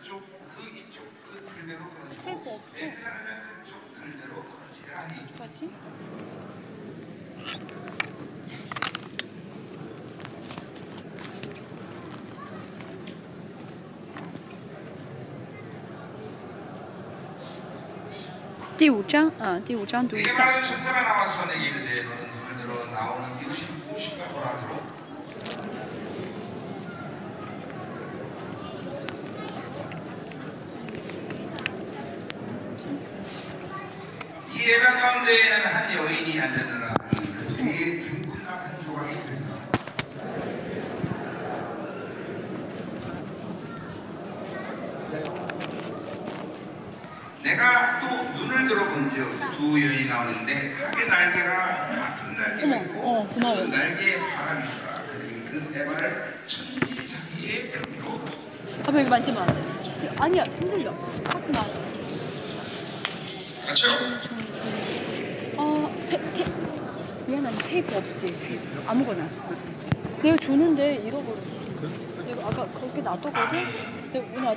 [0.00, 0.22] 그쪽
[0.56, 5.70] 그 이쪽 그 글대로 끊어지고 애사는 예, 그쪽 글대로 끊어지라니 뭐지?
[18.78, 19.32] 띠우장?
[19.38, 20.30] 아, 띠우장 두이사.
[20.32, 21.44] 이게 말하는 천사가 나와서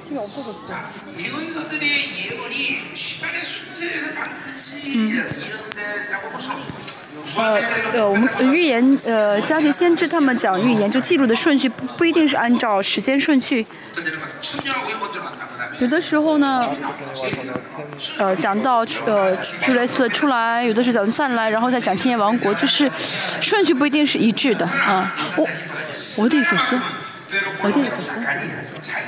[0.03, 0.75] 아침에 없어졌어.
[1.19, 1.89] 예언서들의
[2.25, 6.99] 예언이 시간의 순서에서 반드시 이런데라고 볼 수 없습니다.
[7.37, 7.61] 呃
[7.95, 13.67] 呃，我们预言呃，家庭先知他们讲预言，这记录的顺序不不一定是按照时间顺序。
[13.93, 16.71] 어떤 데는 막 천년왕국이 먼저 났다 그다음에 有的时候呢，
[18.19, 22.91] 呃，讲到呃主雷斯出来，有的是讲散来，然后再讲千年王国，就是
[23.41, 25.13] 顺序不一定是一致的啊。
[25.37, 25.47] 我
[26.19, 26.81] 我的粉丝，
[27.29, 28.41] 되로 보는 작가니
[28.81, 28.99] 자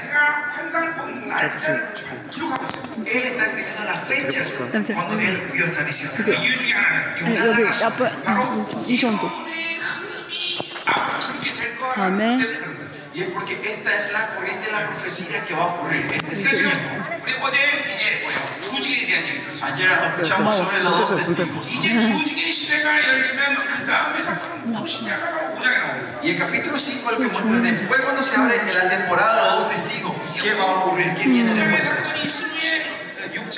[1.35, 1.95] 기가 환상을 본 날짜를
[2.31, 2.91] 기록하고 있어요.
[3.07, 4.63] Él está escribiendo las fechas
[4.93, 6.13] cuando él vio esta visión.
[6.15, 9.27] 그 이유 중에 하나는 네, Una de 여기 las 앞에 razones, 음, 이 정도.
[9.27, 12.39] 의 흠이 앞으로 그렇게 될 거라는 다음에.
[12.39, 12.91] 때문에 그런 거예요.
[13.11, 16.07] Y es porque esta es la corriente de la profecía que va a ocurrir.
[16.31, 17.11] Este es 그러니까 el 지금 tiempo.
[17.21, 17.57] 우리 어제
[17.93, 18.39] 이제 뭐예요?
[18.63, 19.75] 두 지gen에 대한 얘기를 했어요.
[19.75, 21.67] Ayer escuchamos sobre los dos testigos.
[21.69, 26.21] 이제 두 지gen의 시대가 열리면 그 다음의 사건은 무엇이냐가 바로 5장에 나옵니다.
[26.23, 29.35] Y el capítulo 5 es lo que muestra después cuando se abre en la temporada
[29.35, 30.15] de los dos testigos.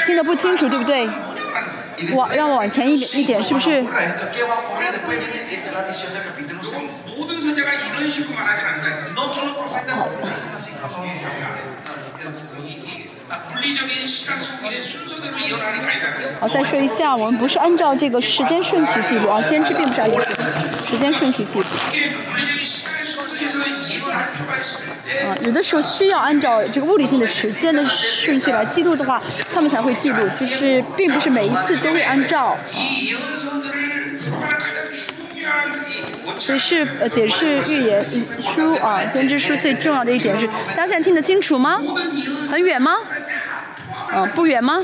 [0.06, 1.08] 听得不清楚对不对？
[2.16, 3.82] 往让我往前一点一点是不是？
[16.40, 20.20] 好，再说一下，我们不是按照这个时间顺序记录啊，先知并不是按照
[20.90, 21.66] 时间顺序记录。
[25.26, 29.22] 啊，有的时候需要按照这个物理性的时间的顺序来记录的话，
[29.54, 32.56] 他们才会记录，就是并不是每一次都会按照。
[36.38, 41.82] 所以是呃，解释预言书啊，先知书最重要的一点是，大家现在听得清楚吗？
[42.50, 42.96] 很远吗？
[44.07, 44.83] 다 포함 啊，不远吗？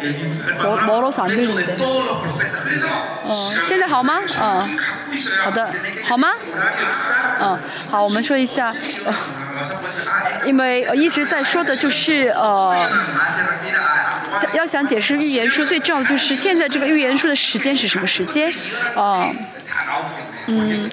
[0.00, 0.14] el, el
[0.56, 1.76] Mo- panorama Moros 안 completo de 들리는데.
[1.76, 2.62] todos los profetas.
[2.64, 2.86] 그래서
[3.24, 4.14] 哦，现在好吗？
[4.38, 5.42] 啊， 갖고 있어요.
[5.42, 5.70] 好的，
[6.08, 6.28] 好吗？
[6.30, 7.44] Horario exacto.
[7.44, 7.58] 嗯，
[7.90, 8.68] 好，我们说一下，
[9.04, 9.14] 呃，
[9.60, 12.86] Vas a poder decir, ah, esta 因为呃一直在说的就是呃， ah,
[13.28, 18.50] se refiere a, a 想要想解释预言书，最重要的就是现在这个预言书的时间是什么时间？
[18.94, 19.28] 啊、
[19.68, 19.83] 다 나오고 있는데
[20.47, 20.89] 嗯，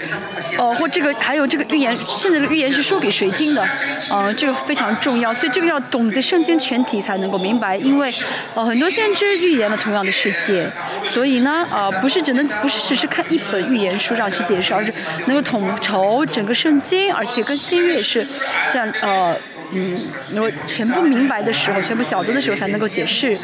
[0.59, 3.67] 哦，或这个还有这个预言，现在的预言是说给谁听的？
[4.11, 8.13] 呃，这个非常重要，所以这个要懂得圣经全体才能够明白，因为
[8.55, 10.71] 呃很多先知预言了同样的世界，
[11.03, 18.27] 所以呢，呃不是只能不是只是看一本预言书上去解释，而是能够统筹整个圣经，而且跟新约是
[18.73, 19.37] 这样呃。
[19.75, 19.99] 嗯，
[20.35, 23.35] 能够全部明白的时候，全部晓得的时候，才能够解释。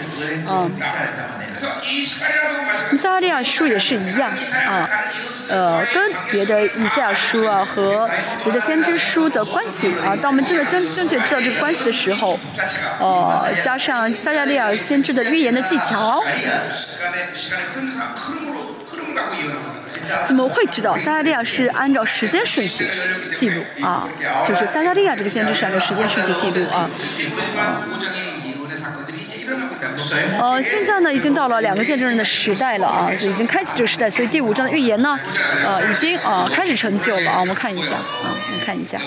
[0.47, 0.71] 嗯，
[3.01, 4.31] 萨拉利亚书也是一样
[4.67, 4.89] 啊
[5.49, 7.95] 呃跟别的以赛亚书啊和
[8.45, 12.39] 别的先知书的关系啊当我们真的真正正确知道这个关系的时候
[13.01, 16.23] 呃加上萨加利亚先知的预言的技巧
[20.27, 22.87] 怎么会知道萨加利亚是按照时间顺序
[23.35, 24.09] 记录啊？
[24.47, 26.89] 就是萨加利亚这个先知是按照时间顺序记录啊。
[30.39, 35.19] 呃，现在呢，已经到了两个见证人的时代了啊，就已经开启这个时代，所以第五章的预言呢，
[35.65, 37.41] 呃，已经呃开始成就了啊。
[37.41, 38.99] 我们看一下啊，我们看一下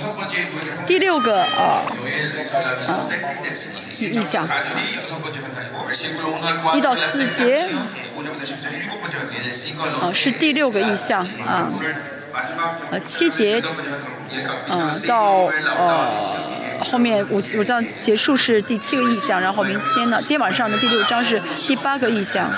[0.85, 2.99] 第六个呃呃
[3.99, 4.47] 意象，
[6.75, 7.67] 一到四节，啊、
[10.01, 11.67] 呃，是第六个意象啊。
[11.69, 11.71] 呃
[12.91, 13.61] 呃七节，
[14.67, 16.17] 呃到呃
[16.79, 22.49] 后面五五章结束是第七个意象，然后明天呢，今天晚上的第六章是第八个意象。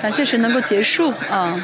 [0.00, 1.54] 感谢神能够结束啊。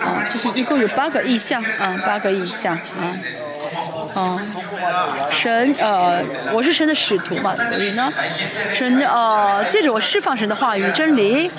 [0.00, 3.16] 啊，就是一共有八个意象啊，八个意象啊。
[4.14, 4.40] 嗯，
[5.30, 6.22] 神，呃，
[6.52, 8.12] 我是神的使徒嘛，所以呢，
[8.74, 11.50] 神，呃，借着我释放神的话语真理。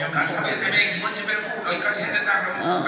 [2.65, 2.83] 嗯，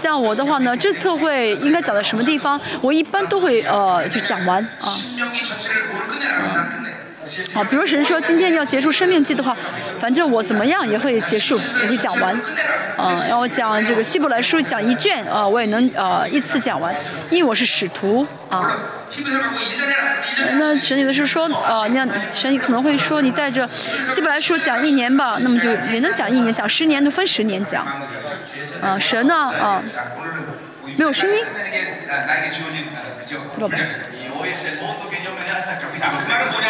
[0.00, 2.60] 像我的话呢，这次会应该讲到什么地方？
[2.80, 4.88] 我一般都会，呃，就讲完啊。
[7.54, 9.56] 啊，比如神说今天要结束生命记的话，
[10.00, 12.34] 反正我怎么样也会结束，也会讲完。
[12.96, 16.94] 啊，让我讲这个希伯来书讲一卷啊，我也能呃、啊、一次讲完，
[17.30, 18.78] 因为我是使徒啊。
[20.58, 23.68] 那神有的是说啊，那神可能会说你带着
[24.14, 27.86] 希伯来书讲一年吧，那么就也能讲一年，讲十年都分十年讲。
[28.82, 29.34] 啊，神呢。
[29.34, 29.82] 啊
[30.96, 31.44] 没有声音？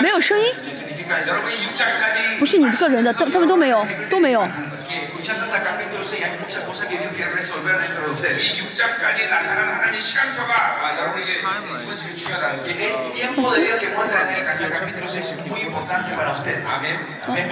[0.00, 0.54] 没有声音？
[2.38, 4.40] 不是你个人的他他们都没有都没有。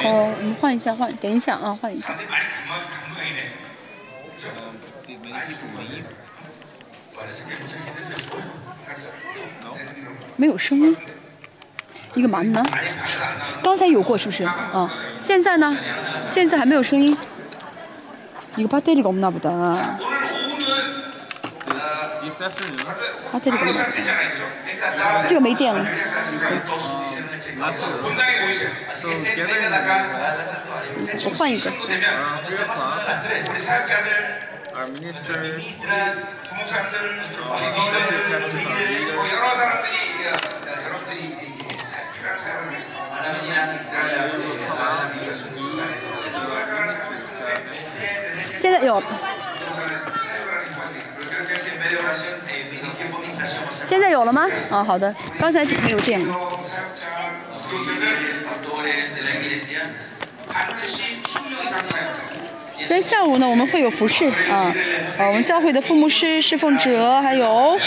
[0.05, 1.77] 哦我们换一下换等一下啊。
[1.81, 2.15] 换一下
[10.36, 10.96] 没有声音，
[12.16, 12.64] 一个蛮呢？
[12.72, 14.44] 많이 박수 안 나오는 刚才有过是不是？
[14.44, 14.90] 啊，
[15.22, 15.76] 现在呢？
[16.20, 17.16] 现在还没有声音。
[18.58, 20.74] 이거배터리가없나보다 오늘 오후는
[21.64, 22.92] 배터리가
[23.32, 23.84] 아무것도 없나?
[23.84, 24.30] 안 되잖아요.
[24.32, 24.44] 그죠?
[24.68, 25.82] Esta tarde, 这个没电了。
[25.82, 27.62] mayoría casi caen todos diciendo el chequeo.
[28.02, 28.70] 본당에 모이세요.
[28.90, 30.92] Así que estén- vengan acá al santuario.
[31.26, 31.72] 我换一个。
[36.88, 38.24] 정도 되면 Son más o menos las 3.
[38.24, 41.20] 우리 사역자들, Our ministers, Ministras, 부목사님들, líderes, los líderes 뭐 여러 사람들이 어, 어, 여러분들이
[41.24, 42.94] 이- 이 사- 필요한 사역을 했어.
[43.14, 45.96] van a venir a administrar la, la, la migración necesaria.
[46.34, 47.84] 사역을 하고 있었는데
[48.62, 49.80] 现在有， 사역을
[50.54, 51.04] 하는 게 맞아요.
[51.18, 53.64] Pero creo que es en vez de oración, eh, en tiempo de administración.
[53.68, 54.48] o sea, 现在有了吗？
[54.72, 56.34] 啊，好的，刚才没有电了。
[56.34, 57.08] 또 사역자,
[57.52, 59.82] 목회자들 líderes, pastores de la iglesia,
[60.52, 62.24] 반드시 숙명 이상 사역자.
[62.88, 64.72] 在下午呢，我们会有服饰啊，
[65.27, 67.79] 我们教会的父母师侍奉者，还有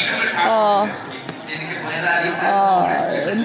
[0.48, 0.88] 呃
[2.44, 2.90] 呃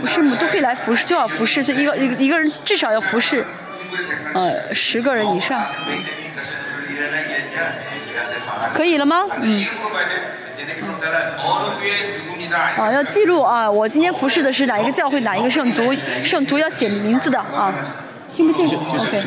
[0.07, 3.45] 师母都可以来服侍，就要服侍，就一个一一个人至少要服侍
[4.35, 5.65] 呃十个人以上，
[8.75, 9.25] 可以了吗？
[9.41, 9.67] 嗯。
[12.79, 13.71] 啊，要记录啊！
[13.71, 15.95] 我今天服侍的是哪一个教会，哪一个圣徒，
[16.25, 17.75] 圣徒要写名字的啊，
[18.35, 19.23] 听不见？OK。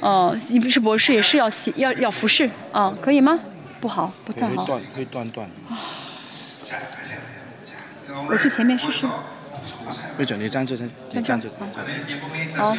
[0.00, 3.38] 哦、你不是博士，也是要洗， 要要服侍啊、可以吗？
[3.80, 4.54] 不好，不太好。
[4.54, 5.48] 可以断，可以断断。
[8.28, 9.06] 我去前面试试。
[10.16, 11.40] 不准你站，你站。
[12.56, 12.76] 好。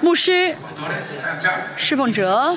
[0.00, 0.54] 牧师，
[1.76, 2.56] 侍奉者，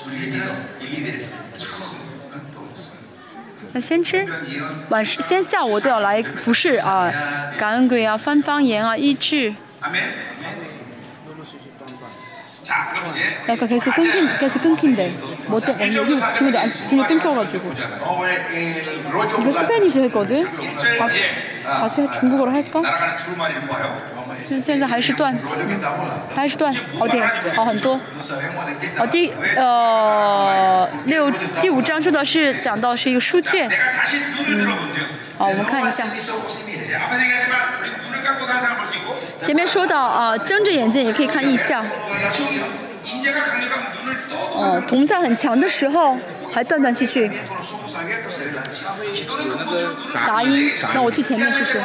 [3.73, 4.25] 那先知，
[4.89, 7.11] 晚上、先下午都要来服侍啊，
[7.57, 9.53] 感恩鬼啊，翻方言啊，医治。
[12.94, 15.08] 그럼 이제 약간 계속 끊긴, 계속 끊긴대.
[15.48, 17.72] 뭐 때문에 이거 중에 안 중에 끊겨가지고.
[18.04, 20.46] Ahora, el rollo 이거 스페니쉬 했거든.
[20.76, 21.30] 이제 아, 이제
[21.66, 22.80] 아, 다시 중국어로 할까?
[22.80, 24.10] 날아가는 두루마리를 보아요.
[24.46, 26.34] 现在还是断， rollo que está volando.
[26.34, 27.96] 还是断，好点，好很多。
[27.96, 31.30] No sabemos de qué 哦， está 第呃六
[31.60, 35.06] 第五章说的是讲到是一个书卷， 내가 다시 눈을 들어본대요.
[35.38, 36.04] 好，我们看一下。
[39.37, 41.85] 前面说到啊睁着眼睛也可以看异象。
[44.53, 46.17] 哦瞳在很强的时候
[46.53, 47.29] 还断断续续。
[50.25, 50.71] 杂音。
[50.93, 51.81] 那我去前面试试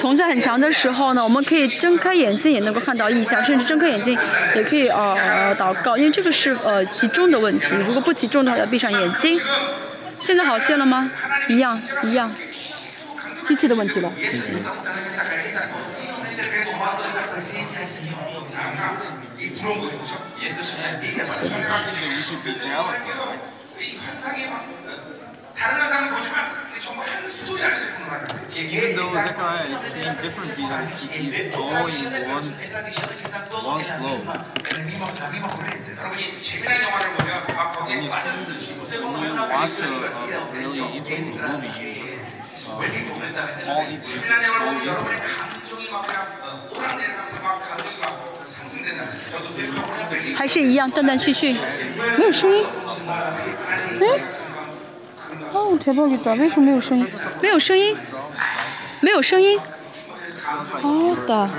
[0.00, 4.18] 瞳在很强的时候呢我们可以睁开眼睛也能够看到异象甚至睁开眼睛
[4.54, 9.40] 也可以呃祷告因为这个是呃集中的问题如果不集中的话要闭上眼睛。
[10.18, 11.10] 现在好些了吗？
[11.48, 12.32] 一样一样。
[13.46, 14.10] quisiera mentira.
[25.56, 31.56] 다른 화상을 보지만 전부 한 스토리 안에서 보는 화상 이게 일단 in different designs it's
[31.56, 34.22] all in one one flow
[35.98, 37.72] 여러분이 재미난 영화를 보면 막
[40.52, 42.15] really into the movie
[42.65, 44.01] se entra y se sumerge completamente en la película.
[44.01, 48.05] 재미난 영화를 보면 여러분의 감정이 막 그냥 어, 오락내리면서 막 감정이 막
[48.43, 49.21] 상승된다는 거죠.
[49.31, 51.55] Cuando usted ve una película, 还是一样断断续续，
[52.17, 52.65] 没有声音。
[53.99, 54.03] 嗯？
[55.53, 56.33] 哦，대박이다！
[56.33, 57.07] 为什么没有声音？
[57.41, 57.95] 没有声音，
[59.01, 59.59] 没有声音。
[60.41, 60.63] 好
[61.27, 61.49] 的，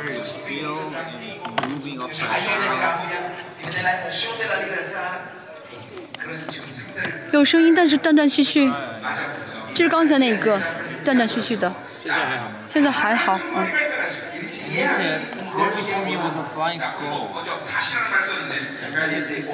[1.69, 2.11] moving up.
[2.11, 3.25] sus acciones cambian,
[3.59, 5.31] tiene la emoción de la libertad.
[6.19, 8.71] 그런 지금 상태를 有声音，但是断断续续。
[9.78, 10.60] 就是刚才那个
[11.06, 11.72] 断断续续的。
[12.66, 13.40] 现在还好啊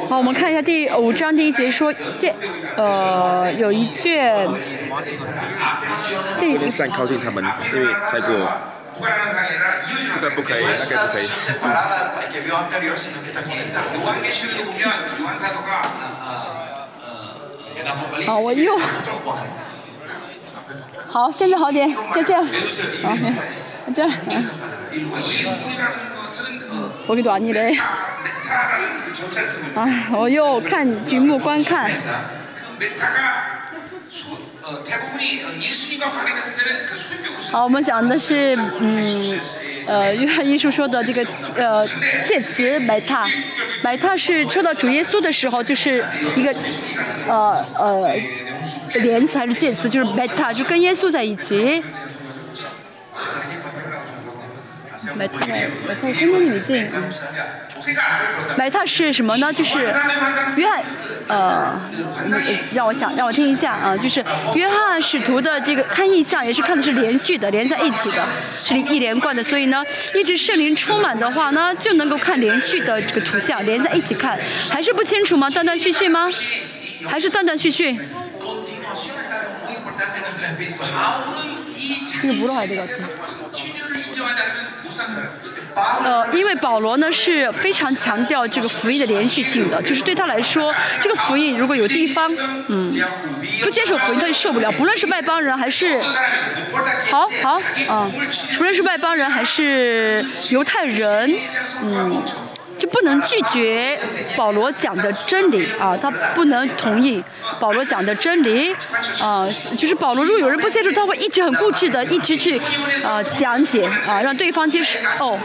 [0.10, 2.34] 好我们看一下第五章第一节说建
[2.78, 4.48] 呃有一卷
[6.36, 8.30] 建议人才靠近他们因为太过
[10.14, 11.28] 这个不可以那个不可以
[18.26, 18.80] 啊我又。
[21.14, 22.44] 好，现在好点，再见。
[22.44, 23.16] 好，
[23.94, 24.12] 这样。
[27.06, 27.78] 我给短你嘞。
[29.76, 31.92] 啊，我又看局部观看。
[37.52, 39.40] 好，我们讲的是，嗯，
[39.86, 41.24] 呃，约翰艺术说的这个，
[41.58, 41.88] 呃，
[42.26, 43.28] 介词买它，
[43.84, 46.04] 买它是说到主耶稣的时候，就是
[46.36, 46.52] 一个，
[47.28, 48.16] 呃呃。
[49.02, 51.84] 连词还是介词，就是 Meta，就跟耶稣在一起。
[55.18, 56.88] Meta，Meta 的语境。
[58.58, 59.52] Meta 是什么呢？
[59.52, 59.94] 就是
[60.56, 60.82] 约翰，
[61.28, 61.78] 呃，
[62.74, 64.24] 让我想，让我听一下啊，就是
[64.56, 69.44] 约翰使徒的这个看印象，也是看的是连续的，连在一起的，是一连贯的。
[69.44, 69.84] 所以呢，
[70.16, 74.40] 一直圣灵充满的话呢，就能够看连续的这个图像，连在一起看，
[74.72, 75.50] 还是不清楚吗？
[75.50, 76.30] 断断续续吗？
[77.10, 78.00] 还是断断续续？
[78.94, 79.04] 不。
[86.04, 92.32] 呃，因为保罗呢是非常强调这个福音的连续性的，就是对他来说，这个福音如果有地方，
[92.68, 92.88] 嗯，
[93.64, 94.72] 不接受福音，他就受不了。
[94.74, 96.00] 不论是外邦人还是，
[97.10, 97.60] 好好，
[97.90, 98.12] 嗯，
[98.58, 101.34] 不论是外邦人还是犹太人，
[101.82, 102.22] 嗯。
[102.78, 103.98] 就不能拒绝
[104.36, 107.24] 保罗讲的真理啊他不能同意
[107.60, 108.74] 保罗讲的真理
[109.22, 112.60] 啊就是保罗如果有人不接受他会一直很固执的一直去
[113.04, 115.26] 啊讲解啊让对方接受。
[115.26, 115.40] 哦。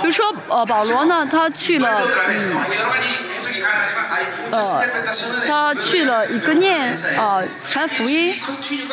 [0.00, 2.56] 比如说呃保罗呢他去了嗯
[4.56, 4.84] 呃，
[5.46, 8.34] 他去了一个念呃传福音，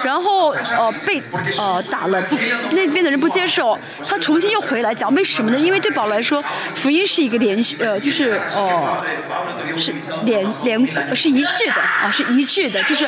[0.03, 1.21] 然后呃被
[1.57, 2.37] 呃打了不，
[2.71, 5.57] 那边的人不接受，他重新又回来讲，为什么呢？
[5.57, 6.43] 因为对保罗来说，
[6.75, 9.03] 福音是一个连续呃就是呃
[9.77, 9.93] 是
[10.25, 13.05] 连连是一致的啊、呃、是一致的，就是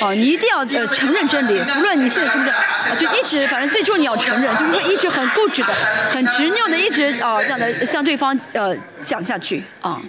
[0.00, 5.74] 哦、呃、你一定要呃承认真理，无论你现在承认啊、呃、就一直反正最终你要承认，就是会一直很固执的、
[6.10, 8.74] 很执拗的一直啊、呃、这样的向对方呃
[9.06, 10.00] 讲下去啊。
[10.00, 10.02] 呃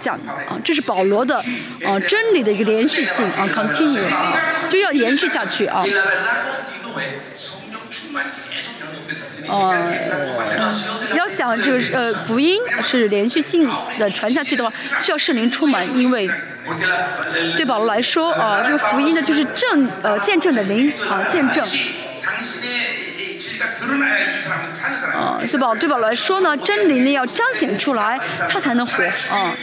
[0.00, 1.36] 讲啊，这是保罗的
[1.84, 4.34] 啊，真理的一个连续性啊，continue 啊，
[4.68, 5.84] 就要延续下去啊。
[9.50, 9.94] 呃，
[11.14, 13.66] 要想这个呃福音是连续性
[13.98, 14.70] 的传下去的话，
[15.00, 16.28] 需要圣灵出门，因为
[17.56, 21.64] 对保罗来说啊，这个福音呢，就是证呃见证的灵啊，见证。
[25.14, 25.74] 啊，对吧？
[25.74, 25.98] 对吧？
[25.98, 28.18] 来说呢，真理呢要彰显出来，
[28.50, 29.02] 他才能活。
[29.04, 29.54] 啊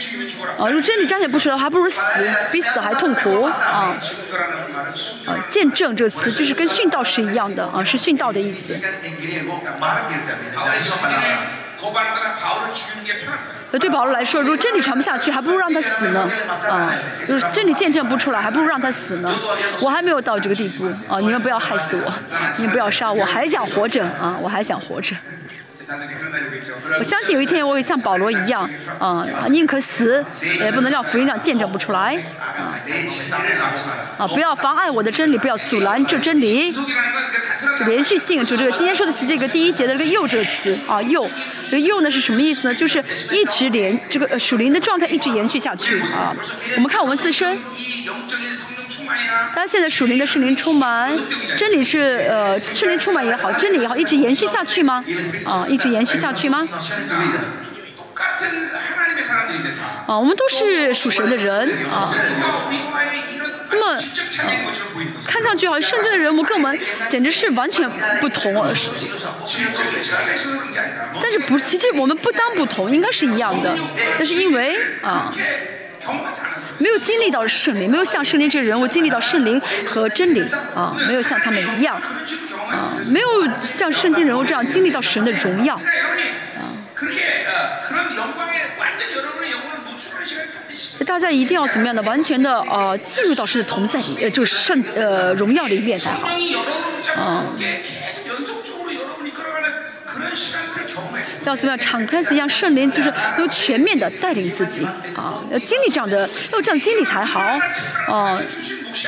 [0.58, 1.98] 啊，如真理彰显不出来，还不如死，
[2.52, 3.42] 比死还痛苦。
[3.42, 3.96] 啊
[5.26, 7.64] 啊，见证这个词就是跟殉道是一样的。
[7.66, 8.78] 啊，是殉道的意思。
[13.78, 16.28] 对保罗来说，如果真理传不下去，还不如让他死呢。
[16.70, 16.92] 啊，
[17.26, 19.32] 就是真理见证不出来，还不如让他死呢。
[19.80, 21.18] 我还没有到这个地步啊！
[21.20, 22.12] 你们不要害死我，
[22.58, 24.36] 你不要杀我，我还想活着啊！
[24.40, 25.14] 我还想活着。
[26.98, 28.68] 我相信有一天我会像保罗一样，
[28.98, 30.24] 啊，宁可死，
[30.60, 32.16] 也不能让福音上见证不出来。
[34.18, 36.74] 啊，不要妨碍我的真理，不要阻拦这真理。
[37.86, 41.28] 连续性就这个，今天说的是这个第一节的这个“又”这个词啊，“又”
[41.70, 42.74] 这个“又”呢是什么意思呢？
[42.74, 46.34] 就是一直连这个呃属灵的状态一直延续下去啊。
[46.76, 47.58] 我们看我们自身，
[49.54, 51.12] 大家现在属灵的是灵充满，
[51.58, 55.04] 真理是呃，是灵充满也好，真理也好，一直延续下去吗？
[55.44, 56.66] 啊，一直延续下去吗？
[60.06, 62.08] 啊，我们都是属神的人啊。
[63.70, 64.02] 那么
[65.26, 66.78] 看上去好像圣经的人物跟我们
[67.10, 67.88] 简直是完全
[68.20, 68.54] 不同。
[71.20, 73.76] 但是不其实我们不当不同应该是一样的。
[74.18, 75.32] 那是因为啊
[76.78, 80.42] 没有经历到圣灵没有像圣灵这个人物经历到圣灵和真理
[80.74, 83.28] 啊没有像他们一样啊没有
[83.64, 86.70] 像圣经人物这样经历到神的荣耀啊。
[91.06, 96.28] 大家一定要怎么样的，完全的呃进入到神的同在里，呃就是圣呃荣耀里面才好。
[96.28, 97.44] 성
[101.50, 104.84] 要怎么样敞开自一样圣灵，就是要全面的带领自己
[105.16, 105.40] 啊！
[105.50, 107.40] 要经历这样的，要这样经历才好。
[108.08, 108.40] 哦，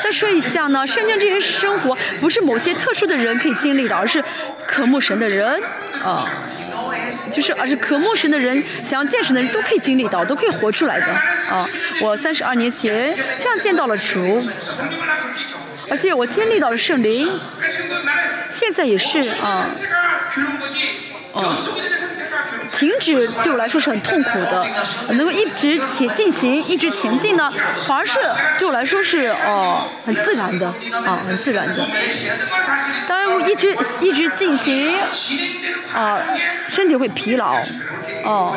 [0.03, 4.23] 再说一下呢，圣经这些生活不是某些特殊的人可以经历的，而是
[4.67, 5.61] 渴慕神的人
[6.05, 6.25] 啊，
[7.35, 11.07] 就是而是渴慕神的人想要见识的人都可以经历到，都可以活出来的
[11.51, 11.69] 啊！
[12.01, 14.43] 我三十二年前这样见到了主，
[15.91, 17.29] 而且我经历到了圣灵，
[18.53, 19.67] 现在也是啊，
[21.35, 21.57] 啊。
[22.79, 24.65] 停止对我来说是很痛苦的。
[25.11, 28.21] 能够一直且进行一直前进呢反而是
[28.57, 30.69] 对我来说是哦很自然的。
[31.05, 31.85] 啊很自然的。
[33.09, 34.95] 当然我一直一直进行
[35.93, 36.21] 啊
[36.69, 37.61] 身体会疲劳。
[38.25, 38.57] 哦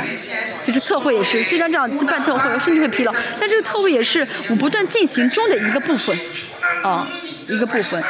[0.65, 6.15] 就是特会也是虽然这样办特会我身体会疲劳但这个特会也是我不断进行中的一个部分。
[6.83, 7.07] 啊
[7.47, 8.03] 一个部分。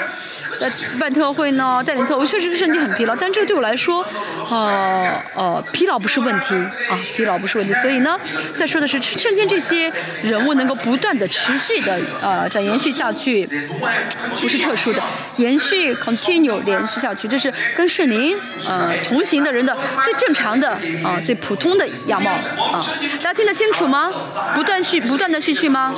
[0.59, 4.05] 在办特会呢，带领特会，确实身体很疲劳，但这个对我来说，
[4.49, 6.55] 呃呃，疲劳不是问题
[6.89, 7.73] 啊，疲劳不是问题。
[7.81, 8.19] 所以呢，
[8.57, 9.91] 再说的是，圣经这些
[10.21, 13.47] 人物能够不断的、持续的呃这延续下去，
[14.39, 15.01] 不是特殊的，
[15.37, 20.69] 延续 continue 连续下去，这是跟圣灵呃同行的人的最正常的
[21.03, 22.83] 啊、最普通的样貌啊。
[23.23, 24.11] 大家听得清楚吗？
[24.53, 25.93] 不断续不断的续续吗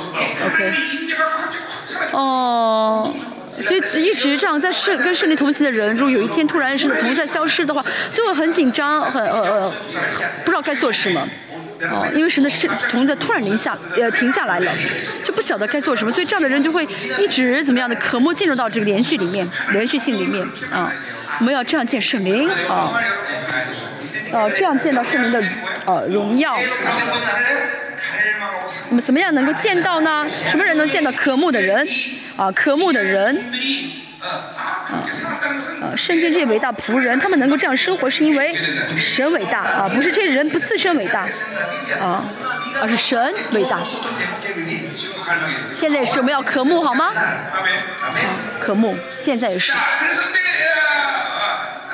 [0.46, 0.72] ？OK。
[2.12, 3.14] 哦
[3.62, 7.80] 所以一直这样在圣跟圣灵同行的人，如果有一天突然是同在消失的话，
[8.12, 9.72] 就会很紧张，很呃呃，
[10.44, 11.28] 不知道该做什么，
[11.82, 14.72] 哦，因为神的圣同在突然一下呃停下来了，
[15.22, 16.86] 就不晓得该做什么，所以这样的人就会
[17.18, 20.92] 一直怎么样的，可莫进入到这个连续里面，连续性里面，啊。
[21.40, 22.92] 我们要这样见圣灵，啊，
[24.32, 25.42] 哦，这样见到圣灵的，
[25.84, 26.56] 呃，荣耀。
[28.90, 30.26] 我们怎么样能够见到呢？
[30.28, 31.86] 什么人能见到渴慕的人？
[32.36, 33.36] 啊，渴慕的人，
[34.20, 34.54] 啊，
[35.82, 38.54] 啊，圣经这伟大仆人，他们能够这样生活，是因为
[38.96, 41.26] 神伟大，啊，不是这人不自身伟大，
[42.00, 42.24] 啊，
[42.80, 43.80] 而是神伟大。
[45.74, 47.12] 现在也是我们要渴慕，好吗？
[47.14, 47.58] 啊，
[48.60, 49.72] 渴慕，现在也是。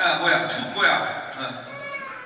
[0.00, 0.90] 근데 아, 아, 뭐야, 두 뭐야,
[1.36, 1.66] 어,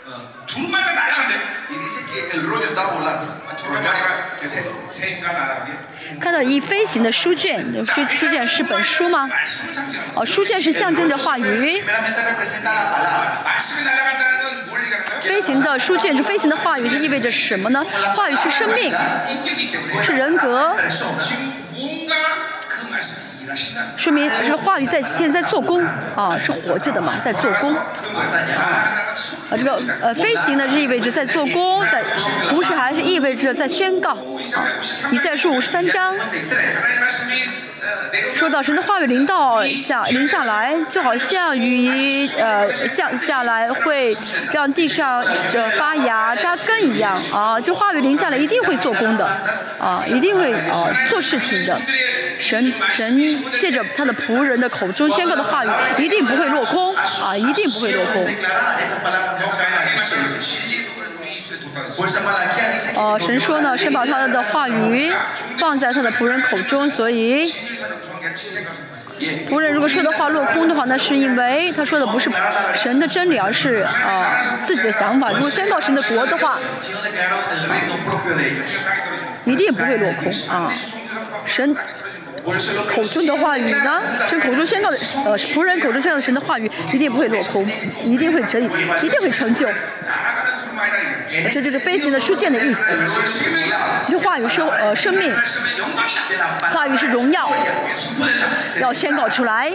[0.07, 1.35] 어, 두루마리가 날아간대.
[1.71, 3.41] Y dice que el rollo está volando.
[3.57, 5.73] 두루마리가 그 새, 새인가 날아가게.
[6.21, 9.29] 看到一飞行的书卷，书书卷是本书吗？
[9.29, 10.11] 말씀을 상징하는.
[10.15, 13.45] 哦，书卷是象征着话语， Primeramente representa la palabra.
[13.45, 15.23] 말씀이 날아간다는 건 뭘 얘기하는 거예요?
[15.23, 17.85] 飞行的书卷是飞行的话语，是意味着什么呢？
[18.17, 18.93] 话语是生命，
[19.31, 20.77] 인격이기 때문에 是人格，
[23.96, 25.82] 说明这个话语在现在做工
[26.16, 27.74] 啊，是活着的嘛，在做工。
[27.74, 27.82] 啊，
[29.52, 32.04] 这个呃飞行呢，是意味着在做工，在
[32.50, 34.12] 同时还是意味着在宣告。
[34.12, 34.18] 啊，
[35.12, 36.16] 以赛书五十三章。
[38.34, 44.16] 说到神的话语临到下临下来，就好像雨呃降下来会
[44.52, 49.26] 让地上这发芽扎根一样啊，就话语临下来一定会做工的
[49.80, 51.80] 啊，一定会啊做事情的。
[52.40, 53.18] 神神
[53.60, 58.28] 借着他的仆人的口中宣告的话语，一定不会落空啊，一定不会落空。
[62.96, 65.12] 哦，神说呢，神把他的话语
[65.58, 67.50] 放在他的仆人口中，所以
[69.50, 72.30] 仆人如果说的话落空的话，那是因为他说的不是
[72.76, 75.32] 神的真理，而是啊、呃、自己的想法。
[75.32, 76.58] 如果宣告神的国的话，
[79.46, 80.74] 一定不会落空啊，
[81.46, 81.76] 神。
[82.88, 84.04] 口中的话语呢？
[84.30, 87.68] 是口中宣告的，呃，仆人口中宣告的神的话语，一定不会落空，
[88.04, 88.62] 一定会成，
[89.02, 89.68] 一定会成就。
[91.52, 92.84] 这就是飞行的书卷的意思。
[94.10, 95.34] 这话语是呃生命，
[96.72, 97.50] 话语是荣耀，
[98.82, 99.72] 要宣告出来。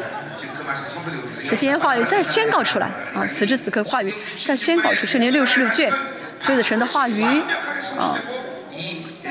[1.49, 3.27] 这今天话语再宣告出来啊！
[3.27, 5.91] 此时此刻话语再宣告出圣灵六十六卷，
[6.39, 7.23] 所有的神的话语
[7.99, 8.17] 啊。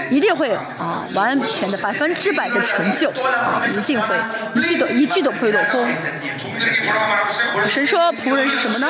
[0.10, 4.15] 一定会啊，完全的百分之百的成就啊，一定会，
[4.56, 5.88] 一句都一句都不会落空。
[7.68, 8.88] 神说仆人是什么呢？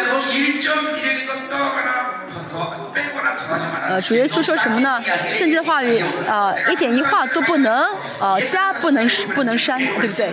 [3.90, 5.02] 呃，主耶稣说什么呢？
[5.32, 7.74] 圣经的话语啊，一点一画都不能
[8.20, 10.30] 啊，加不能不能删，对不对？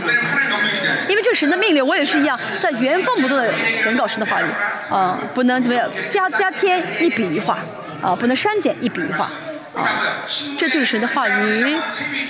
[1.08, 3.48] 因为这是神的命令，我也是一样，在原封不动的
[3.84, 4.46] 原稿神的话语
[4.90, 7.58] 啊，不能怎么样加加添一笔一画
[8.02, 9.30] 啊，不能删减一笔一画。
[10.58, 11.76] 这就是谁的话语。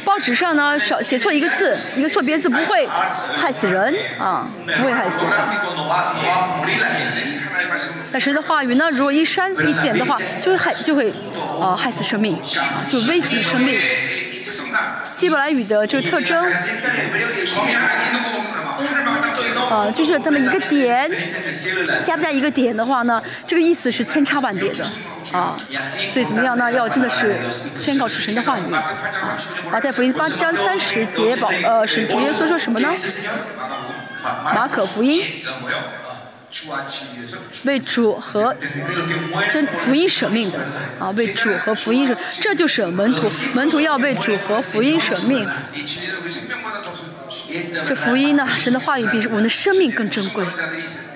[0.04, 2.86] 报纸上呢少写错一个字一个错别字不会
[3.36, 5.32] 害死人啊不会害死人。
[8.12, 11.12] 但谁的话语呢如果一删一剪的话就会害就会
[11.60, 12.38] 啊害死生命
[12.86, 13.78] 就危及生命。
[15.04, 16.44] 希伯来语的这个特征
[19.70, 21.10] 呃，就是这么一个点，
[22.04, 24.84] 加不加一个点的话呢，这个意思是千差万别的
[25.32, 25.56] 啊。
[26.12, 26.70] 所以怎么样呢？
[26.72, 27.36] 要真的是
[27.82, 28.82] 宣告出神的话语啊。
[29.72, 32.88] 啊太福音八章三十节保呃是主耶稣说什么呢？
[34.54, 35.22] 马可福音。
[37.64, 38.54] 为主和
[39.50, 40.58] 真福音舍命的
[40.98, 45.46] 啊，为主和福音舍，这就是门徒，门徒要为主和福音舍命。
[47.86, 50.44] 这福音呢，神的话语比我们的生命更珍贵，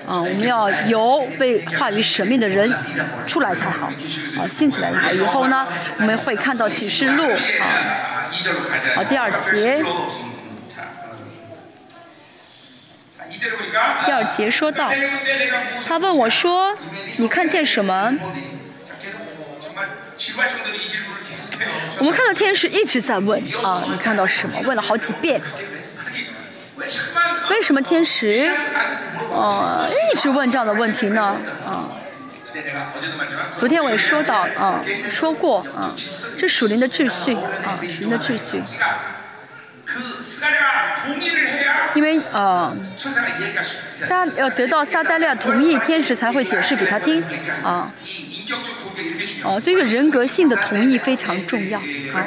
[0.07, 2.73] 啊，我们要由被话语舍命的人
[3.27, 3.91] 出来才好，
[4.39, 5.65] 啊，信起来以后呢，
[5.97, 7.23] 我们会看到启示录，
[7.59, 8.29] 啊，
[8.95, 9.83] 啊，第二节，
[14.05, 14.91] 第二节说到，
[15.85, 16.77] 他问我说，
[17.17, 18.13] 你看见什么？
[21.99, 24.59] 我们看到天使一直在问，啊，你看到什么？
[24.65, 25.39] 问了好几遍。
[27.49, 28.49] 为什么天使，
[29.29, 31.37] 哦，一直问这样的问题呢？
[31.65, 31.91] 啊，
[33.59, 35.93] 昨天我也说到，啊，说过，啊，
[36.39, 38.63] 这属灵的秩序，啊，属灵的秩序。
[41.93, 42.73] 因为，啊，
[44.07, 47.23] 撒要得到撒旦利亚同意，天使才会解释给他听，
[47.63, 47.91] 啊。
[49.43, 52.25] 哦，以人格性的同意非常重要，啊。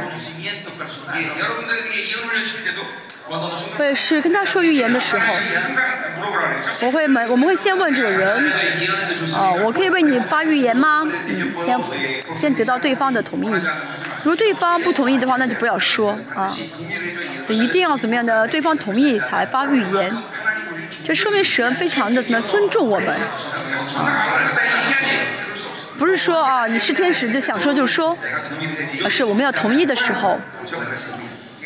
[3.78, 5.34] 会是跟他说预言的时候，
[6.87, 8.52] 我会们我们会先问这个人
[9.34, 11.02] 啊，我可以为你发预言吗？
[11.28, 11.80] 嗯，先
[12.37, 13.50] 先得到对方的同意。
[14.22, 16.54] 如果对方不同意的话，那就不要说啊，
[17.48, 20.14] 一定要怎么样的对方同意才发预言。
[21.06, 23.08] 这说明神非常的怎么尊重我们，
[25.98, 28.16] 不是说啊，你是天使，就想说就说，
[29.04, 30.38] 而是我们要同意的时候。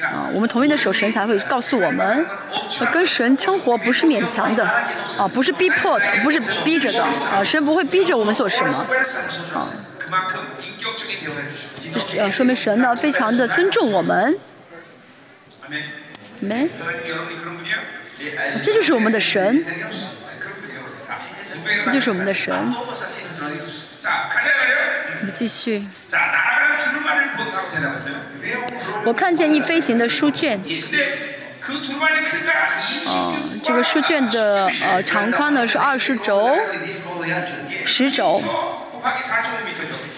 [0.02, 2.26] 啊我们同意的时候神才会告诉我们
[2.92, 4.64] 跟神生活不是勉强的
[5.18, 8.68] 啊不是逼迫的不是逼着的啊神不会逼着我们做什么
[12.20, 12.30] 啊。
[12.30, 14.38] 说明神呢非常的尊重我们。
[18.62, 19.64] 这就是我们的神。
[21.86, 22.54] 这就是我们的神。
[25.20, 25.86] 我们继续。
[29.04, 30.58] 我看见一飞行的书卷，
[33.06, 33.32] 啊，
[33.62, 36.56] 这个书卷的呃长宽呢是二十轴，
[37.86, 38.42] 十轴，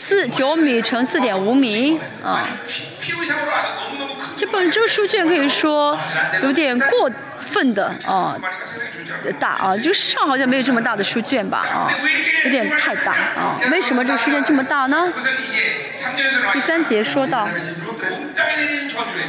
[0.00, 2.48] 四九米乘四点五米，啊，
[4.36, 5.98] 这本这书卷可以说
[6.42, 7.10] 有点过。
[7.50, 8.38] 份的啊，
[9.38, 11.90] 大啊，就上好像没有这么大的书卷吧啊，
[12.44, 13.58] 有点太大啊。
[13.70, 15.12] 为什么这个书卷这么大呢？
[16.52, 17.48] 第三节说到，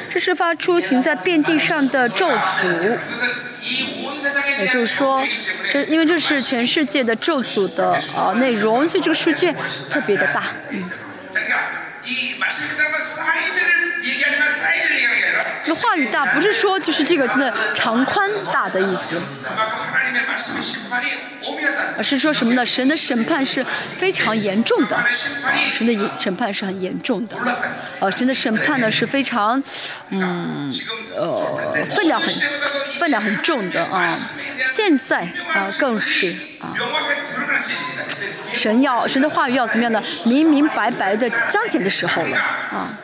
[0.09, 2.97] 这是发出行在遍地上的咒诅，
[4.59, 5.21] 也就是说，
[5.71, 9.53] 这因为这是全世界的咒诅的啊内容，所以这个书卷
[9.89, 10.43] 特别的大。
[15.65, 19.21] 那话语大不是说，就是这个真的长宽大的意思，
[21.97, 22.65] 而是说什么呢？
[22.65, 24.97] 神的审判是非常严重的。
[25.77, 27.35] 神的审判是很严重的，
[27.99, 29.61] 呃，神的审判呢是非常，
[30.09, 30.71] 嗯，
[31.15, 32.29] 呃，分量很，
[32.99, 34.11] 分量很重的啊。
[34.75, 35.21] 现在
[35.53, 36.73] 啊，更是啊，
[38.53, 40.01] 神要神的话语要怎么样呢？
[40.25, 42.97] 明明白白的彰显的时候了啊。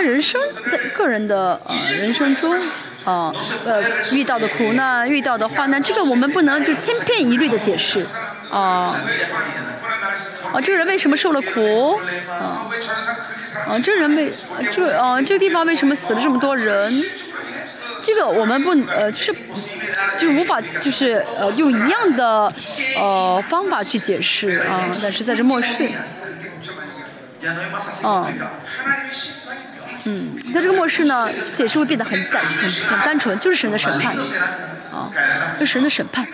[0.00, 2.58] 人生在个人的呃人生中
[3.04, 3.32] 啊
[3.64, 3.82] 呃
[4.12, 8.06] 遇到的苦难遇到的话呢这个我们不能就千篇一律的解释。
[8.50, 8.96] 啊
[10.52, 12.00] 啊这个人为什么受了苦？
[12.30, 12.66] 啊
[13.68, 14.32] 啊这人为
[14.72, 17.04] 这啊这个地方为什么死了这么多人？
[18.00, 19.34] 这个我们不呃就是
[20.16, 22.50] 就无法就是呃用一样的
[22.96, 25.86] 呃方法去解释啊但是在这末世。
[28.02, 28.26] 啊
[30.08, 30.36] 嗯。
[30.54, 34.16] 在这个末世呢解释会变得很感很很单纯就是神的审判。
[34.92, 35.10] 啊
[35.66, 36.26] 神的审判。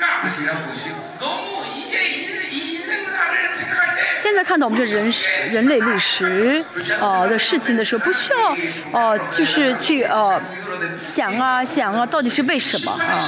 [4.24, 5.12] 现在看到我们这人
[5.50, 6.64] 人类历史
[6.98, 8.56] 呃的事情的时候不需要
[8.98, 10.40] 呃就是去呃
[10.96, 13.20] 想啊想啊到底是为什么啊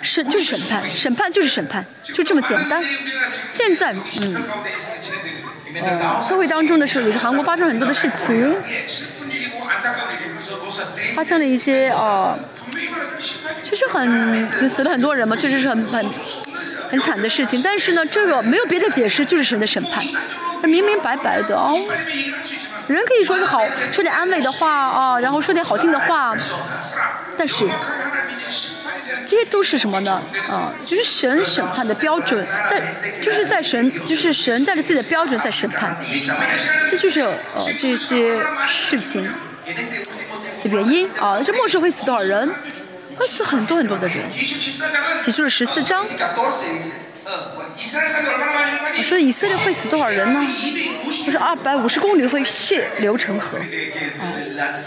[0.00, 2.82] 审就是审判审判就是审判就这么简单。
[3.52, 4.42] 现在嗯
[5.80, 8.56] 呃社会当中的时候也是韩国发生很多的事情。
[11.14, 12.38] 发生了一些哦
[13.68, 16.10] 就是很死了很多人嘛确实是很很
[16.90, 17.60] 很惨的事情。
[17.62, 20.04] 但是呢这个没有别的解释就是神的审判
[20.64, 21.78] 明明白白的哦。
[22.88, 26.36] 人可以说是好说点安慰的话啊然后说点好听的话
[27.36, 27.68] 但是
[29.24, 30.20] 这些都是什么呢？
[30.50, 32.82] 啊就是神审判的标准在
[33.22, 35.96] 就是在神就是神带着自己的标准在审判
[36.90, 37.36] 这就是呃
[37.80, 39.28] 这些事情。
[40.62, 42.50] 的原因啊，这末世会死多少人？
[43.16, 44.18] 会死很多很多的人。
[45.22, 46.02] 启示了十四章。
[48.96, 50.40] 我说以色列会死多少人呢？
[51.24, 53.62] 就是二百五十公里会血流成河，啊，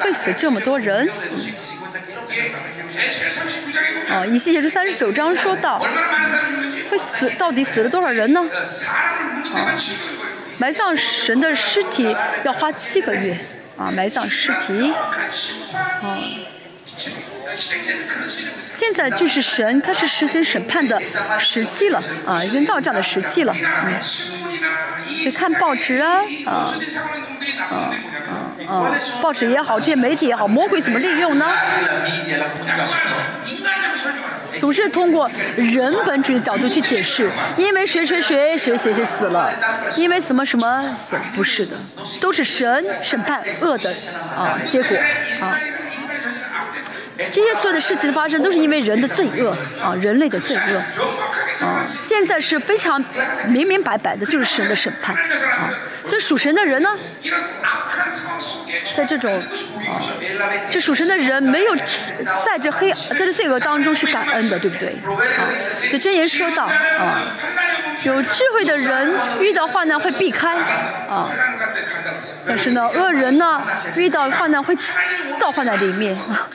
[0.01, 1.09] 会死这么多人。
[4.09, 5.79] 啊，以西结三十九章说到，
[6.89, 8.41] 会死到底死了多少人呢？
[9.53, 9.75] 啊，
[10.59, 13.35] 埋葬神的尸体要花七个月。
[13.77, 14.91] 啊埋葬尸体。
[14.91, 16.54] 啊。
[18.75, 21.01] 现在就是神开始实行审判的
[21.39, 23.55] 时机了啊，已经到这样的时机了。
[23.55, 23.93] 嗯，
[25.23, 26.69] 你看报纸啊，啊，
[27.69, 27.73] 啊，
[28.67, 31.49] 啊，报纸也好，这些媒体也好，魔鬼怎么利用呢？
[34.59, 39.51] 总是通过人本主义的角度去解释，因为谁谁谁谁谁谁死了，
[39.97, 41.77] 因为什么什么死，不是的，
[42.21, 43.89] 都是神审判恶的
[44.35, 44.97] 啊结果
[45.39, 45.57] 啊。
[47.17, 51.86] 这些所有的事情的发生，都是因为人的罪恶啊，人类的罪恶啊。
[51.88, 53.04] 现在是非常
[53.47, 55.69] 明明白白的，就是神的审判啊。
[56.09, 56.89] 这属神的人呢，
[58.95, 59.31] 在这种
[59.87, 60.01] 啊，
[60.69, 65.49] 这属神的人没有在这黑在这罪恶当中是感恩的，对不对啊？
[65.57, 67.21] 所以真言说到啊，
[68.03, 70.55] 有智慧的人遇到患难会避开
[71.09, 71.29] 啊，
[72.47, 73.61] 但是呢，恶人呢
[73.97, 74.77] 遇到患难会
[75.39, 76.47] 倒换在里面啊。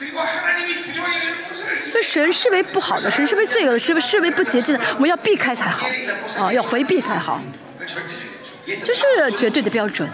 [1.91, 5.85] 所以神视为不好的，神视为罪恶的，视为视为不洁净的，我们要避开才好
[6.39, 7.41] 啊，要回避才好。
[8.83, 10.09] 这是绝对的标准。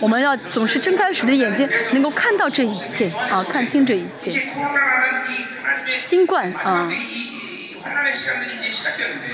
[0.00, 4.32] 我们要总是睁开水的眼睛，能够看到这一切啊，看清这一切。
[6.00, 6.90] 新冠啊，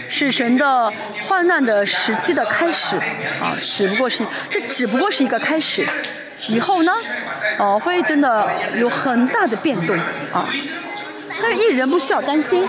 [0.09, 0.92] 是神的
[1.28, 2.96] 患难的时期的开始
[3.40, 5.87] 啊，只不过是这只不过是一个开始，
[6.48, 6.92] 以后呢，
[7.59, 9.96] 哦、啊，会真的有很大的变动
[10.32, 10.48] 啊。
[11.40, 12.66] 但是艺人不需要担心。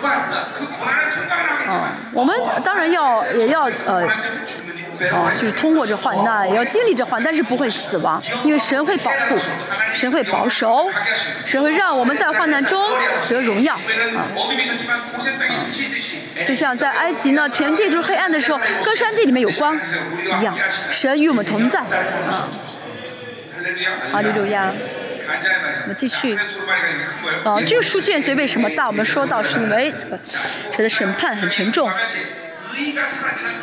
[1.68, 4.08] 啊，我们当然要也要呃
[5.12, 9.38] 啊，就是通过这患难，也要经历这患难是不会死亡，因为神会保护，
[9.94, 10.90] 神会保守，
[11.46, 12.84] 神会让我们在患难中
[13.30, 13.76] 得荣耀。
[13.76, 13.80] 啊，
[16.46, 20.56] 就像在埃及呢，全地都是黑暗的时候，歌山地里面有光一样，
[20.92, 21.80] 神与我们同在。
[21.82, 21.86] 啊，
[24.12, 24.72] 哈利路亚。
[25.84, 26.38] 我们继续。
[27.44, 29.94] 啊这个书卷随为什么大我们说到是因为
[30.76, 31.92] 谁的审判很沉重。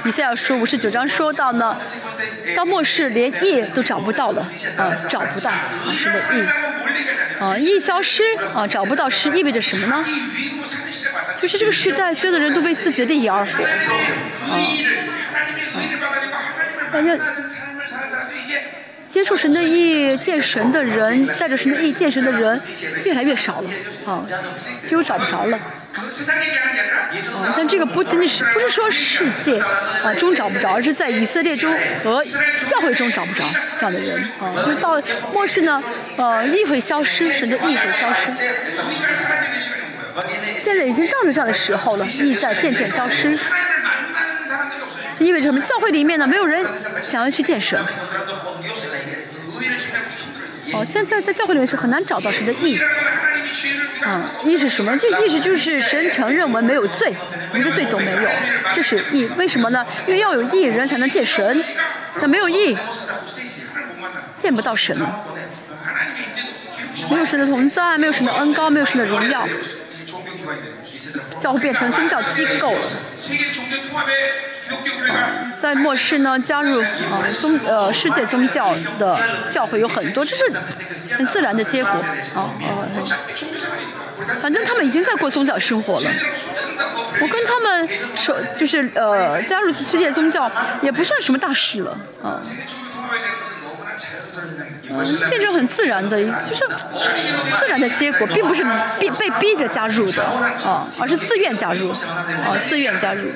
[0.05, 1.77] 以赛亚说五十九章说到呢
[2.57, 4.43] 到末世连夜都找不到了
[4.77, 5.61] 啊找不到啊
[5.97, 6.45] 是个夜
[7.39, 8.23] 啊义消失
[8.55, 10.05] 啊找不到是意味着什么呢？
[11.41, 14.59] 就是这个时代所有的人都为自己的利益而活啊
[16.93, 17.01] 啊大
[19.15, 22.61] 接触神的意，见神的人带着神的意，见神的人
[23.05, 23.71] 越来越少了
[24.05, 24.25] 啊，
[24.57, 27.55] 几乎找不着了啊。
[27.57, 29.57] 但这个不仅仅是不是说世界
[30.03, 31.73] 啊中找不着，而是在以色列中
[32.03, 32.25] 和
[32.69, 33.45] 教会中找不着
[33.79, 34.51] 这样的人啊。
[34.67, 35.01] 就是到
[35.33, 35.81] 末世呢，
[36.17, 38.49] 呃，意会消失，神的意会消失，
[40.59, 43.39] 现在已经到了这样的时候了，意在渐渐消失。
[45.17, 45.61] 这意味着什么？
[45.61, 46.67] 教会里面呢，没有人
[47.01, 47.79] 想要去见神。
[50.75, 52.79] 哦，现在在教会里面是很难找到神的义。
[54.07, 54.97] 嗯，义是什么？
[54.99, 57.15] 这义思就是神承认我们没有罪，
[57.55, 58.29] 一个罪都没有，
[58.75, 59.29] 这是义。
[59.37, 59.87] 为什么呢？
[60.07, 61.65] 因为要有义人才能见神，
[62.21, 62.77] 那没有义，
[64.37, 65.25] 见不到神了。
[67.11, 69.47] 没有神的同在，没有神的恩高，没有神的荣耀。
[71.39, 72.81] 教会变成宗教机构了，
[75.61, 79.19] 在末世呢，加入呃宗呃世界宗教的
[79.51, 80.43] 教会有很多，这是
[81.17, 81.93] 很自然的结果。
[84.41, 86.11] 反正他们已经在过宗教生活了，
[87.21, 91.99] 我跟他们说，就是呃，加入世界宗教也不算什么大事了。
[92.23, 92.41] 嗯。
[95.31, 96.67] 变成很自然的，就是
[97.61, 98.65] 自然的结果，并不是
[99.01, 100.23] 被逼着加入的
[100.65, 102.57] 啊，而是自愿加入啊。
[102.69, 103.31] 自愿加入，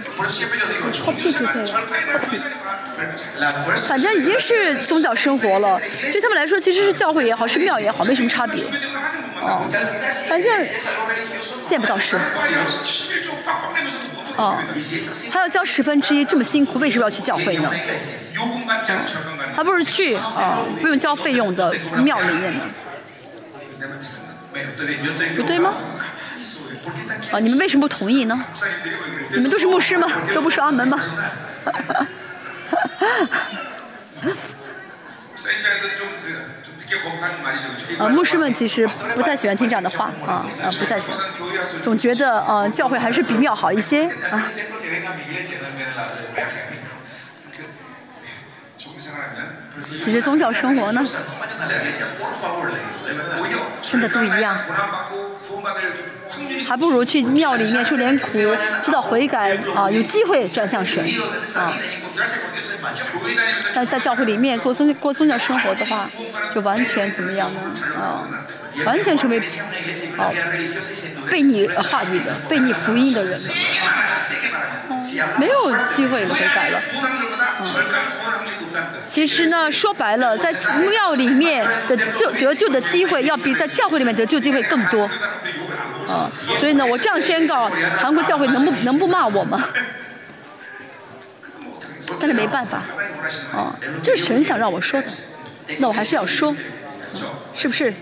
[3.87, 5.81] 反正已经是宗教生活了，
[6.13, 8.63] 对他们来说，其实是教会也好，是庙也好，没什么差别
[9.43, 9.63] 啊。
[10.29, 10.65] 反正
[11.67, 12.19] 见不到神。
[14.39, 14.57] 哦。
[15.31, 17.71] 还要交十分之一这么辛苦为什么要去教会呢？
[19.55, 21.75] 还不如去啊不用交费用的
[22.05, 22.65] 庙里面呢
[25.37, 25.75] 不对吗？
[27.33, 28.45] 啊你们为什么不同意呢？
[29.33, 30.09] 你们都是牧师吗？
[30.35, 30.99] 都不是阿门吗？
[37.99, 41.19] 呃，牧师们其实不太喜欢听这样的话，啊，啊，不太喜欢，
[41.83, 44.51] 总觉得，呃，教会还是比庙好一些，啊。
[49.83, 51.05] 其实宗教生活呢，
[53.81, 54.59] 真的都一样，
[56.67, 58.39] 还不如去庙里面受点苦，
[58.83, 61.05] 知道悔改啊，有机会转向神
[61.57, 61.73] 啊。
[63.75, 66.09] 但在教会里面做宗过宗教生活的话，
[66.55, 67.61] 就完全怎么样呢？
[67.97, 68.29] 啊，
[68.85, 70.31] 完全成为啊
[71.31, 73.39] 被你话语的、被你福音的人、了，
[75.39, 76.79] 没有机会悔改了。
[76.79, 76.83] 啊
[79.13, 85.03] 其实呢，说白了，在寺庙里面的救得救的机会要比在教会里面得救机会更多
[86.07, 86.31] 啊。
[86.33, 89.69] 所以呢，我这样宣告，韩国教会能不能不骂我吗？
[92.21, 92.79] 但是没办法
[93.53, 95.09] 啊，这是神想让我说的。
[95.79, 96.55] 那我还是要说，
[97.55, 97.93] 是不是？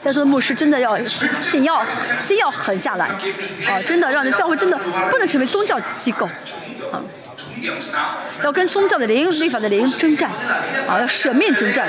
[0.00, 1.84] 在座的牧师真的要心要
[2.24, 3.06] 心要狠下来，
[3.66, 4.78] 啊，真的让人教会真的
[5.10, 6.26] 不能成为宗教机构，
[6.92, 7.02] 啊，
[8.44, 10.30] 要跟宗教的灵、律法的灵征战，
[10.86, 11.88] 啊，要舍命征战。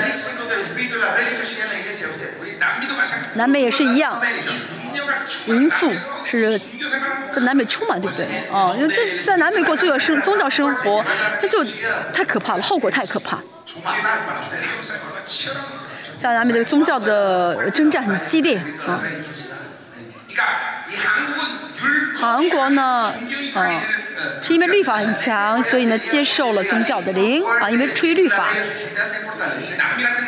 [3.34, 4.20] 南美也是一样，
[5.46, 5.92] 淫妇
[6.28, 6.58] 是
[7.32, 8.26] 在南美充满，对不对？
[8.52, 11.04] 啊，因为在在南美过这个生宗教生活，
[11.40, 11.64] 那就
[12.12, 13.38] 太可怕了，后果太可怕。
[16.20, 19.00] 像南美的宗教的征战很激烈啊。
[22.18, 23.10] 韩国呢，
[23.54, 23.82] 啊，
[24.42, 28.48] 是因为律法很强，所以呢接受了宗教的灵啊，因为出于律法。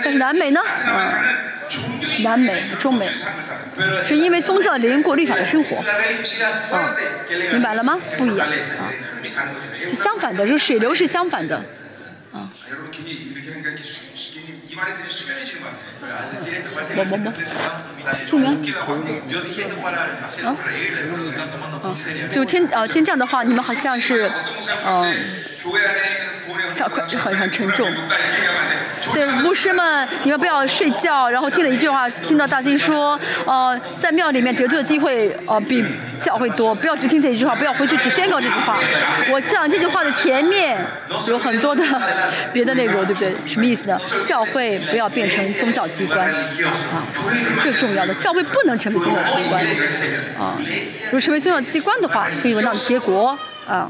[0.03, 1.23] 但是南美呢，啊，
[2.25, 3.07] 南美、中美，
[4.03, 6.97] 是因为宗教灵过律法的生活，啊，
[7.53, 7.99] 明白了吗？
[8.17, 8.89] 不一样啊，
[9.87, 11.61] 是相反的，就是水流是相反的。
[18.33, 18.63] 嗯
[22.31, 24.31] 就听呃听这样的话你们好像是
[24.87, 25.15] 嗯
[26.73, 27.89] 小块就好像沉重。
[29.01, 31.29] 所以牧师们，你们不要睡觉。
[31.29, 35.85] 然后听了一句话，听到大金说，呃，在庙里面得罪的机会，呃，比
[36.25, 36.75] 教会多。
[36.75, 38.79] 不要只听这一句话，不要回去只宣告这句话。
[39.31, 40.79] 我讲这句话的前面
[41.29, 41.85] 有很多的
[42.53, 43.33] 别的内容，对不对？
[43.47, 44.01] 什么意思呢？
[44.27, 46.37] 教会不要变成宗教机关啊，
[47.61, 48.15] 最重要的。
[48.15, 49.63] 教会不能成为宗教机关
[50.39, 50.57] 啊，
[51.07, 53.39] 如果成为宗教机关的话，可以闻到结果。
[53.69, 53.89] 啊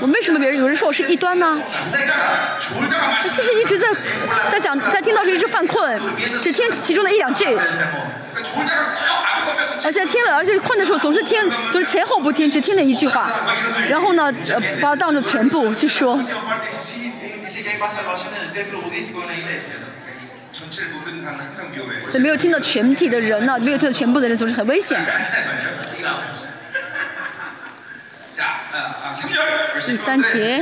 [0.00, 1.60] 我为什么别人有人说我是异端呢？
[3.20, 3.86] 就是一直在
[4.50, 6.00] 在讲在听到时一直犯困
[6.40, 7.44] 只听其中的一两句。
[9.84, 11.38] 而且听了而且困的时候总是听
[11.70, 13.30] 就是前后不听只听了一句话。
[13.88, 14.32] 然后呢
[14.80, 16.18] 把它当做全部去说。
[22.10, 24.98] 就没有听到全体的人呢没有听到全部的人总是很危险
[29.86, 30.60] 第三节。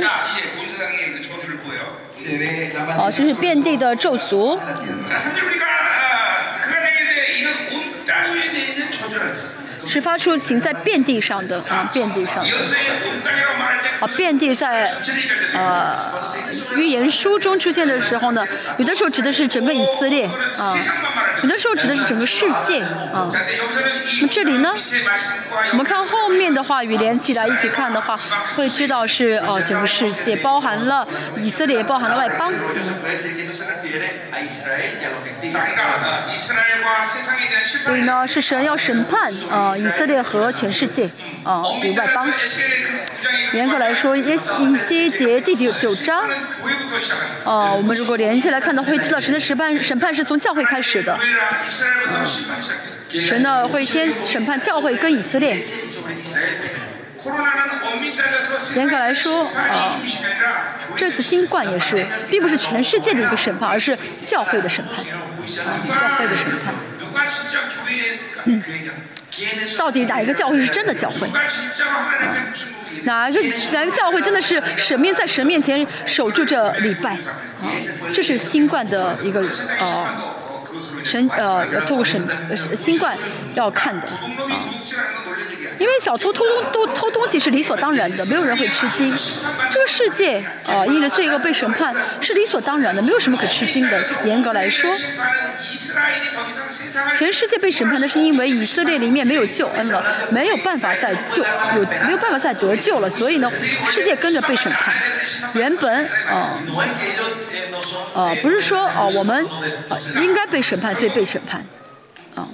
[2.95, 4.57] 好这是遍地的咒俗
[9.93, 12.43] 是发出行在遍地上的啊遍地上。
[12.43, 12.49] 的
[13.99, 14.91] 啊遍地在
[15.53, 15.95] 呃
[16.77, 18.43] 预言书中出现的时候呢
[18.77, 20.75] 有的时候指的是整个以色列啊
[21.43, 23.29] 有的时候指的是整个世界啊。
[24.21, 24.73] 那这里呢
[25.71, 28.19] 我们看后面的话语连起来一起看的话
[28.55, 32.51] 会知道是呃整个世界包含了以色列也包含了外邦。
[37.83, 41.09] 所以呢是神要审判啊以色列和全世界
[41.43, 42.25] 啊，以外邦。
[43.53, 46.21] 严格来说，以以先结第九九章。
[47.43, 51.17] 啊，我们如果连起来看的话，会知道神的审判审判是从教会开始的。
[53.09, 55.57] 神呢会先审判教会跟以色列。
[58.75, 59.93] 严格来说啊，
[60.97, 65.11] 这次新冠也是，并不是全世界的一个审判，而是教会的审判，教
[66.17, 66.73] 会的审判。
[68.45, 68.61] 嗯。
[69.77, 71.27] 到底哪一个教会是真的教会？
[71.27, 71.31] 啊、
[73.05, 77.15] 哪一个哪一个教会真的是神面在神面前守住这礼拜？
[77.15, 77.19] 啊，
[78.13, 79.41] 这是新冠的一个
[79.79, 80.07] 呃
[81.03, 82.21] 神呃透过神
[82.75, 83.17] 新冠
[83.55, 84.07] 要看的。
[84.07, 84.19] 啊
[85.79, 89.13] 因为小偷偷东偷东西是理所当然的没有人会吃惊
[89.71, 94.91] 这个世界啊因为罪恶被审判是理所当然的没有什么可吃惊的严格来说
[97.17, 101.43] 全世界被审判的是因为以色列里面没有救恩了没有办法再救
[101.75, 103.49] 有没有办法再得救了所以呢
[103.91, 104.93] 世界跟着被审判
[105.53, 106.59] 原本啊
[108.15, 109.45] 啊不是说啊我们
[109.89, 111.65] 啊应该被审判所以被审判
[112.35, 112.47] 啊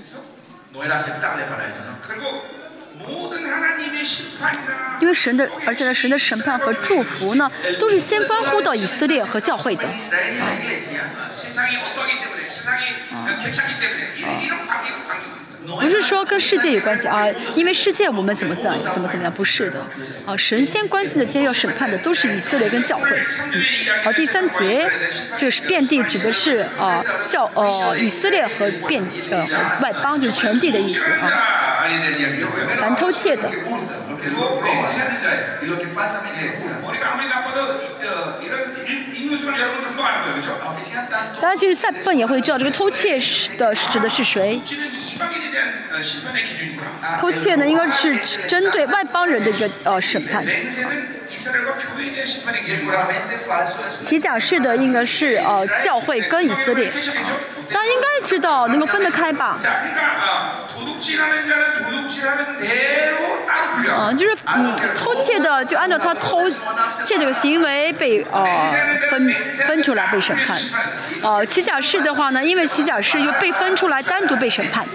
[5.00, 9.84] 因为神的，而且呢，神的审判和祝福呢，都是先关乎到以色列和教会的。
[13.12, 13.26] 啊。
[14.26, 14.40] 啊。
[15.66, 19.80] 不是说跟世界有关系啊，因为世界我们怎么怎怎么怎么样，不是的，
[20.26, 23.10] 啊，神仙关系的今天要审判的都是以色列跟教会，
[23.54, 23.62] 嗯，
[24.04, 24.90] 好第三节
[25.38, 29.46] 就是遍地指的是啊教呃以色列和遍呃
[29.82, 31.86] 外邦就是全地的意思啊，
[32.80, 33.50] 凡偷窃的。
[41.42, 44.60] 大家其实再笨也会知道这个偷窃是的是指的是谁。
[47.20, 50.44] 偷窃呢应该是针对外邦人的一个呃审判。
[54.04, 56.92] 起假式的应该是呃教会跟以色列，
[57.70, 59.58] 大家应该知道能够分得开吧？
[63.90, 68.46] 啊，就是嗯偷窃的就按照他偷窃这个行为被呃
[69.10, 69.30] 分
[69.68, 70.58] 分出来被审判，
[71.24, 74.86] 呃起假式的话呢，因为起假式又被分出来单独被审判，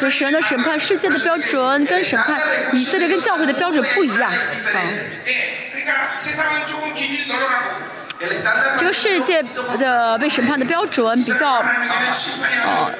[0.00, 2.40] 就神的审判世界的标准跟审判
[2.72, 3.81] 以色列跟教会的标准。
[3.94, 4.30] 不一样。
[4.74, 5.22] 嗯
[8.78, 9.42] 这个世界
[9.78, 12.90] 的被审判的标准比较呃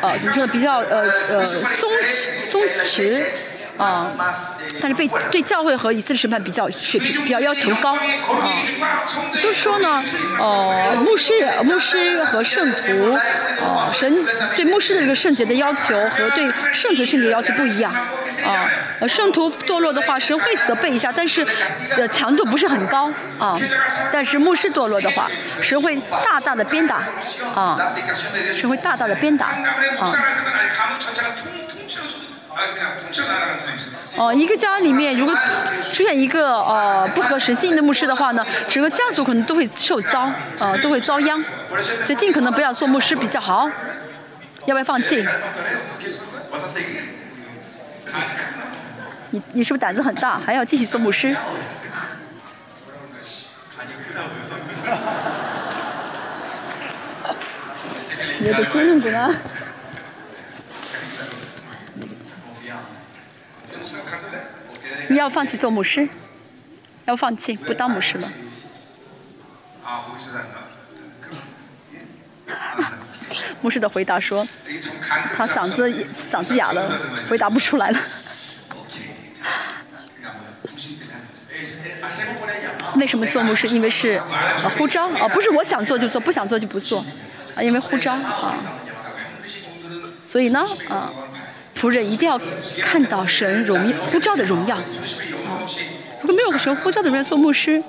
[0.00, 1.90] 呃怎么说呢比较呃呃松
[2.50, 3.53] 松弛。
[3.76, 4.12] 啊，
[4.80, 7.94] 但是被对教会和一次审判比较水平比较要求高。
[7.94, 7.98] 啊，
[9.34, 10.02] 就是说呢，
[10.38, 11.32] 哦，牧师
[11.64, 13.18] 牧师和圣徒
[13.60, 17.92] 呃，神对牧师的一个圣洁的要求和对圣徒圣洁的要求不一样。
[17.92, 18.70] 啊，
[19.00, 21.46] 呃，圣徒堕落的话神会责备一下，但是
[21.96, 23.10] 呃强度不是很高。
[23.38, 23.58] 啊，
[24.12, 25.28] 但是牧师堕落的话
[25.60, 27.02] 神会大大的鞭打。
[27.54, 27.94] 啊，
[28.54, 29.46] 神会大大的鞭打。
[29.46, 30.12] 啊。
[34.16, 35.34] 哦，一个家里面如果
[35.82, 41.42] 出现一个呃不合时性的牧师的话呢，整个家族可能都会受遭，呃，都会遭殃。
[42.04, 43.68] 所以尽可能不要做牧师比较好，
[44.66, 45.26] 要不要放弃？
[49.30, 51.36] 你你是不是胆子很大，还要继续做牧师？
[65.08, 66.08] 你要放弃做牧师
[67.04, 68.32] 要放弃不当牧师了
[73.60, 74.46] 牧师的回答说
[75.36, 78.00] 他嗓子嗓子哑了回答不出来了。
[82.96, 83.66] 为什么做牧师？
[83.68, 85.08] 因为是啊呼召？
[85.08, 87.04] 啊不是我想做就做不想做就不做
[87.56, 88.54] 啊因为呼召啊。
[90.24, 91.10] 所以呢啊。
[91.78, 92.40] 仆人一定要
[92.80, 94.76] 看到神荣耀呼召的荣耀。
[94.76, 94.80] 啊，
[96.20, 97.82] 如果没有神呼召的人做牧师，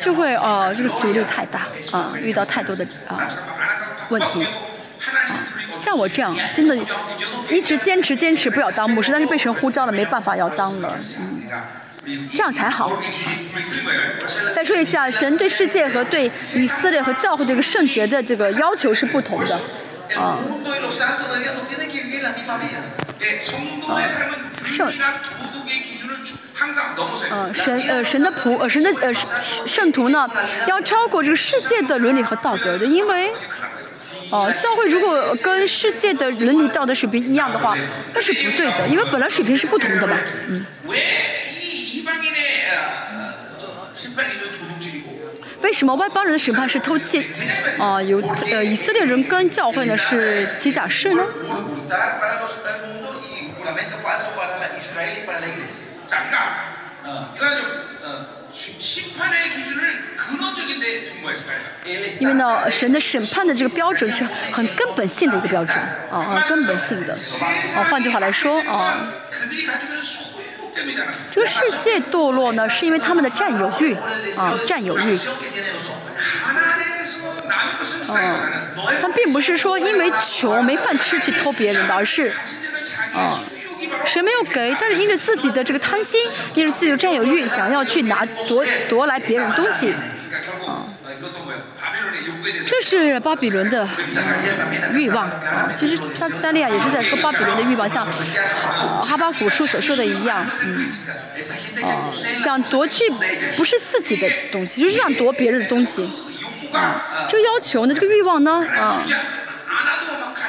[0.00, 3.28] 就会哦、啊，这个阻力太大啊，遇到太多的啊
[4.08, 4.46] 问题。
[5.76, 6.76] 像我这样，真的，
[7.50, 10.96] 一直坚持坚持不了当牧师，但是被神呼召了，没办法要当了，
[12.06, 12.90] 嗯，这样才好。
[14.54, 16.24] 再说一下，神对世界和对
[16.54, 19.60] 以色列和教会这个圣洁的这个要求是不同的。
[20.16, 20.38] 啊！
[24.64, 24.92] 圣。
[27.52, 30.28] 神呃神的仆呃神的呃圣圣徒呢，
[30.66, 33.30] 要超过这个世界的伦理和道德的，因为，
[34.30, 37.76] 哦，教会如果跟世界的伦理道德水平一样的话，
[38.14, 40.16] 那是不对的，因为本来水平是不同的嘛，
[40.48, 40.66] 嗯。
[45.66, 47.20] 为什么外邦人的审判是偷窃？
[47.76, 51.24] 啊，有呃以色列人跟教会呢是机甲式呢？
[62.20, 65.76] 因为呢，神的审判的这个标准是很根本性的一个标准，
[66.12, 67.12] 啊，根本性的，
[67.76, 69.12] 啊，换句话来说，啊。
[71.30, 73.94] 这个世界堕落呢，是因为他们的占有欲
[74.36, 75.18] 啊，占有欲。
[78.08, 78.18] 嗯，
[79.00, 82.34] 他并不是说因为穷没饭吃去偷别人的，而是，啊、
[83.14, 83.38] 嗯，
[84.06, 86.20] 谁没有给，但是因着自己的这个贪心，
[86.54, 89.96] 因着自己的占有欲，想要去拿夺夺来别人东西，啊、
[90.68, 90.92] 嗯。
[92.66, 93.88] 这是巴比伦的
[94.94, 95.70] 欲望啊。
[95.78, 98.06] 其实撒丹利亚也是在说巴比伦的欲望，像、
[99.00, 102.10] 哈巴古书所说的一样，嗯，啊，
[102.42, 103.04] 想夺去
[103.56, 106.08] 不是自己的东西，就是想夺别人的东西。
[106.72, 109.02] 啊、这个要求呢，这个欲望呢，啊，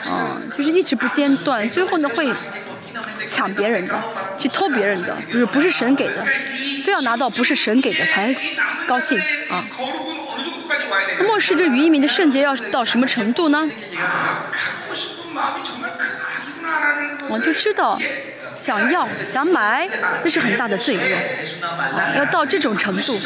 [0.09, 2.33] 啊，就是一直不间断，最后呢会。
[3.29, 4.01] 抢别人的，
[4.37, 6.25] 去偷别人的，不是不是神给的，
[6.83, 8.33] 非要拿到不是神给的才
[8.87, 9.19] 高兴
[9.49, 9.63] 啊！
[11.25, 13.67] 漠视这渔民的圣洁要到什么程度呢？
[17.29, 17.97] 我就知道，
[18.57, 19.87] 想要想买，
[20.23, 23.19] 那是很大的罪恶、要到这种程度。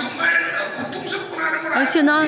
[1.74, 2.28] 而且呢，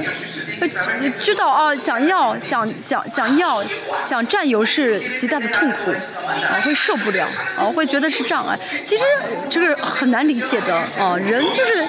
[1.21, 3.61] 知道啊，想要想想想要
[4.01, 7.27] 想占有是极大的痛苦，啊，会受不了，
[7.57, 8.57] 啊，会觉得是障碍。
[8.85, 9.03] 其实
[9.49, 11.85] 这个很难理解的，啊，人就是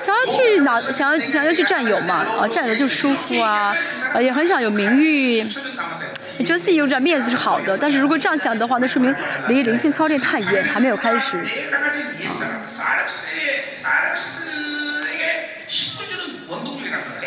[0.00, 3.74] 想要去哪想要想要去占有嘛啊占有就舒服啊
[4.20, 5.44] 也很想有名誉。
[6.44, 9.14] 觉得自己有点面子是好的但是如果这样想的话那说明
[9.48, 11.38] 离灵性操练太远还没有开始。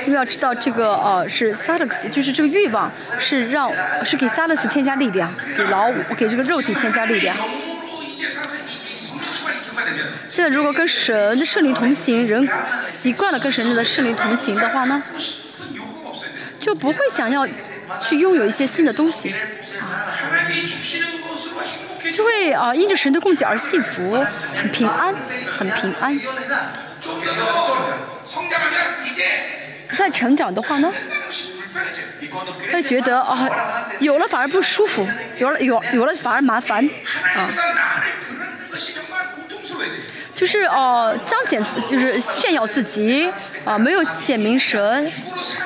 [0.06, 3.72] 因为要知道这个呃是萨勒斯就是这个欲望是让
[4.04, 7.36] 是给萨勒斯添加力量给老五给这个肉体添加力量。
[10.28, 12.48] 现在如果跟神的圣灵同行，人
[12.82, 15.04] 习惯了跟神的圣灵同行的话呢，
[16.60, 17.48] 就不会想要
[18.00, 19.34] 去拥有一些新的东西，
[19.80, 20.08] 啊、
[22.14, 24.24] 就会啊因着神的供给而幸福，
[24.56, 25.14] 很平安，
[25.46, 26.20] 很平安。
[29.98, 30.92] 在成长的话呢，
[32.72, 33.50] 会觉得啊，
[34.00, 35.06] 有了反而不舒服，
[35.38, 36.90] 有了有有了反而麻烦，
[37.36, 37.50] 啊。
[39.82, 43.32] 하 就是哦彰显就是炫耀自己，
[43.64, 45.08] 啊，没有显明神，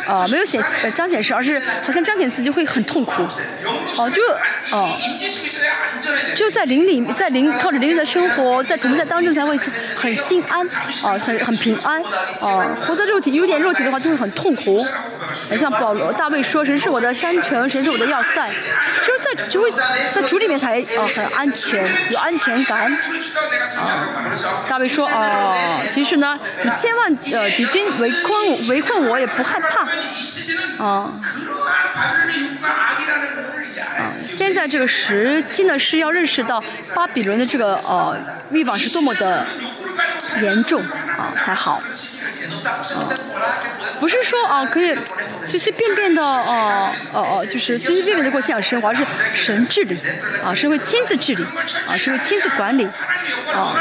[0.05, 0.61] 啊，没有显
[0.93, 3.23] 彰显神，而是好像彰显自己会很痛苦。
[3.95, 4.21] 哦，就
[4.75, 4.91] 哦，
[6.35, 9.55] 就在灵里，在灵，靠着灵灵的生活，在同在当中才会
[9.95, 10.67] 很心安，
[11.03, 12.01] 啊，很很平安。
[12.41, 14.85] 哦，活在肉体，有点肉体的话就会很痛苦。
[15.49, 18.45] 很像保罗大卫说，神是我的山城，神是我的要塞，
[19.05, 19.71] 就是在就会
[20.13, 22.91] 在主里面才啊很安全，有安全感。
[22.91, 29.81] 啊大卫说哦其实呢你千万呃敌军围困围困我也不害怕。
[30.83, 31.13] 啊
[33.97, 36.63] 啊现在这个时期呢是要认识到
[36.93, 38.17] 巴比伦的这个呃
[38.51, 39.45] 欲望是多么的
[40.41, 41.75] 严重啊才好。
[41.75, 43.24] 啊
[44.05, 44.95] 不是说啊，可以
[45.47, 49.03] 随随便便的啊，哦哦，就是随随便便的过信仰生活，而是
[49.33, 49.97] 神治理
[50.43, 51.43] 啊，神会亲自治理
[51.87, 52.85] 啊，神会亲自管理
[53.51, 53.75] 啊，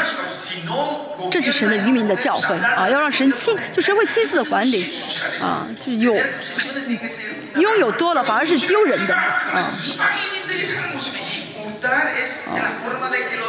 [1.31, 4.83] 这是神的愚民的教诲啊，要让神亲，就神会亲自管理
[5.39, 6.19] 啊，就有
[7.57, 9.71] 拥有多了，反而是丢人的啊，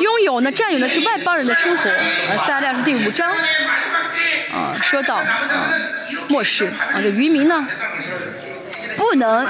[0.00, 1.90] 拥有呢，占有呢是外邦人的生活，
[2.46, 3.34] 三辆是第五章。
[4.56, 5.24] 啊，说到啊，
[6.30, 7.66] 漠视啊，这渔民呢
[8.96, 9.44] 不能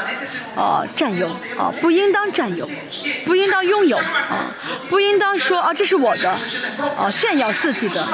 [0.57, 2.66] 啊，占有啊，不应当占有，
[3.24, 4.50] 不应当拥有啊，
[4.88, 6.30] 不应当说啊，这是我的
[6.98, 8.04] 啊，炫耀自己的，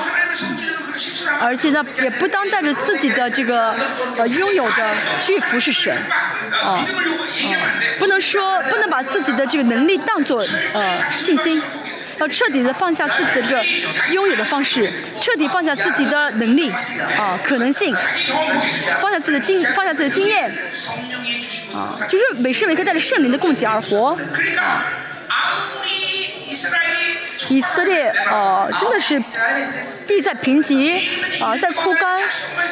[1.40, 3.74] 而且呢，也不当带着自己的这个
[4.18, 4.90] 呃，拥有的
[5.24, 5.96] 巨幅是神
[6.62, 6.84] 啊，啊，
[7.98, 10.38] 不能说，不能把自己的这个能力当做
[10.74, 11.62] 呃，信心。
[12.18, 13.64] 要彻底的放下自己的这个
[14.12, 16.70] 拥有的方式，彻底放下自己的能力，
[17.18, 17.94] 啊，可能性，
[19.00, 20.50] 放下自己的经，放下自己的经验，
[21.74, 24.16] 啊，就是每时每刻带着圣灵的供给而活。
[27.48, 29.20] 以色列呃，真的是
[30.06, 31.00] 地在贫瘠
[31.42, 32.22] 啊，在枯干。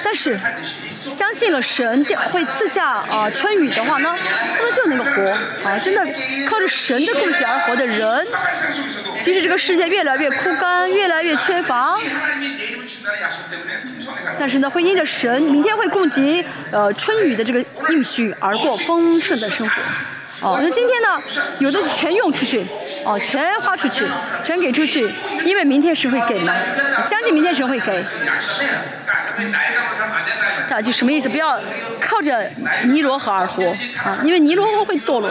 [0.05, 4.15] 但是相信了神会赐下啊春雨的话呢，
[4.57, 5.31] 他们就能够活
[5.65, 5.79] 啊。
[5.79, 6.07] 真的
[6.49, 8.27] 靠着神的供给而活的人，
[9.23, 11.99] 即使这个世界越来越枯干，越来越缺乏，
[14.39, 19.83] 但是呢，会因着神明天会供给呃春雨的这个应许而过丰盛的生活。
[20.43, 21.21] 哦，那今天呢？
[21.59, 22.65] 有的全用出去，
[23.05, 24.05] 哦，全花出去，
[24.45, 25.07] 全给出去，
[25.45, 26.53] 因为明天谁会给呢？
[27.09, 28.05] 相信明天谁会给？
[30.69, 31.29] 那就什么意思？
[31.29, 31.61] 不要
[32.01, 32.49] 靠着
[32.85, 33.65] 尼罗河而活
[34.05, 35.29] 啊，因为尼罗河会堕落。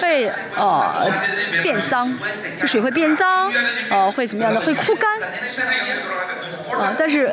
[0.00, 1.12] 会呃
[1.62, 2.12] 变脏，
[2.60, 3.52] 这水会变脏，
[3.90, 4.60] 呃会怎么样呢？
[4.60, 5.20] 会枯干。
[6.66, 7.32] 啊、呃，但是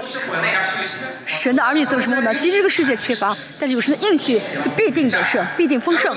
[1.26, 2.34] 神的儿女怎么什么呢？
[2.36, 6.16] 即使这个世界缺乏，但是有神的应许，就必定得胜，必定丰盛。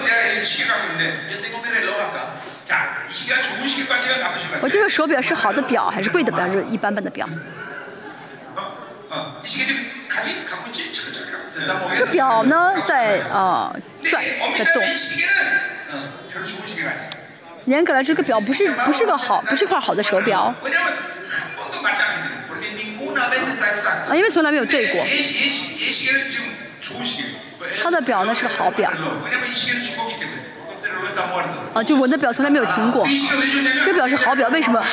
[4.60, 7.26] 我这个手表是好的表还是贵的表，还是一般般的表？
[11.94, 13.72] 这个表呢，在啊。
[13.74, 13.80] 呃
[14.10, 14.24] 转
[14.56, 14.82] 在动。
[17.66, 20.54] 严格来说，这个表不是不是个好，不是块好的手表。
[24.08, 25.04] 啊，因为从来没有对过。
[27.82, 28.92] 他的表呢是个好表。
[31.74, 33.04] 啊，就我的表从来没有停过。
[33.82, 34.78] 这表是好表，为什么？
[34.78, 34.86] 啊，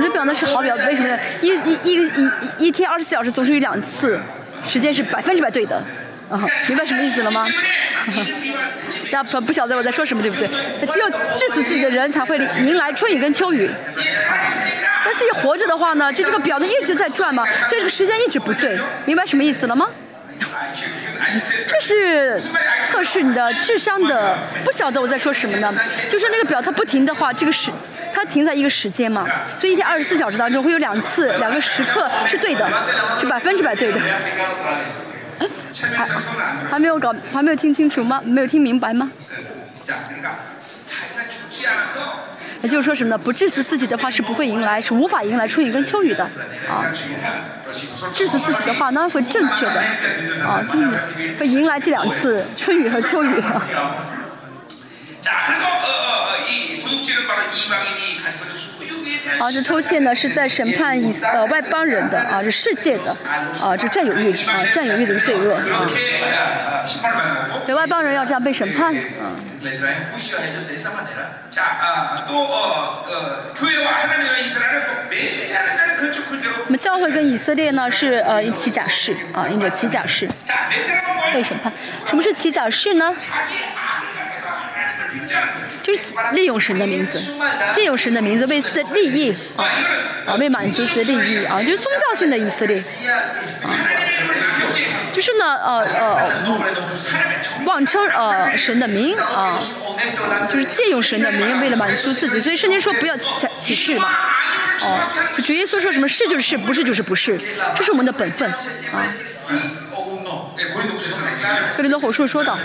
[0.00, 1.18] 这表呢是好表，为什么？
[1.42, 4.20] 一一一一一天二十四小时总是有两次，
[4.66, 5.82] 时间是百分之百对的。
[6.28, 7.46] 啊，明白什么意思了吗？
[9.10, 10.46] 大家不晓得我在说什么，对不对？
[10.86, 13.68] 只有治死自己的人才会迎来春雨跟秋雨。
[15.04, 19.88] 那自己活着的话呢，就这个表呢一直在转嘛，所以这个时间一直不对，明白什么意思了吗？
[21.68, 22.40] 这是
[22.86, 25.74] 测试你的智商的，不晓得我在说什么呢？
[26.10, 27.70] 就是那个表它不停的话，这个时
[28.12, 29.26] 它停在一个时间嘛，
[29.56, 32.68] 所以一天二十四小时当中会有两次两个时刻是对的，
[33.18, 33.98] 是百分之百对的。
[35.38, 35.46] 还
[36.70, 38.20] 还没有搞还没有听清楚吗？
[38.24, 39.10] 没有听明白吗？
[42.60, 46.24] 也就是说什么呢不致死自己的话是不会迎来是无法迎来春雨跟秋雨的。
[46.68, 46.84] 啊。
[48.12, 49.80] 致死自己的话呢会正确的。
[50.44, 50.88] 啊就是
[51.38, 53.42] 会迎来这两次春雨和秋雨。
[59.38, 63.10] 啊，这偷窃呢是在审判以呃外邦人的啊，是世界的
[63.62, 65.60] 啊，这占有欲啊，占有欲的罪恶啊。
[67.66, 69.36] 对外邦人要这样被审判啊。
[76.66, 80.28] 我们教会跟以色列呢是呃一起假释啊，一着起假释
[81.32, 81.72] 被审判。
[82.06, 83.14] 什么是起假释呢？
[85.88, 86.00] 就是
[86.34, 87.18] 利用神的名字，
[87.74, 89.64] 借用神的名字为自己的利益啊
[90.26, 93.72] 啊，为满足自己的利益啊，就是宗教性的以色列啊。
[95.14, 96.30] 就是呢，呃呃，
[97.64, 99.58] 妄称呃神的名啊、
[100.46, 102.38] 就是借用神的名，为了满足自己。
[102.38, 103.24] 所以圣经说不要启
[103.58, 104.10] 启示嘛，
[104.82, 105.00] 哦、
[105.36, 107.40] 呃，主耶稣说什么是就是，不是就是不是，
[107.74, 108.56] 这是我们的本分啊。
[111.74, 112.58] 格林多后说说道。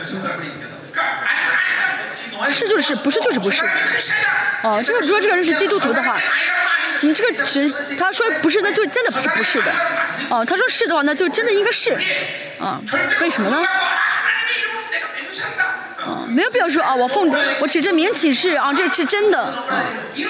[2.51, 3.63] 是就是是不是就是不是。
[4.63, 6.17] 哦这个如果这个人是基督徒的话
[7.01, 9.71] 你这个只他说不是那就真的不是不是的。
[10.29, 11.91] 哦他说是的话那就真的应该是。
[12.59, 12.79] 啊
[13.21, 13.57] 为什么呢？
[15.97, 17.29] 啊没有必要说啊我奉
[17.61, 19.53] 我指着明启示啊这是真的。
[20.15, 20.29] 没有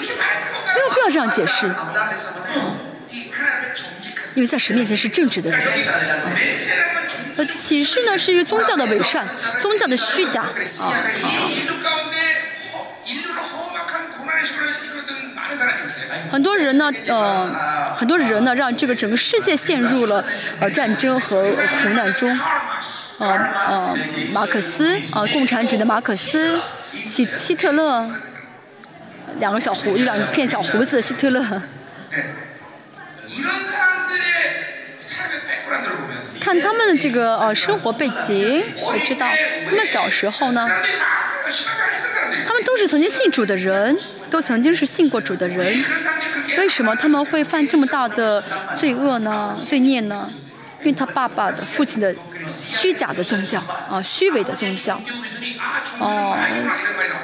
[0.89, 1.72] 必要这样解释。
[4.36, 5.60] 因为在神面前是正直的人。
[7.36, 9.25] 呃，启示呢是宗教的伪善，
[9.59, 10.49] 宗教的虚假，啊。
[16.31, 17.47] 很多人呢，呃，
[17.95, 20.23] 很多人呢，让这个整个世界陷入了
[20.59, 22.27] 呃战争和苦难中。
[23.19, 23.27] 呃
[23.67, 23.97] 呃，
[24.34, 26.59] 马克思，呃，共产主义的马克思，
[26.91, 28.11] 希希特勒，
[29.38, 31.39] 两个小胡，一两片小胡子，希特勒。
[36.43, 39.25] 看他们的这个呃生活背景，我知道
[39.69, 40.69] 他们小时候呢，
[42.45, 43.97] 他们都是曾经信主的人，
[44.29, 45.81] 都曾经是信过主的人。
[46.57, 48.43] 为什么他们会犯这么大的
[48.77, 49.57] 罪恶呢？
[49.63, 50.29] 罪孽呢？
[50.81, 52.13] 因为他爸爸的父亲的
[52.45, 53.57] 虚假的宗教
[53.89, 54.99] 啊，虚伪的宗教
[55.99, 56.37] 哦。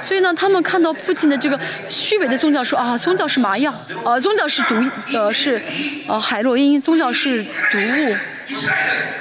[0.02, 1.60] 所以呢，他们看到父亲的这个
[1.90, 3.70] 虚伪的宗教，说啊，宗教是麻药，
[4.02, 5.60] 呃，宗教是毒，呃，是
[6.08, 8.16] 呃，海洛因，宗教是毒物。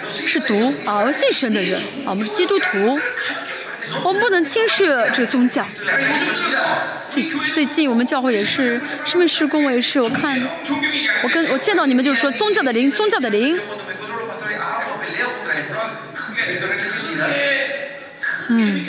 [0.10, 3.00] 是读啊信神的人啊，我们是基督徒，
[4.04, 5.66] 我们不能轻视这个宗教。
[7.10, 7.24] 最
[7.54, 10.40] 最近我们教会也是，圣么施公我也是，我看
[11.24, 13.60] 我跟我见到你们就说宗教的灵，宗教的灵。
[18.50, 18.86] 嗯，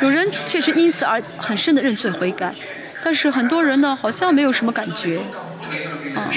[0.00, 2.52] 有人确实因此而很深的认罪悔改。
[3.04, 5.18] 但是很多人呢，好像没有什么感觉，
[6.14, 6.30] 啊，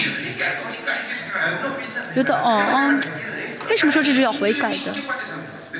[2.13, 2.99] 觉得哦啊，
[3.69, 4.93] 为什么说这是要悔改的？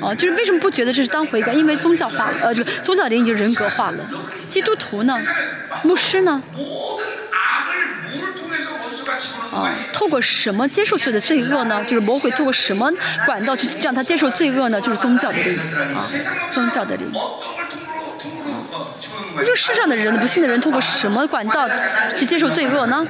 [0.00, 1.52] 哦，就是为什么不觉得这是当悔改？
[1.54, 4.08] 因为宗教化了，呃，这个宗教里已经人格化了。
[4.50, 5.18] 基督徒呢？
[5.82, 6.42] 牧师呢？
[9.52, 11.82] 啊，透过什么接受罪的罪恶呢？
[11.84, 12.92] 就是魔鬼透过什么
[13.24, 14.78] 管道去让他接受罪恶呢？
[14.78, 16.04] 就是宗教的力量啊，
[16.52, 17.24] 宗教的力量。
[19.44, 21.68] 这世上的人，不信的人，通过什么管道
[22.16, 23.06] 去接受罪恶呢？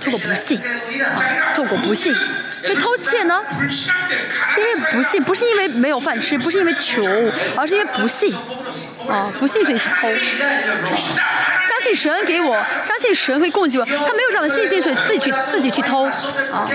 [0.00, 2.14] 通过不信，啊，通过不信。
[2.62, 3.42] 以偷窃呢？
[3.68, 3.90] 是
[4.60, 8.34] 因为不信，不是因为没有饭吃，不是因为穷，而是因为不信，
[9.08, 10.08] 啊，不信所以去偷。
[11.68, 12.52] 相信神给我，
[12.86, 16.68] 相信神会供给我，他没有这样的信心，所以自己去自己去偷，啊。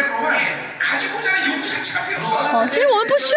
[2.70, 3.34] 其实我们不需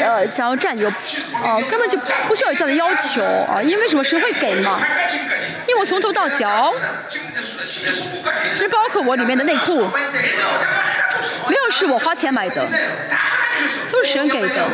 [0.00, 1.96] 要呃想要占有哦根本就
[2.26, 4.80] 不需要有这样的要求啊因为什么谁会给嘛？
[5.68, 6.72] 因为我从头到脚
[8.54, 9.84] 其实包括我里面的内裤
[11.48, 12.66] 没有是我花钱买的
[13.90, 14.64] 都是谁给的。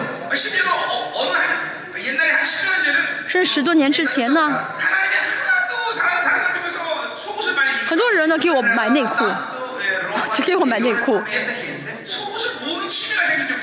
[3.28, 4.61] 这十多年之前呢
[7.89, 9.24] 很多人都给我买内裤
[10.37, 11.20] 就给我买内裤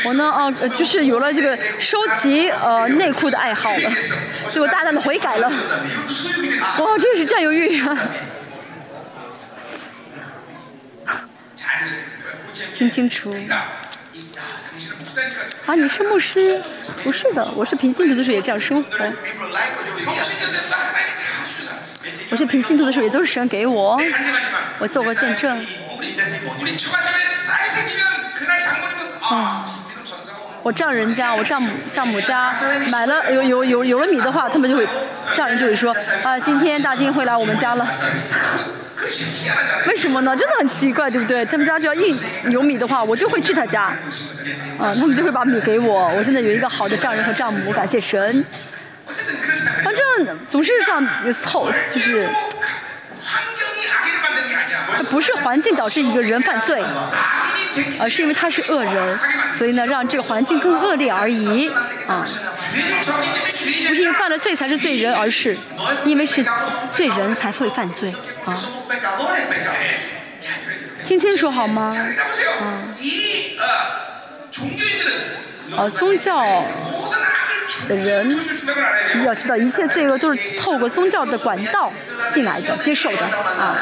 [0.05, 3.89] 我呢，哦，就是有了这个收集呃内裤的爱好了，
[4.49, 5.47] 所以我大胆的悔改了。
[5.49, 7.97] 哇，这是占有欲啊。
[12.73, 13.33] 听清楚。
[15.65, 16.61] 啊，你是牧师？
[17.03, 18.89] 不是的，我是平信徒的时候也这样生活。
[22.29, 24.01] 我是平信徒的时候也都是神给我，
[24.79, 25.65] 我做过见证。
[29.21, 29.72] 啊。
[30.63, 32.51] 我丈人家我丈母丈母家
[32.89, 34.87] 买了有有有有了米的话他们就会
[35.35, 35.93] 丈人就会说
[36.23, 37.85] 啊今天大金会来我们家了。
[39.87, 40.33] 为什么呢？
[40.33, 41.43] 真的很奇怪对不对？
[41.43, 43.93] 他们家只要一有米的话我就会去他家。
[44.79, 48.45] 啊他们就会把米给我我现在有一个好的丈人和丈母感谢神。
[49.83, 52.25] 反正总是这样凑就是
[54.97, 56.81] 这不是环境导致一个人犯罪。
[57.99, 59.19] 呃，是因为他是恶人，
[59.57, 61.69] 所以呢，让这个环境更恶劣而已
[62.07, 62.25] 啊。
[63.87, 65.57] 不是因为犯了罪才是罪人，而是
[66.05, 66.45] 因为是
[66.95, 68.13] 罪人才会犯罪
[68.45, 68.57] 啊。
[71.05, 71.91] 听清楚好吗？
[72.59, 72.83] 啊。
[75.75, 76.63] 呃，宗教
[77.87, 78.39] 的人
[79.25, 81.91] 要知道，一切罪恶都是透过宗教的管道
[82.31, 83.75] 进来的、接受的啊。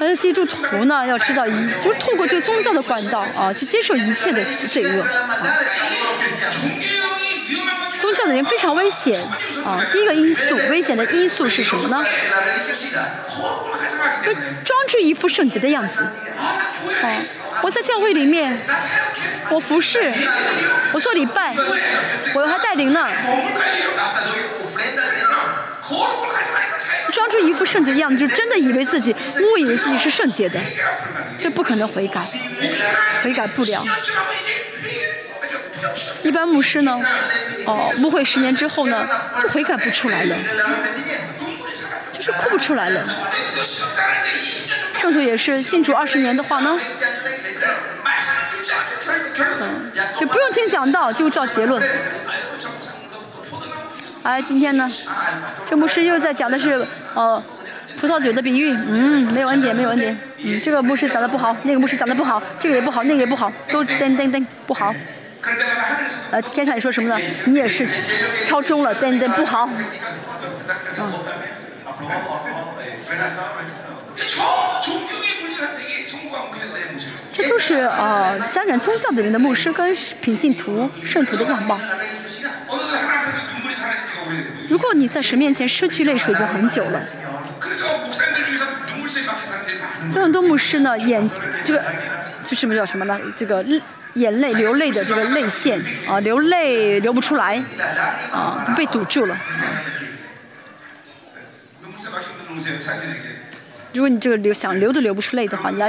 [0.00, 5.02] 恩基督徒呢，要知道一，就是透过这个宗教的管道啊，去接受一切的罪恶。
[5.02, 5.06] 啊、
[8.00, 9.16] 宗教的人非常危险
[9.64, 9.80] 啊！
[9.92, 12.04] 第一个因素，危险的因素是什么呢？
[14.24, 16.02] 就装出一副圣洁的样子。
[16.02, 16.10] 啊，
[17.62, 18.56] 我在教会里面，
[19.50, 20.12] 我服侍，
[20.92, 21.54] 我做礼拜，
[22.34, 23.08] 我还带领呢。
[27.32, 29.10] 就一副圣洁的样子，就真的以为自己
[29.40, 30.60] 误以为自己是圣洁的，
[31.38, 32.20] 这不可能悔改，
[33.22, 33.82] 悔改不了。
[36.22, 36.94] 一般牧师呢，
[37.64, 39.08] 哦，误会十年之后呢，
[39.40, 40.36] 就悔改不出来了，
[42.12, 43.02] 就是哭不出来了。
[45.00, 46.78] 圣徒也是信主二十年的话呢，
[49.38, 51.82] 嗯，就不用听讲道，就照结论。
[54.22, 54.92] 哎，今天呢，
[55.70, 56.86] 这牧师又在讲的是。
[57.14, 57.42] 哦、呃，
[57.98, 64.94] 葡萄酒的比喻，嗯，没有恩典，没有恩典，嗯，这个牧师长得不好，那个牧师长得不好，这个也不好，那个也不好，都噔噔噔不好。
[66.30, 67.18] 呃，天上你说什么呢？
[67.46, 67.86] 你也是
[68.46, 69.68] 敲钟了，噔噔不好。
[70.98, 71.12] 嗯。
[77.34, 81.78] 这都是呃，沾染宗教的人的牧师跟品信徒、圣徒的样貌。
[84.82, 87.00] 如果你在神面前失去泪水已经很久了，
[90.10, 91.30] 所以很多牧师呢，眼
[91.64, 91.80] 这个
[92.42, 93.16] 就什么叫什么呢？
[93.36, 93.64] 这个
[94.14, 97.62] 眼泪流泪的这个泪腺啊，流泪流不出来
[98.32, 99.36] 啊，被堵住了。
[103.92, 105.88] 如果你这个流想流都流不出泪的话，你来，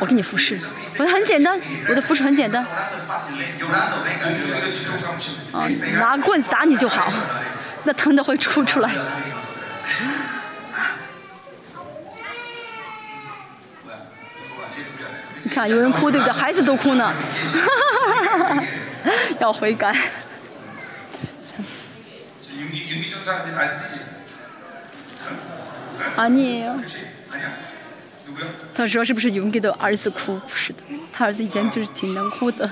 [0.00, 0.58] 我给你服侍，
[0.96, 2.64] 我很简单，我的服侍很简单，
[5.52, 5.68] 啊，
[6.00, 7.12] 拿棍子打你就好。
[7.88, 8.90] 那疼的会哭出来。
[15.42, 16.30] 你看，有人哭对不对？
[16.30, 17.14] 孩子都哭呢，
[19.40, 19.96] 要悔改。
[26.14, 26.66] 啊你，
[28.74, 30.38] 他说是不是勇敢的儿子哭？
[30.40, 32.70] 不是的，他儿子以前就是挺能哭的。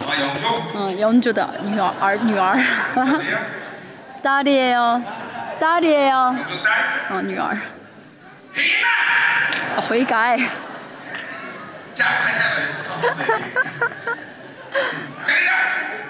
[0.00, 2.56] 아 영조 嗯，영주的女儿儿女儿，
[2.94, 3.38] 누구야
[4.22, 5.02] 大烈哟，
[5.58, 6.72] 大烈哟， 영조 딸
[7.10, 7.56] 啊女儿，
[8.54, 8.86] 회개나
[9.76, 10.38] 啊悔改。
[11.94, 13.24] 자 다시 한번 자
[15.24, 15.50] 그러니까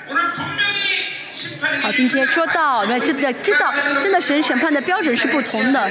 [0.09, 5.89] 오늘 분명히 好，今天说到，我们真的知道，真的神审判的标准是不同的。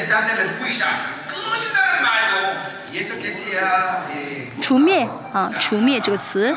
[4.61, 6.55] 除灭啊除灭这个词。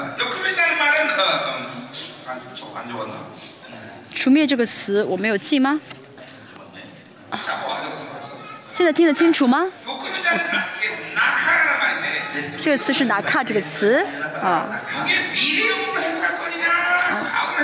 [4.13, 5.79] 除灭这个词我没有记吗？
[8.69, 9.65] 现在听得清楚吗？
[12.61, 14.05] 这个词是哪卡这个词
[14.41, 14.67] 啊。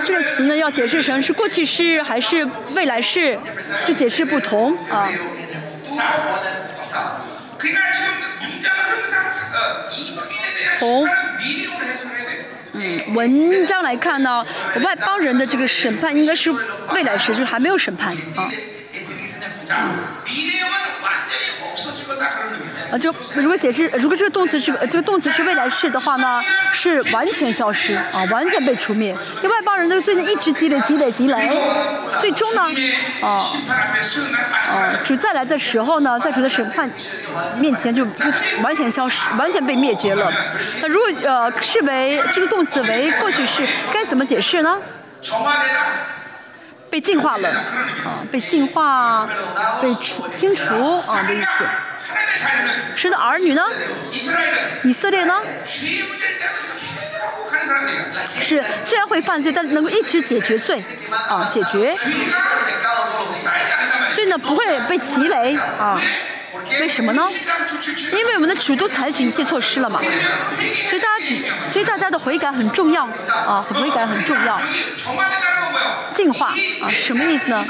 [0.06, 3.38] 这个词呢要解释成是过去式还是未来式
[3.86, 5.10] 就解释不同啊。
[10.80, 11.08] 从
[12.74, 14.44] 嗯文章来看呢
[14.84, 16.52] 外邦人的这个审判应该是
[16.94, 18.52] 未来时就是还没有审判啊。
[22.92, 23.12] 啊，这
[23.42, 26.40] 如果解释，如果这个动词是这个动词是未来式的话呢，
[26.72, 29.18] 是完全消失啊，完全被除灭。
[29.42, 31.52] 那外邦人都最近一直积累、积累、积累，
[32.22, 32.62] 最终呢，
[33.22, 33.42] 啊
[34.70, 36.88] 啊，主再来的时候呢，在主的审判
[37.58, 38.26] 面前就就
[38.62, 40.32] 完全消失，完全被灭绝了。
[40.84, 44.78] 那如果呃视为这个动词为过去式，该怎么解释呢？
[46.94, 47.50] 被净化了，
[48.06, 49.28] 啊，被净化、
[49.82, 51.48] 被除清除，啊的意思。
[52.96, 53.64] 谁的儿女呢？
[54.84, 55.42] 以色列呢？
[58.40, 60.84] 是，虽然会犯罪，但是能够一直解决罪，
[61.28, 61.92] 啊，解决，
[64.14, 66.00] 所以呢，不会被积累，啊。
[66.80, 67.28] 为什么呢？
[68.12, 70.00] 因为我们的主都采取一切措施了嘛，
[70.90, 71.36] 所以大家只，
[71.72, 74.60] 所以大家的悔改很重要啊，悔改很重要，
[76.14, 76.48] 进化
[76.82, 77.66] 啊，什么意思呢？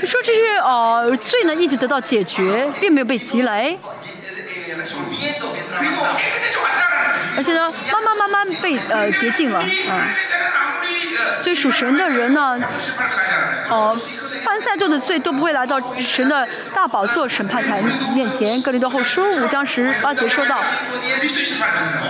[0.00, 3.78] 就说这些呃罪呢一直得到解决，并没有被积累，
[7.36, 10.08] 而且呢慢慢慢慢被呃洁净了啊。
[11.40, 12.56] 所以属神的人呢，
[13.68, 13.96] 呃，
[14.44, 17.80] 犯再多的罪都不会来到神的大宝座审判台
[18.14, 18.60] 面前。
[18.62, 20.60] 格林多后书五当时八结说到，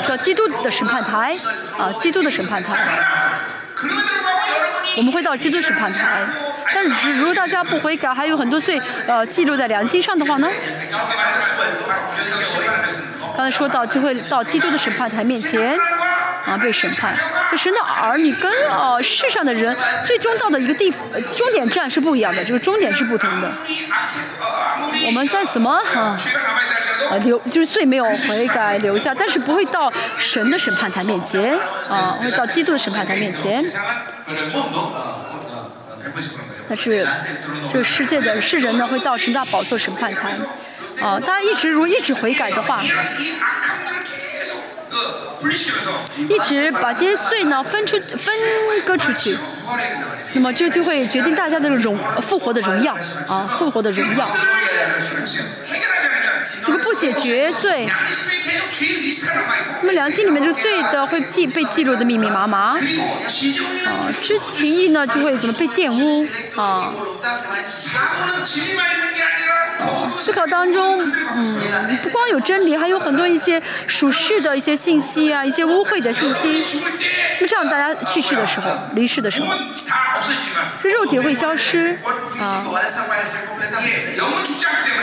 [0.09, 1.37] 叫基督的审判台
[1.79, 2.77] 啊，基督的审判台，
[4.97, 6.23] 我们会到基督审判台，
[6.75, 10.49] 但是如果大家不悔改，还有很多罪呃记录在良心上的话呢？
[13.37, 15.79] 刚才说到就会到基督的审判台面前
[16.47, 17.15] 啊被审判。
[17.57, 19.77] 神的儿女跟呃世上的人
[20.07, 20.91] 最终到的一个地
[21.33, 23.53] 终点站是不一样的就是终点是不同的。
[25.07, 25.71] 我们在什么？
[25.95, 26.19] 啊
[27.11, 33.63] 啊留就是最没有悔改留下但是不会到神的审判台面前啊会到基督的审判台面前。
[36.69, 37.07] 但是
[37.73, 40.37] 这世界的世人呢会到神大宝座审判台。
[41.01, 42.81] 啊大家一直如一直悔改的话。
[46.29, 48.35] 一直把这些罪呢分出分
[48.85, 49.37] 割出去，
[50.35, 52.95] 那么这就会决定大家的荣复活的荣耀
[53.29, 54.31] 啊，复活的荣耀。
[56.67, 57.89] 这个不解决罪，
[59.81, 62.79] 那么良心里面这个罪的会记被记录的密密麻麻，啊，
[64.21, 66.27] 知情意呢就会怎么被玷污。
[66.57, 66.93] 啊。
[70.21, 70.99] 思考当中，
[71.35, 76.65] 嗯，不光有真理，还有很多一些属实的一些信息啊，一些污秽的信息。
[77.41, 79.55] 那么这样，大家去世的时候，离世的时候，
[80.81, 81.99] 这肉体会消失
[82.41, 82.65] 啊。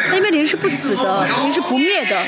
[0.09, 2.25] 那因为灵是不死的，灵是不灭的。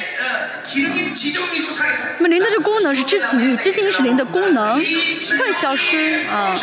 [2.18, 6.56] 那么灵的这功能是知情意，知情意是灵的功能，不会消失啊。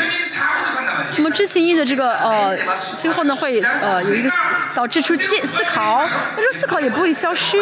[1.17, 2.57] 那么知情意的这个呃，
[3.01, 4.31] 最后呢会呃有一个
[4.75, 5.78] 导致出思考。
[5.79, 6.05] 好
[6.37, 7.57] 那这思考也不会消失。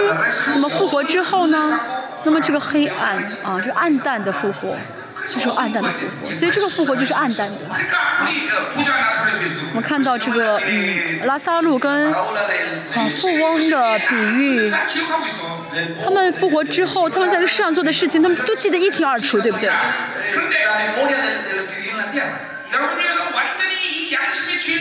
[0.55, 1.79] 那么复活之后呢？
[2.25, 4.75] 那么这个黑暗啊就暗淡的复活
[5.29, 6.39] 就是暗淡的复活。
[6.39, 7.57] 所以这个复活就是暗淡的。
[9.71, 12.25] 我们看到这个嗯拉萨路跟啊
[13.19, 14.73] 富翁的比喻。
[16.03, 19.71] 他们复活之后他们在这世上做的事情他们都记得一清二楚对不对？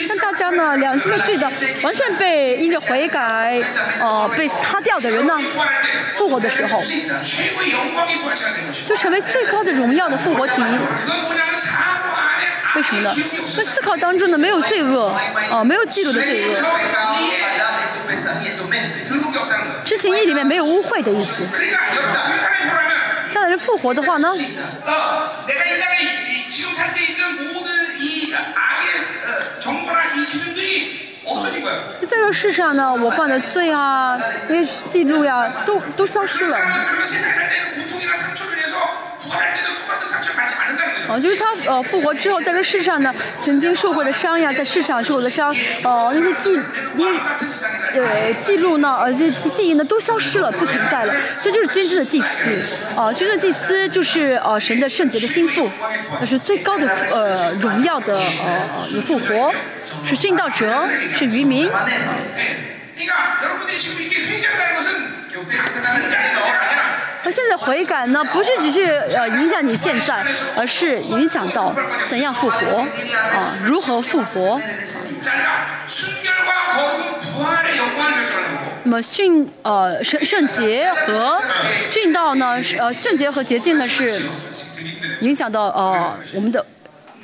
[0.08, 1.52] 当大家呢良心的罪责
[1.84, 3.62] 完全被因着悔改
[4.02, 5.38] 哦被擦掉的人呢
[6.18, 6.82] 复活的时候
[8.86, 10.62] 就成为最高的荣耀的复活体
[12.76, 13.16] 为什么呢
[13.56, 15.16] 在思考当中呢没有罪恶
[15.52, 16.54] 哦没有嫉妒的罪恶
[19.86, 21.44] 之前一里面没有污秽的意思
[23.32, 24.30] 这样的人复活的话呢
[28.36, 28.54] 있습니다.
[28.56, 28.90] 악의
[29.56, 31.05] 어, 정보나 이 기준들이
[32.08, 36.58] 在这世上呢，我犯的罪啊，那些记录呀，都都消失了。
[41.08, 43.14] 哦，就是他呃复活之后，在这世上呢，
[43.44, 46.60] 曾经受过的伤呀，在世上受过的伤，呃，那些记，
[47.94, 51.14] 呃，记录呢，呃，这记忆呢，都消失了，不存在了。
[51.44, 52.26] 这就是真正的祭司。
[52.98, 55.70] 哦，真正的祭司就是呃神的圣洁的心腹，
[56.20, 59.54] 那是最高的呃荣耀的呃复活，
[60.08, 60.88] 是殉道者。
[61.18, 61.70] 是渔民。
[67.24, 68.84] 他现在悔改呢，不是只是
[69.18, 70.24] 呃影响你现在，
[70.56, 71.76] 而是影响到
[72.08, 72.82] 怎样复活，
[73.34, 74.62] 啊，如何复活。
[78.84, 81.42] 那么逊呃圣圣洁和
[81.90, 84.22] 逊道呢，呃圣洁和洁净呢是
[85.22, 86.64] 影响到呃我们的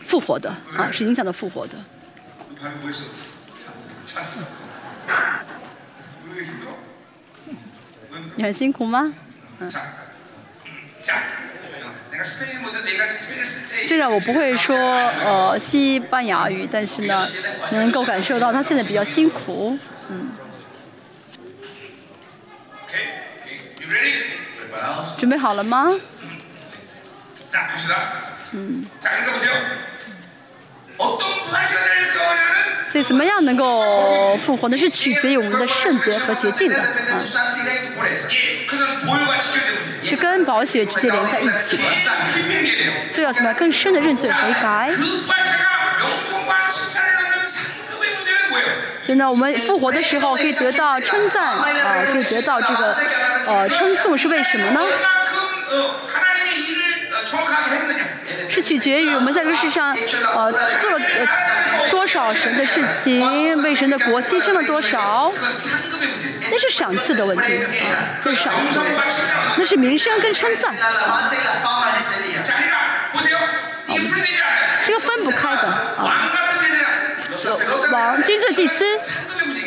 [0.08, 1.76] 复活的，啊是影响到复活的。
[8.36, 9.14] 你很辛苦吗？
[13.86, 17.28] 虽然我不会说呃西班牙语，但是呢，
[17.72, 19.78] 能够感受到他现在比较辛苦。
[20.10, 20.32] 嗯。
[25.18, 25.88] 准备好了吗？
[28.52, 28.86] 嗯。
[32.92, 34.78] 所以怎么样能够复活呢？
[34.78, 36.84] 是取决于我们的圣洁和洁净的，啊，
[40.04, 41.84] 是跟宝血直接连在一起的。
[43.10, 44.92] 所以要从更深的认罪悔改。
[49.02, 51.66] 现在我们复活的时候可以得到称赞啊，
[52.12, 52.94] 可以得到这个
[53.48, 54.82] 呃称颂，是为什么呢？
[58.62, 59.96] 取决于我们在这世上，
[60.36, 61.00] 呃，做了
[61.90, 65.34] 多少神的事情，为神的国牺牲了多少，
[66.50, 67.66] 那是赏赐的问题啊，
[68.24, 68.54] 是赏，
[69.58, 71.32] 那是名声跟称赞，啊，
[74.86, 75.62] 这个分不开的
[75.98, 76.32] 啊，
[77.92, 78.86] 王，金质祭司。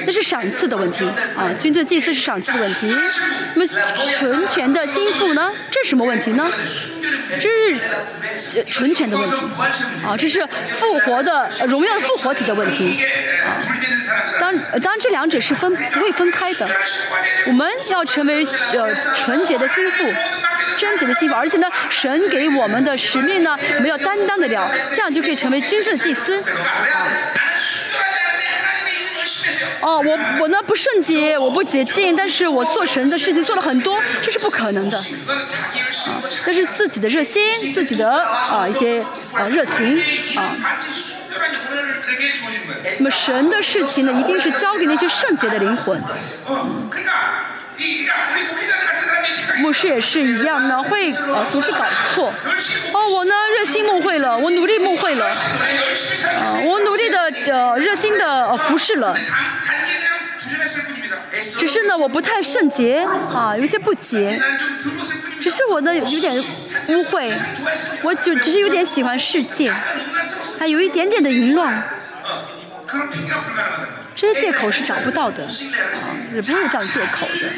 [0.06, 1.04] 那是赏赐的问题
[1.36, 2.94] 啊，军队祭司是赏赐的问题。
[3.54, 3.66] 那么
[4.18, 5.50] 纯全的心腹呢？
[5.70, 6.50] 这是什么问题呢？
[7.40, 7.48] 这
[8.34, 9.36] 是、纯全的问题
[10.06, 10.46] 啊，这是
[10.78, 13.04] 复活的、荣耀的复活体的问题
[13.44, 13.58] 啊。
[14.40, 16.68] 当当然，当这两者是分不会分开的。
[17.46, 20.04] 我们要成为呃纯洁的心腹，
[20.76, 26.38] 贞洁的心腹，而且呢，神给我们的使命呢，我们要担当得了，这样就可以成为君子祭司。
[26.38, 27.08] 啊
[29.84, 34.96] 哦我我呢不圣洁我不洁净但是我做神的事情做了很多这是不可能的。
[34.96, 35.04] 啊
[36.46, 37.42] 但是自己的热心
[37.74, 39.02] 自己的啊一些
[39.34, 40.02] 啊热情
[40.36, 40.56] 啊。
[42.98, 46.00] 那么神的事情呢一定是交给那些圣洁的灵魂。
[49.58, 52.32] 牧师也是一样呢，会呃总是搞错。
[52.92, 55.26] 哦，我呢热心梦会了，我努力梦会了，
[56.64, 57.30] 我努力的
[57.78, 59.16] 热心的服侍了。
[61.58, 64.40] 只是呢，我不太圣洁啊，有些不洁。
[65.40, 66.34] 只是我呢有点
[66.88, 67.30] 污秽，
[68.02, 69.72] 我就只是有点喜欢世界，
[70.58, 71.82] 还有一点点的淫乱。
[74.24, 75.48] 这些借口是找不到的啊
[76.34, 77.50] 也不会找借口的。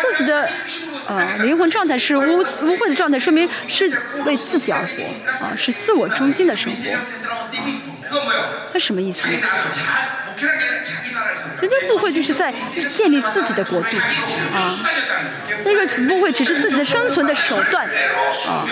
[0.00, 0.48] 自己的
[1.06, 3.86] 啊灵魂状态是污污秽的状态说明是
[4.24, 4.88] 为自己而活
[5.44, 6.90] 啊是自我中心的生活。
[6.90, 7.00] 啊
[8.72, 9.36] 那什么意思呢？
[11.60, 12.52] 人家不会就是在
[12.94, 13.96] 建立自己的国度
[14.54, 14.70] 啊
[15.64, 18.66] 那个不会只是自己的生存的手段啊。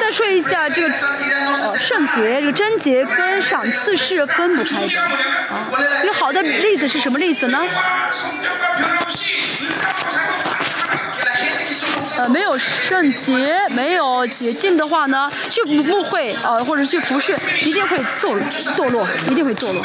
[0.00, 5.68] 再说一下这个呃圣洁、这个贞洁跟赏赐是分不开的啊。
[6.02, 7.60] 一个好的例子是什么例子呢？
[12.16, 17.34] 呃，没有圣洁，没有洁净的话呢，去误会呃，或者去服侍，
[17.64, 18.40] 一定会堕
[18.76, 19.84] 堕落，一定会堕落。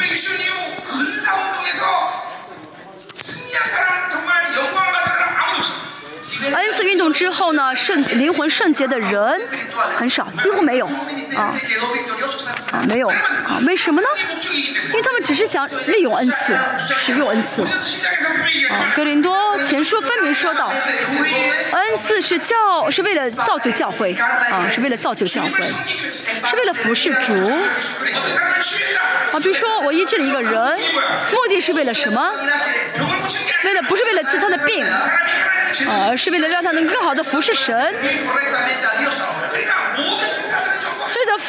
[6.84, 9.40] 运动之后呢圣灵魂圣洁的人
[9.94, 10.86] 很少几乎没有
[11.36, 11.54] 啊
[12.72, 14.08] 啊没有啊为什么呢？
[14.88, 17.62] 因为他们只是想利用恩赐使用恩赐。
[17.62, 19.36] 啊格林多
[19.68, 27.32] 前书分明说到恩赐是教是为了造就教会啊是为了造就教会是为了服侍主。
[29.32, 32.32] 啊比如说我医治了一个人目的是为了什么？
[33.64, 34.84] 为了不是为了治他的病
[36.08, 36.30] 而是？
[36.30, 37.94] 为了让他能更好的服侍神。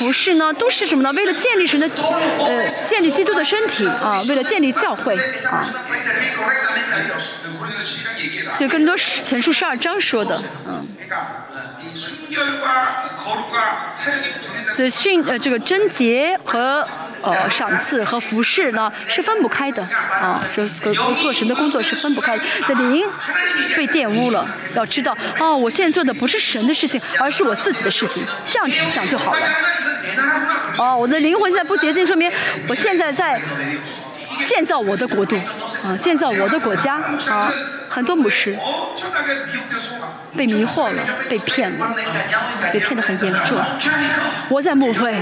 [0.02, 1.12] 服饰呢都是什么呢？
[1.14, 1.88] 为了建立神的
[2.40, 5.64] 呃建立基督的身体啊为了建立教会啊。
[8.60, 10.88] 就更多是前述十二章说的嗯。
[14.76, 16.84] 这训呃这个贞洁和
[17.22, 23.06] 呃赏赐和服饰呢是分不开的啊说做做神的工作是分不开的那灵
[23.76, 29.40] 被玷污了要知道哦我现在做的不是神的事情而是我自己的事情这样想就好了。
[30.78, 32.32] 哦，我的灵魂在不洁净，说明
[32.68, 33.40] 我现在在
[34.48, 36.96] 建造我的国度啊，建造我的国家
[37.30, 37.54] 啊，
[37.90, 38.58] 很多牧师
[40.36, 41.96] 被迷惑了，被骗了，
[42.72, 43.58] 被骗得很严重。
[44.50, 45.14] 我在牧会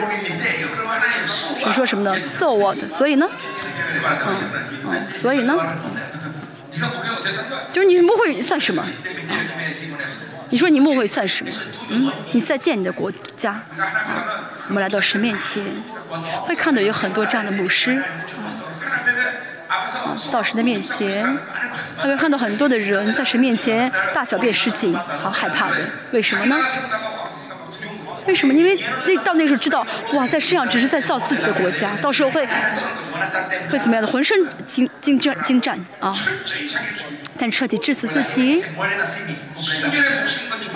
[1.66, 2.78] 你说什么呢？So what？
[2.96, 3.28] 所以呢？
[4.28, 4.36] 嗯
[4.86, 5.58] 嗯，所以呢？
[7.74, 8.82] 就是你牧会算什么？
[8.82, 8.88] 啊？
[10.52, 11.52] 你说你默会算什么？
[11.90, 14.50] 嗯，你再见你的国家啊！
[14.68, 15.64] 我们来到神面前，
[16.42, 18.02] 会看到有很多这样的牧师
[19.68, 21.38] 啊，啊，到神的面前，
[21.98, 25.76] 还会看到很多的人在神面前大小便失禁，好害怕的，
[26.12, 26.58] 为什么呢？
[28.30, 28.54] 为什么？
[28.54, 32.48] 因为那到那时候知道，哇，在世上只是在造自己的国家，到时候会
[33.72, 34.08] 会怎么样的？
[34.08, 36.16] 浑身精精战精湛啊！
[37.40, 38.64] 但彻底致死自己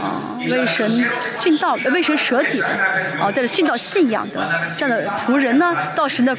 [0.02, 0.90] 啊，为神
[1.40, 2.60] 殉道，为神舍己
[3.22, 6.36] 啊，在这殉道信仰的这样的仆人呢，到神的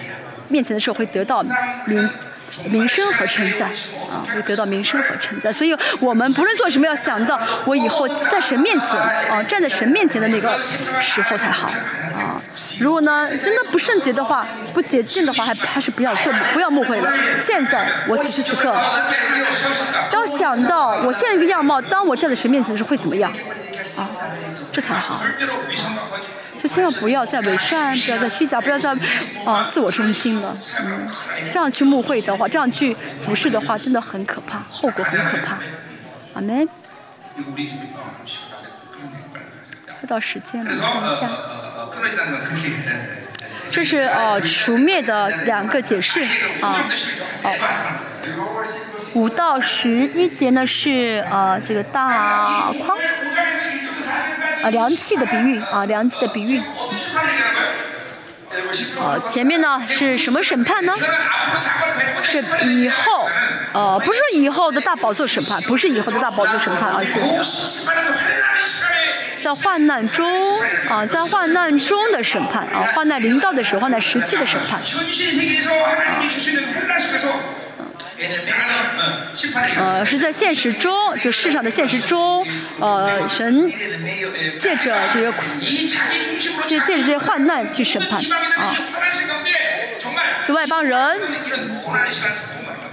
[0.49, 1.43] 面前的时候会得到
[1.87, 2.11] 灵。
[2.71, 3.69] 名声和称赞
[4.11, 5.53] 啊，会得到名声和称赞。
[5.53, 11.69] 所以我们不论做什么，要想到我以后在神面前啊，站在神面前的那个时候才好
[12.15, 12.41] 啊。
[12.81, 17.13] 如果呢真的不圣洁的话，不洁净的话，还还是不要做，不要误会了。
[17.41, 18.75] 现在我此时此刻，
[20.13, 23.31] 要想到我现在一个样貌，当我站在神面前的时候会怎么样
[23.99, 24.09] 啊？
[24.73, 25.21] 这才好。
[26.69, 28.91] 千万不要再伪善不要再虚假不要再
[29.45, 31.07] 啊自我中心了嗯
[31.53, 32.95] 这样去误会的话这样去
[33.25, 35.59] 服饰的话真的很可怕后果很可怕
[36.35, 36.67] 阿妹
[39.87, 41.31] 快到时间了看一下。
[43.71, 46.23] 这是呃除灭的两个解释
[46.61, 46.87] 啊
[47.43, 47.55] 哦。
[49.15, 52.97] 五到十一节呢是呃这个大框。
[54.65, 56.59] 啊，凉气的比喻啊，凉气的比喻。
[58.99, 60.95] 啊，前面呢是什么审判呢？
[62.23, 63.29] 是以后
[63.75, 67.11] 啊，不是以后的大宝座审判，不是以后的大宝座审判，而是
[69.43, 70.27] 在患难中
[70.89, 74.83] 啊，在患难中的审判啊，患难临到的时候，患难时期的审判啊。
[79.77, 82.47] 呃是在现实中就世上的现实中
[82.79, 83.71] 呃神
[84.59, 85.43] 借着这些苦
[86.67, 88.75] 借着这些患难去审判啊。
[90.47, 91.01] 就外邦人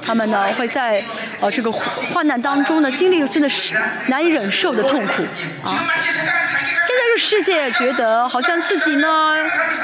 [0.01, 1.03] 他们呢会在
[1.39, 3.75] 呃这个患难当中呢经历真的是
[4.07, 5.23] 难以忍受的痛苦
[5.63, 5.91] 啊。
[7.23, 9.35] 世界觉得好像自己呢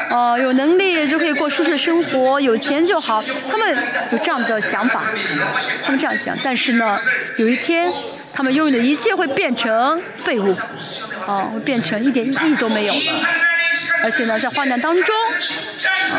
[0.09, 3.23] 呃有能力就可以过舒适的生活有钱就好。
[3.49, 3.77] 他们
[4.11, 5.03] 有这样的想法
[5.83, 6.35] 他们这样想。
[6.43, 6.99] 但是呢
[7.37, 7.93] 有一天
[8.33, 10.51] 他们拥有的一切会变成废物
[11.27, 12.99] 啊会变成一点意义都没有了。
[14.03, 16.17] 而且呢在患难当中啊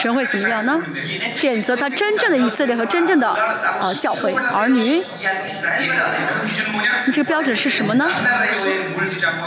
[0.00, 0.80] 神会怎么样呢？
[1.32, 5.02] 选择他真正的以色列和真正的啊教会儿女。
[7.06, 8.08] 你这个标准是什么呢？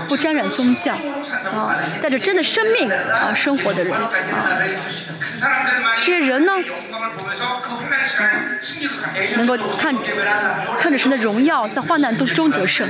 [0.07, 0.93] 不沾染宗教
[1.53, 4.07] 啊，带着真的生命啊生活的人啊，
[6.01, 6.53] 这些人呢，
[9.35, 9.93] 能够看
[10.80, 12.88] 看着神的荣耀在患难中得胜。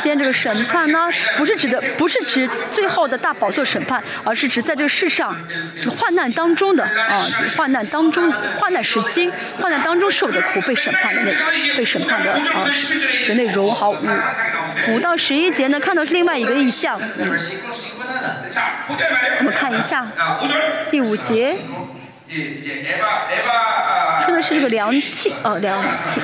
[0.00, 4.02] 今天这个审判呢，不是指的，不是指最后的大宝座审判。
[4.22, 5.34] 而是指在这世上
[5.82, 7.18] 这患难当中的啊
[7.56, 8.30] 患难当中
[8.60, 9.30] 患难时期
[9.60, 11.34] 患难当中受的苦被审判的内
[11.76, 12.40] 被审判的啊
[13.28, 13.96] 的内容好五
[14.88, 17.00] 五到十一节呢看到是另外一个意象。
[19.38, 20.06] 我们看一下
[20.90, 21.56] 第五节
[24.24, 26.20] 说的是这个凉气啊凉气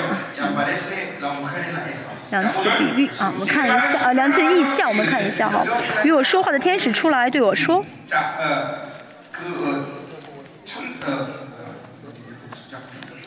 [2.31, 5.65] 两次的比喻啊，我们看一下啊，两次的意象，我们看一下哈。
[6.05, 7.85] 与我说话的天使出来对我说。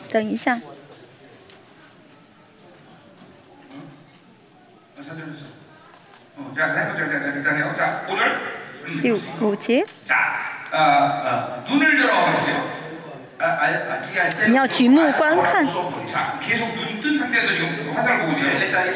[0.08, 0.56] 等一下。
[9.02, 9.84] 第五节。
[14.46, 15.66] 你要举目观看。
[15.66, 15.92] 所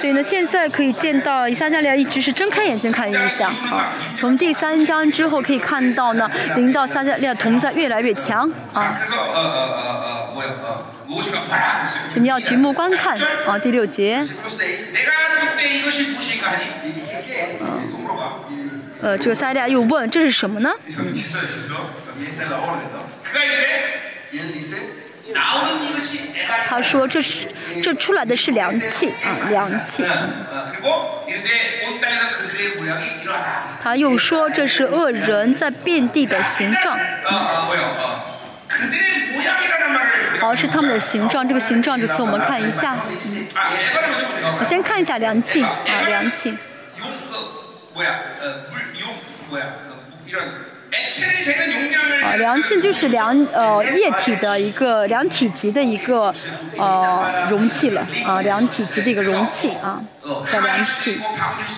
[0.08, 3.92] 以呢，现在可以见到以撒加利亚一直是睁开眼睛看异象啊。
[4.16, 8.98] 从第三章之后可以看到呢，领导撒加利亚同在越来越强啊。
[12.14, 13.16] 你要举目观看
[13.46, 14.24] 啊，第六节。
[19.00, 20.70] 呃，这个撒利亚又问：“这是什么呢？”
[26.66, 27.48] 他说这是
[27.82, 30.04] 这出来的是凉气啊，凉气。
[33.82, 36.98] 他又说这是恶人在遍地的形状。
[40.40, 41.46] 好，是他们的形状。
[41.46, 42.96] 这个形状这次我们看一下，
[44.60, 45.74] 我先看一下凉气啊，
[46.06, 46.56] 凉气。
[52.38, 56.32] 量器就是量呃液体的一个量体积的一个
[56.76, 60.00] 呃容器了啊，量体积的一个容器啊，
[60.50, 61.18] 叫量器，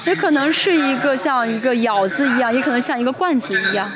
[0.07, 3.91] 也可能是一个像一个舀子一样，也可能像一个罐子一样，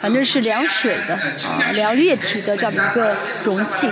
[0.00, 3.90] 反正是量水的啊，量液体的这么一个容器。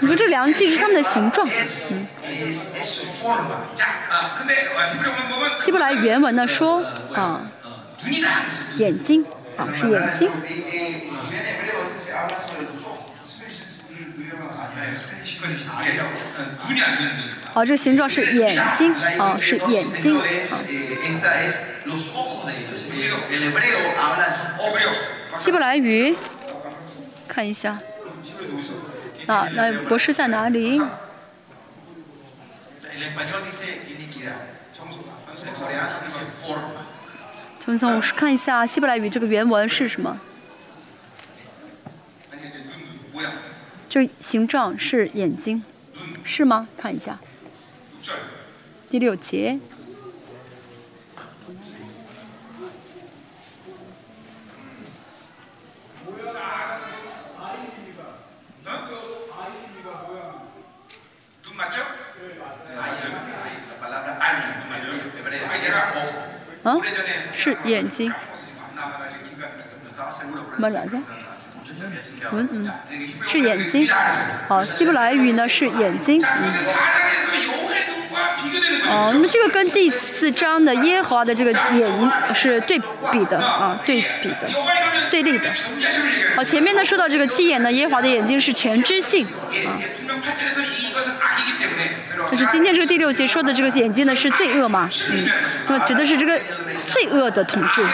[0.00, 2.13] 你说这量器是它们的形状，嗯。
[5.60, 6.82] 希伯来原文的说
[7.14, 7.50] 啊，
[8.76, 9.24] 眼睛
[9.56, 10.30] 啊，是眼睛。
[17.52, 20.20] 好，这形状是眼睛啊，是眼睛。
[25.36, 26.16] 希伯来语
[27.26, 27.78] 看一下
[29.26, 30.80] 啊，那博士在哪里？
[37.60, 40.20] 匆匆我是看一下希伯来语这个原文是什么？
[43.88, 45.62] 这形状是眼睛
[46.24, 46.68] 是吗？
[46.76, 47.18] 看一下。
[48.90, 49.58] 第六节。
[66.64, 66.76] 啊，
[67.34, 68.12] 是眼睛。
[70.58, 70.86] 两？
[72.32, 72.70] 嗯嗯，
[73.28, 73.86] 是眼睛。
[74.48, 76.20] 好，希伯来语呢是眼睛。
[76.22, 76.52] 嗯。
[78.88, 82.78] 哦，那么这个跟第四章的耶和华的这个眼睛是对
[83.10, 84.48] 比的啊，对比的，
[85.10, 85.50] 对立的。
[86.36, 89.80] 好，前面呢说到这个七眼呢，耶和华的眼睛是全知性啊，
[92.30, 95.28] 就是今天这个第六节说的这个眼睛呢是罪恶嘛，嗯，
[95.68, 96.38] 那指的是这个
[96.88, 97.88] 罪恶的统治啊，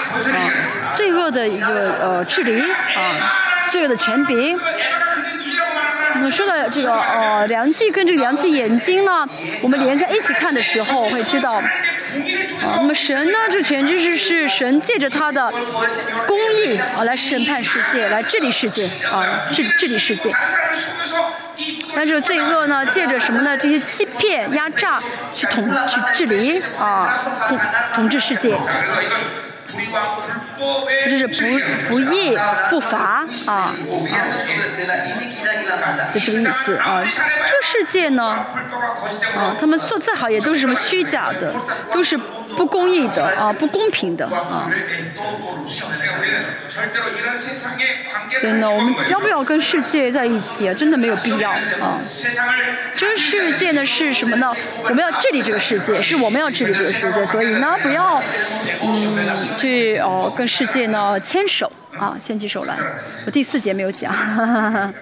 [0.97, 4.59] 罪恶的一个呃治理啊，罪恶的权柄。
[6.21, 9.27] 我们说的这个呃梁记跟这个梁记眼睛呢
[9.63, 11.63] 我们连在一起看的时候会知道啊
[12.77, 15.51] 那么神呢就全知是是神借着他的
[16.27, 20.31] 工艺啊来审判世界来治理世界啊治治理世界。
[21.95, 23.57] 但是罪恶呢借着什么呢？
[23.57, 25.01] 这些欺骗压榨
[25.33, 27.59] 去统去治理啊统
[27.95, 28.55] 统治世界。
[31.09, 32.37] 就是不不义
[32.71, 33.75] 不罚啊，
[36.15, 37.03] 就这个意思啊。
[37.03, 38.25] 这个世界呢，
[39.37, 41.55] 啊，他们做再好也都是什么虚假的，
[41.93, 42.19] 都是。
[42.57, 44.71] 不公义的啊不公平的啊。
[48.41, 52.01] 真的我们要不要跟世界在一起真的没有必要啊。
[52.95, 54.55] 这个世界呢是什么呢？
[54.85, 58.23] 我们要治理这个世界是我们要治理这个世界所以呢不要
[58.83, 62.77] 嗯去哦跟世界呢牵手啊牵起手来。
[63.27, 64.13] 我第四节没有讲。
[64.13, 64.95] 哈哈哈哈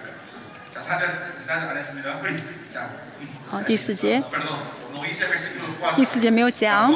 [3.49, 4.21] 好第四节。
[5.95, 6.93] 第四节没有讲。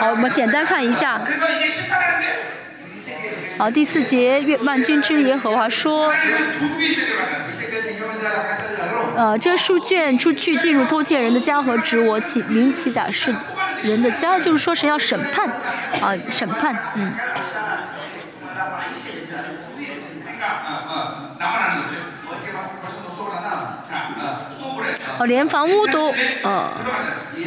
[0.00, 1.20] 好，我们简单看一下。
[3.58, 6.12] 好，第四节万军之耶和华说
[9.16, 13.34] ：“呃，这书卷出去，进入偷窃人的家和执我起名起假是
[13.82, 15.48] 人的家，就是说是要审判，
[16.00, 17.12] 啊，审判，嗯。”
[25.20, 26.10] 哦连房屋都
[26.44, 26.72] 嗯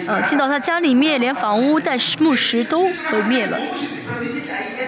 [0.08, 3.58] 嗯进到他家里面连房屋带石木石都都灭了。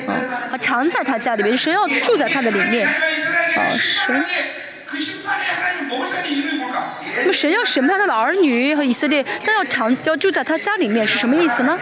[0.07, 2.87] 嗯他常在他家里面谁要住在他的里面。
[2.87, 4.23] 哦神
[7.17, 11.77] 那么谁要审判他的儿女和以色列但要常要住在他家里面是什么意思呢？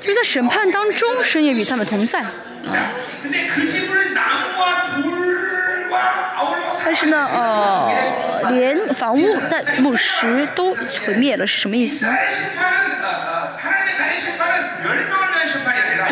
[0.00, 2.20] 就在审判当中深夜与他们同在。
[2.20, 2.28] 啊
[6.84, 12.12] 但是呢呃连房屋带墓石都毁灭了是什么意思呢？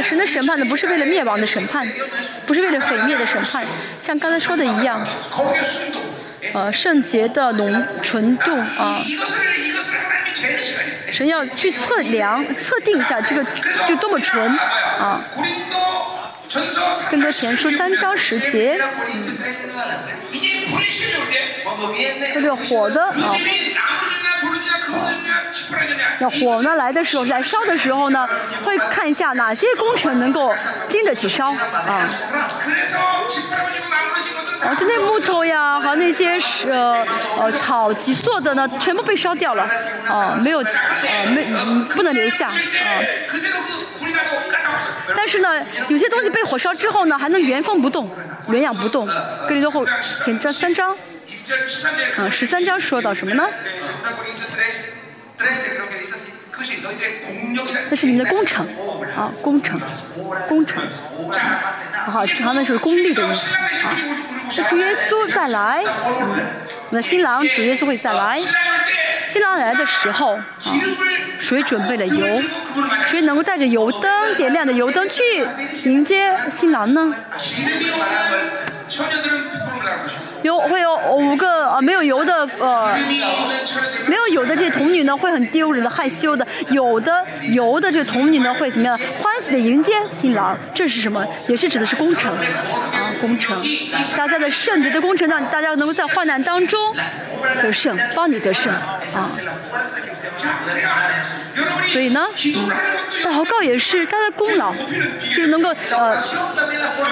[0.03, 1.87] 神的审判呢不是为了灭亡的审判
[2.47, 3.65] 不是为了毁灭的审判。
[4.01, 5.07] 像刚才说的一样
[6.55, 9.03] 呃圣洁的浓纯度啊
[11.11, 13.45] 神要去测量测定一下这个
[13.87, 14.57] 就多么纯
[14.99, 15.25] 啊。
[17.11, 18.81] 跟着前出三招时节。
[22.33, 23.15] 这个火的啊。
[26.21, 28.29] 那火呢来的时候在烧的时候呢
[28.65, 30.53] 会看一下哪些工程能够
[30.89, 32.09] 经得起烧啊。
[34.61, 39.69] 啊就那木头呀和那些是呃草席做的呢全部被烧掉了
[40.09, 40.67] 啊没有啊
[41.35, 41.45] 没
[41.95, 42.55] 不能留下啊。
[45.17, 45.49] 但是呢，
[45.89, 48.09] 有些东西被火烧之后呢，还能原封不动、
[48.49, 49.07] 原样不动。
[49.07, 49.87] 格林多后
[50.25, 50.97] 前章三章，
[52.17, 53.49] 啊，十三章说到什么呢？
[57.91, 58.67] 那是你的工程，
[59.17, 59.81] 啊，工程，
[60.49, 60.83] 工程，
[61.95, 63.97] 好，他们是功利的意思，啊，
[64.57, 66.37] 那主耶稣再来，嗯、
[66.91, 68.41] 那新郎主耶稣会再来。
[69.31, 70.45] 新郎来的时候啊
[71.39, 72.43] 谁准备了油？
[73.07, 75.23] 谁能够带着油灯点亮的油灯去
[75.85, 77.15] 迎接新郎呢？
[80.43, 82.97] 有会有五个呃没有油的呃
[84.07, 86.47] 没有油的这童女呢会很丢人的害羞的。
[86.71, 88.99] 有的油的这童女呢会怎么样？
[88.99, 91.25] 欢喜的迎接新郎这是什么？
[91.49, 93.57] 也是指的是功臣啊功臣
[94.17, 96.95] 大家的圣洁的功臣让大家能够在患难当中
[97.63, 98.73] 得胜帮你得胜。
[98.73, 99.01] 啊。
[101.87, 102.71] 所以呢嗯
[103.25, 106.17] 祷告也是他的功劳就是能够呃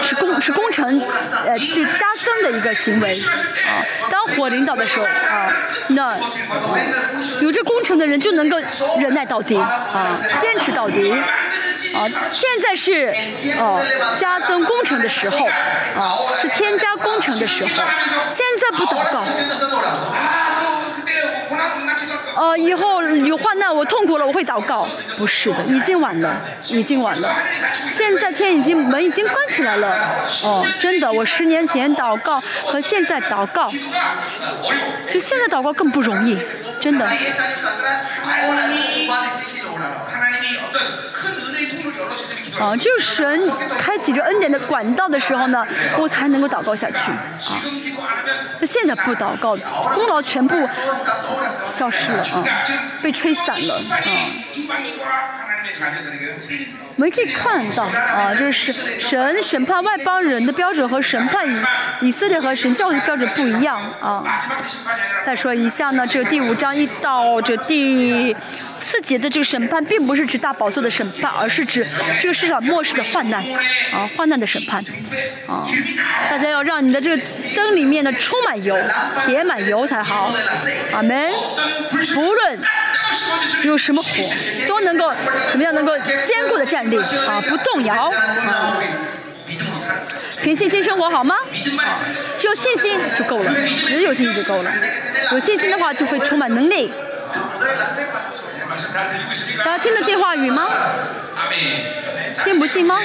[0.02, 1.02] 是功是功臣
[1.46, 3.84] 呃去加增的一个行为啊。
[4.10, 5.52] 当火领导的时候啊，
[5.88, 6.16] 那、
[7.40, 8.56] 有这工程的人就能够
[9.00, 12.08] 忍耐到底啊，坚持到底啊。
[12.32, 13.14] 现在是
[13.58, 13.82] 哦、
[14.20, 17.70] 加增工程的时候啊，是添加工程的时候。
[18.28, 19.24] 现在不祷告，
[22.36, 24.86] 哦以后有患难我痛苦了我会祷告。
[25.16, 27.34] 不是的已经晚了已经晚了。
[27.94, 29.88] 现在天已经门已经关起来了。
[30.44, 33.70] 哦真的我十年前祷告和现在祷告。
[35.08, 36.38] 就现在祷告更不容易
[36.80, 37.08] 真的。
[42.60, 43.40] 啊，只有神
[43.78, 45.66] 开启这恩典的管道的时候呢，
[45.98, 47.22] 我才能够祷告下去啊。
[48.58, 49.56] 那现在不祷告，
[49.94, 50.68] 功劳全部
[51.66, 52.44] 消失了啊，
[53.02, 53.98] 被吹散了啊。
[56.96, 64.24] 我们可以看到啊就是神审判外邦人的标准和审判以以色列和神教的标准不一样啊。
[65.24, 68.34] 再说一下呢这个第五章一到这第
[68.80, 71.86] 四节的这个审判并不是指大宝座的审判而是指
[72.18, 73.44] 这个世上末世的患难
[73.92, 74.82] 啊患难的审判
[75.46, 75.68] 啊。
[76.30, 77.22] 大家要让你的这个
[77.54, 78.74] 灯里面呢充满油
[79.26, 80.32] 填满油才好。
[80.94, 81.30] 阿门。
[82.14, 82.58] 不论
[83.64, 84.08] 有什么火
[84.68, 85.12] 都能够
[85.50, 85.74] 怎么样？
[85.74, 88.76] 能够坚固的站立啊不动摇啊。
[90.42, 91.36] 平信心生活好吗？
[92.38, 93.52] 只有信心就够了
[93.86, 94.70] 只有信心就够了。
[95.32, 96.92] 有信心的话就会充满能力。
[99.58, 100.68] 大家听得见话语吗？
[102.44, 103.00] 听不进吗？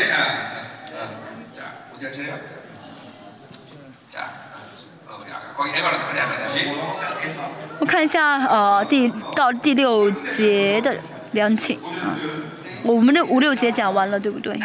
[7.80, 10.96] 我看一下，呃，第到第六节的
[11.32, 12.14] 两起啊，
[12.84, 14.58] 我们的五六节讲完了，对不对？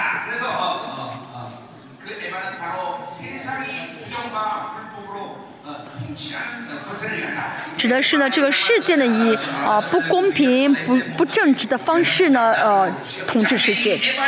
[7.77, 12.91] 指的是呢这个事件呢以啊不公平不不正直的方式呢呃
[13.29, 13.97] 统治世界。
[13.97, 14.25] 啊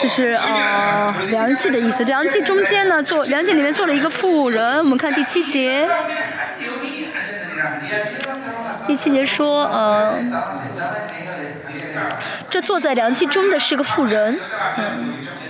[0.00, 2.04] 这是啊梁记的意思。
[2.04, 5.88] 梁记中间呢做梁记里面做了一个妇人我们看第七节。
[8.86, 10.18] 第七节说呃
[12.50, 14.38] 这坐在梁记中的是个妇人。
[14.78, 15.41] 嗯。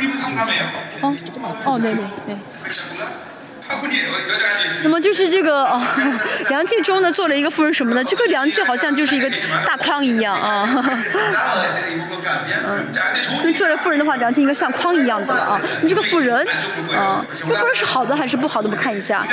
[0.00, 0.64] 그림을 상상해요.
[1.02, 1.70] 어?
[1.70, 2.00] 어, 네네.
[2.26, 2.34] 네.
[2.34, 2.38] 네.
[4.82, 5.80] 那么就是这个、哦、
[6.48, 8.02] 梁静中呢做了一个夫人什么呢？
[8.02, 9.30] 这个梁静好像就是一个
[9.66, 10.66] 大筐一样啊。
[12.66, 12.86] 嗯，
[13.44, 15.60] 那做了夫人的话，梁静应该像筐一样的啊。
[15.82, 16.46] 你这个妇人
[16.96, 18.68] 啊，这夫人是好的还是不好的？
[18.68, 19.26] 我们看一下，啊、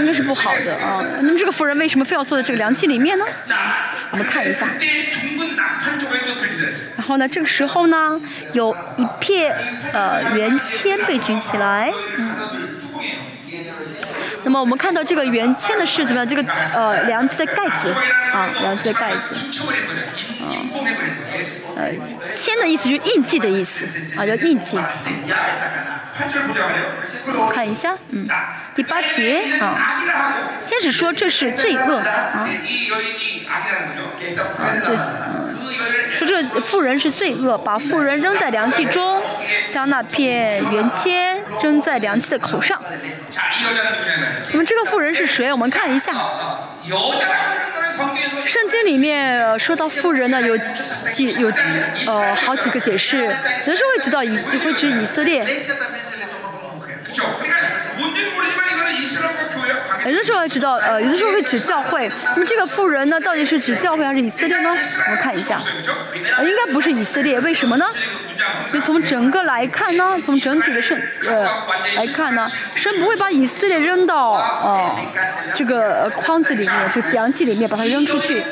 [0.00, 1.00] 应该是不好的啊。
[1.22, 3.24] 那么这个夫人为什么非要坐在这个梁冀里面呢？
[4.10, 4.66] 我们看一下。
[6.96, 8.20] 然后呢，这个时候呢，
[8.52, 9.54] 有一片
[9.92, 11.92] 呃圆签被举起来。
[12.18, 12.63] 嗯
[14.44, 16.24] 那么我们看到这个“原签”的是子么？
[16.24, 16.44] 这个
[16.74, 17.92] 呃，良知的盖子
[18.32, 19.34] 啊，良知的盖子
[20.42, 20.52] 啊，
[21.76, 21.90] 呃
[22.36, 23.84] ，“签”的意思是印记的意思
[24.20, 24.78] 啊，叫印记。
[27.52, 28.24] 看一下，嗯，
[28.74, 30.02] 第八节啊，
[30.66, 32.48] 天使说这是罪恶啊，
[34.84, 34.96] 对。
[36.16, 39.20] 说这妇人是罪恶，把妇人扔在凉气中，
[39.70, 42.80] 将那片圆圈扔在凉气的口上。
[44.52, 45.50] 我们这个妇人是谁？
[45.52, 46.12] 我们看一下
[48.46, 50.56] 圣经里面说到妇人呢，有
[51.10, 51.50] 几有
[52.06, 55.44] 呃好几个解释，有的时候会指到以会指以色列。
[60.06, 62.10] 有的时候要知道呃有的时候会指教会。
[62.34, 64.70] 那么这个富人呢到底是指教会还是以色列呢？
[64.70, 65.60] 我们看一下。
[66.36, 67.86] 呃应该不是以色列为什么呢？
[68.72, 71.48] 就从整个来看呢从整体的圣呃
[71.96, 74.96] 来看呢神不会把以色列扔到呃
[75.54, 78.42] 这个框子里面就阳气里面把它扔出去。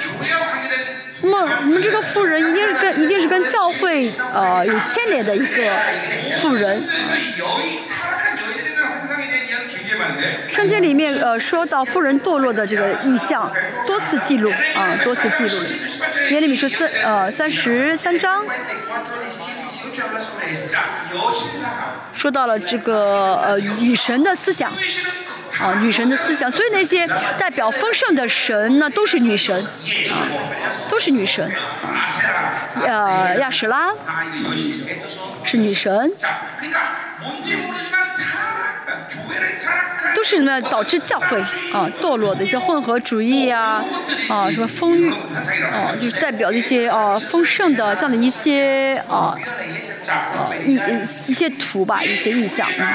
[1.24, 5.72] 那么我们这个富人一定是跟一定是跟教会呃有牵连的一个
[6.40, 6.82] 富人。
[10.48, 13.50] 圣经里面呃说到妇人堕落的这个意象
[13.86, 15.64] 多次记录啊多次记录。
[16.30, 18.44] 耶里米说四呃三十三章。
[22.14, 24.70] 说到了这个呃女神的思想
[25.60, 26.50] 啊女神的思想。
[26.50, 27.06] 所以那些
[27.38, 30.16] 代表丰盛的神呢都是女神啊
[30.88, 31.44] 都是女神
[31.82, 32.06] 啊。
[32.86, 33.92] 呃亚什拉
[35.44, 36.12] 是女神。
[40.23, 40.61] 都是什么？
[40.70, 41.40] 导致教会
[41.73, 43.85] 啊堕落的一些混合主义啊，
[44.28, 49.36] 啊什么丰裕，啊，就是代表一些啊丰盛的这样的一些啊
[50.09, 52.69] 啊一一些图吧，一些意象。
[52.78, 52.86] 嗯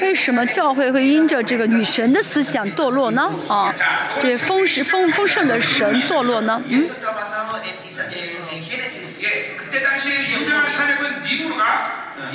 [0.00, 3.30] 为什么教会会因着这个女神的思想堕落呢？
[3.48, 3.72] 啊，
[4.20, 6.60] 这丰盛丰丰盛的神堕落呢？
[6.68, 6.88] 嗯。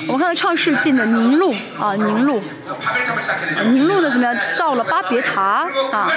[0.07, 2.41] 我们看到创世纪的凝露啊凝露
[3.71, 6.11] 凝露呢怎么样造了巴别塔啊。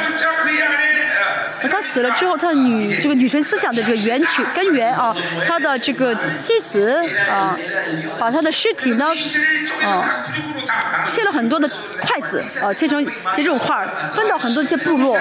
[1.68, 5.14] 他死了之后他的女这个女神思想的这个源泉根源啊
[5.46, 6.92] 他的这个妻子
[7.28, 7.58] 啊
[8.18, 9.06] 把他的尸体呢
[9.82, 10.24] 啊
[11.08, 11.68] 切了很多的
[12.00, 13.04] 筷子啊切成
[13.34, 15.18] 切肉块分到很多一些部落。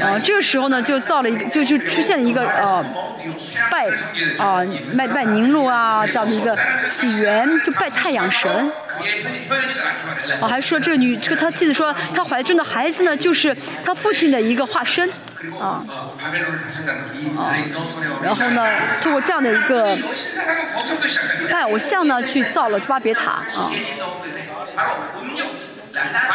[0.00, 2.84] 啊，这个时候呢，就造了一个，就就出现了一个呃
[3.70, 3.86] 拜
[4.38, 4.62] 啊，
[4.96, 6.56] 拜拜宁路啊，这样的一个
[6.88, 8.70] 起源，就拜太阳神，
[10.40, 15.08] 啊，还说这个女，这个他妻子说她怀中的孩子呢，就是他父亲的一个化身，
[15.60, 15.84] 啊
[17.36, 17.54] 啊，
[18.22, 18.68] 然后呢，
[19.00, 19.96] 通过这样的一个
[21.50, 23.70] 拜偶像呢，去造了巴别塔，啊。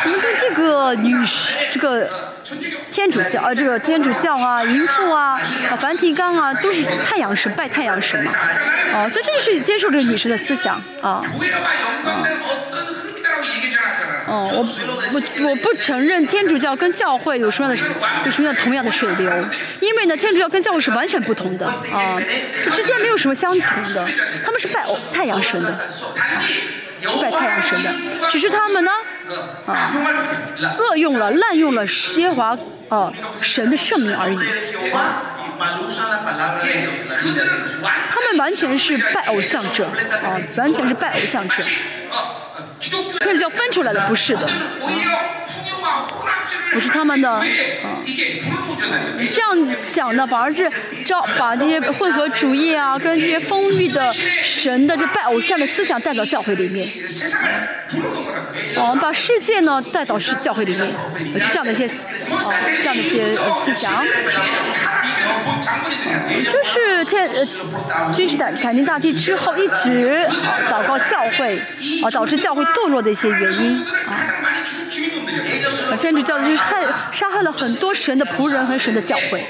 [0.06, 2.10] 我们跟这个女神，这个
[2.92, 5.40] 天主教啊，这个天主教啊，淫妇啊，
[5.80, 8.34] 梵蒂冈啊，都是太阳神，拜太阳神嘛。
[8.94, 11.22] 啊，所以这就是接受这个女神的思想啊。
[14.28, 14.66] 嗯，我
[15.14, 17.84] 我我不承认天主教跟教会有什么样的，
[18.26, 19.32] 有什么样的同样的水流，
[19.80, 22.20] 因为呢，天主教跟教会是完全不同的啊，
[22.66, 24.08] 这之间没有什么相同的。
[24.44, 25.72] 他们是拜太阳神的，
[27.04, 27.94] 不拜太阳神的，
[28.32, 28.92] 只是他们呢。
[29.68, 29.92] 啊，
[30.80, 31.86] 恶用了、滥用了
[32.18, 32.58] 耶华
[32.90, 34.38] 啊神的圣名而已。
[38.10, 39.86] 他们完全是拜偶像者
[40.24, 41.56] 啊，完全是拜偶像者。
[43.20, 44.50] 那是叫分出来的，不是的。
[46.74, 47.42] 不是他们的，
[47.84, 48.04] 嗯，
[49.34, 50.72] 这样讲的反而是
[51.04, 54.14] 叫把这些混合主义啊，跟这些丰裕的
[54.44, 56.88] 神的这拜偶像的思想带到教会里面，
[58.78, 60.88] 嗯，把世界呢带到是教会里面，
[61.40, 63.36] 是这样的一些，哦，这样的一些
[63.66, 63.92] 思想。
[66.46, 70.28] 就是天呃，君士坦坦丁大帝之后一直
[70.70, 71.60] 祷告教会
[72.04, 74.16] 啊，导致教会堕落的一些原因啊。
[76.00, 79.46] 天主教就是害杀害了很多神的仆人和神的教会。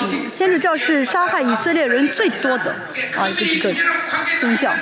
[0.00, 2.74] 嗯，天主教是杀害以色列人最多的
[3.16, 3.72] 啊，一个一个
[4.40, 4.72] 宗教。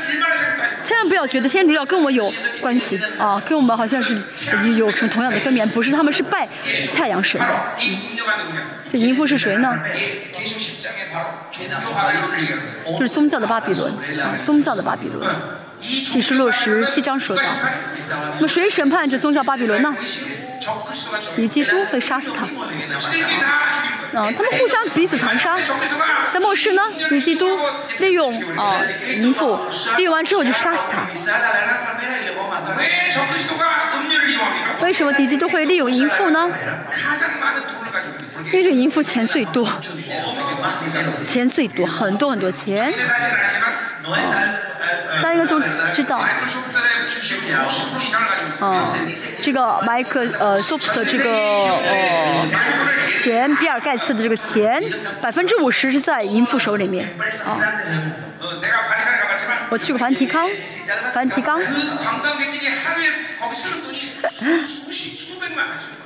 [0.83, 2.31] 千万不要觉得天主教跟我有
[2.61, 4.15] 关系啊，跟我们好像是
[4.77, 6.49] 有什么同样的根源，不是，他们是拜
[6.95, 7.47] 太阳神的。
[8.91, 9.79] 这淫妇是谁呢？
[12.99, 15.29] 就是宗教的巴比伦，啊、宗教的巴比伦。
[15.81, 17.43] 启示录十七章说道
[18.37, 19.93] ：“那么谁审判这宗教巴比伦呢？”
[21.37, 22.47] 敌基都会杀死他。
[24.15, 25.57] 嗯他们互相彼此残杀。
[26.31, 27.59] 在末世呢敌基都
[27.99, 28.83] 利用啊
[29.17, 29.59] 淫妇
[29.97, 31.07] 利用完之后就杀死他。
[34.81, 36.51] 为什么敌基都会利用淫妇呢？
[38.53, 39.67] 因为这淫妇钱最多
[41.25, 42.93] 钱最多很多很多钱。
[45.23, 45.61] 大家应该都
[45.93, 46.27] 知道
[48.61, 48.85] 哦，
[49.43, 52.47] 这个麦克呃，Soft 这个呃，
[53.23, 54.83] 钱比尔盖茨的这个钱，
[55.21, 57.09] 百分之五十是在淫妇手里面
[57.47, 57.59] 啊。
[59.71, 60.49] 我去过梵蒂冈，
[61.13, 61.61] 梵蒂冈。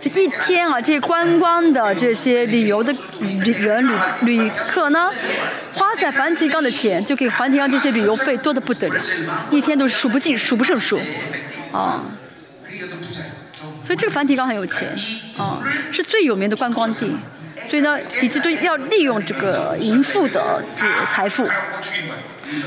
[0.00, 3.84] 这一天啊，这些观光的这些旅游的旅人
[4.22, 5.10] 旅旅客呢，
[5.74, 9.00] 花在梵蒂冈的钱，就给梵蒂冈这些旅游费多得不得了，
[9.50, 10.98] 一天都是数不尽、数不胜数，
[11.72, 12.02] 啊。
[13.84, 14.88] 所以这个梵蒂冈很有钱，
[15.36, 15.60] 啊，
[15.90, 17.16] 是最有名的观光地。
[17.66, 21.42] 所以呢，以及都要利用这个淫妇的这个财富，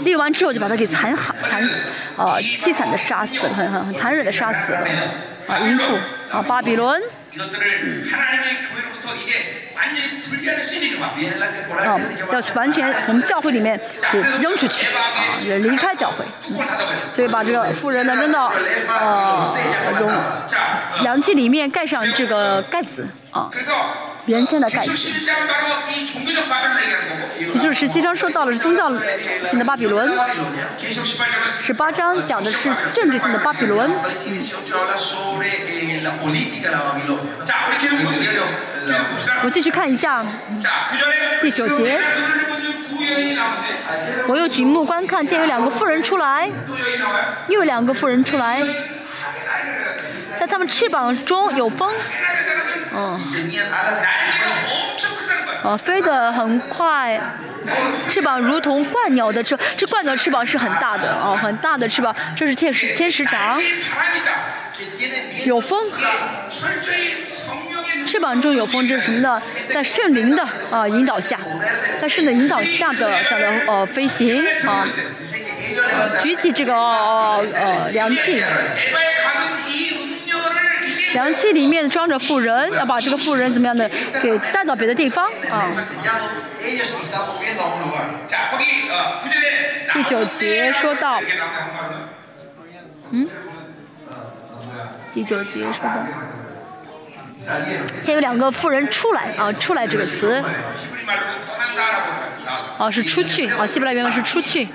[0.04, 1.16] 利用完之后就把他给残
[1.50, 1.64] 残，
[2.18, 4.86] 啊，凄惨的杀死了，很很很残忍的杀死了。
[5.48, 5.98] 啊，因父
[6.32, 7.02] 啊，巴比伦
[11.84, 12.00] 啊，
[12.32, 13.80] 要完全从教会里面
[14.12, 14.86] 给扔出去，
[15.44, 16.26] 也离开教会。
[17.12, 18.54] 所以把这个妇人呢，扔到
[18.88, 19.46] 啊，
[20.00, 20.12] 用
[21.04, 23.50] 阳气里面盖上这个盖子啊。
[24.26, 24.92] 原先的感觉。
[27.48, 28.90] 其实十七章说到了是宗教
[29.50, 30.12] 性的巴比伦，
[31.50, 33.90] 十八章讲的是政治性的巴比伦。
[39.44, 40.24] 我继续看一下
[41.42, 42.00] 第九节。
[44.28, 46.50] 我又举目观看，见有两个妇人出来，
[47.48, 48.62] 又两个妇人出来，
[50.40, 51.92] 在他们翅膀中有风。
[55.64, 57.20] 哦，飞得很快，
[58.10, 63.62] 翅膀如同鹳鸟的翅，这鹳鸟翅膀是很大的哦，很大的翅膀，这是天使天使长，
[65.46, 65.80] 有风，
[68.08, 69.42] 翅膀中有风，这是什么呢？
[69.70, 71.40] 在圣灵的啊、引导下，
[72.00, 74.86] 在圣的引导下的这样的呃飞行啊、
[76.20, 78.44] 举起这个呃呃凉气。
[81.14, 83.90] 凉气里面装着妇人，要把这个妇人怎么样的
[84.22, 85.68] 给带到别的地方啊？
[89.94, 91.20] 第九节说到，
[93.12, 93.28] 嗯？
[95.14, 96.06] 第九节说到，
[98.02, 100.42] 先有两个妇人出来啊，出来这个词，
[102.78, 104.68] 哦，是出去啊，希伯来原文是出去。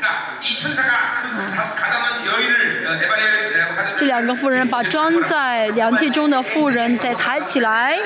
[3.96, 7.98] 这两个妇人把装在凉气中的妇人再抬起来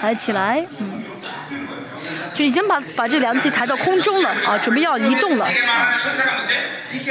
[0.00, 1.02] 抬起来嗯
[2.34, 5.44] 就已经把把这凉气抬到空中了啊准备要移动了。
[5.44, 5.96] 啊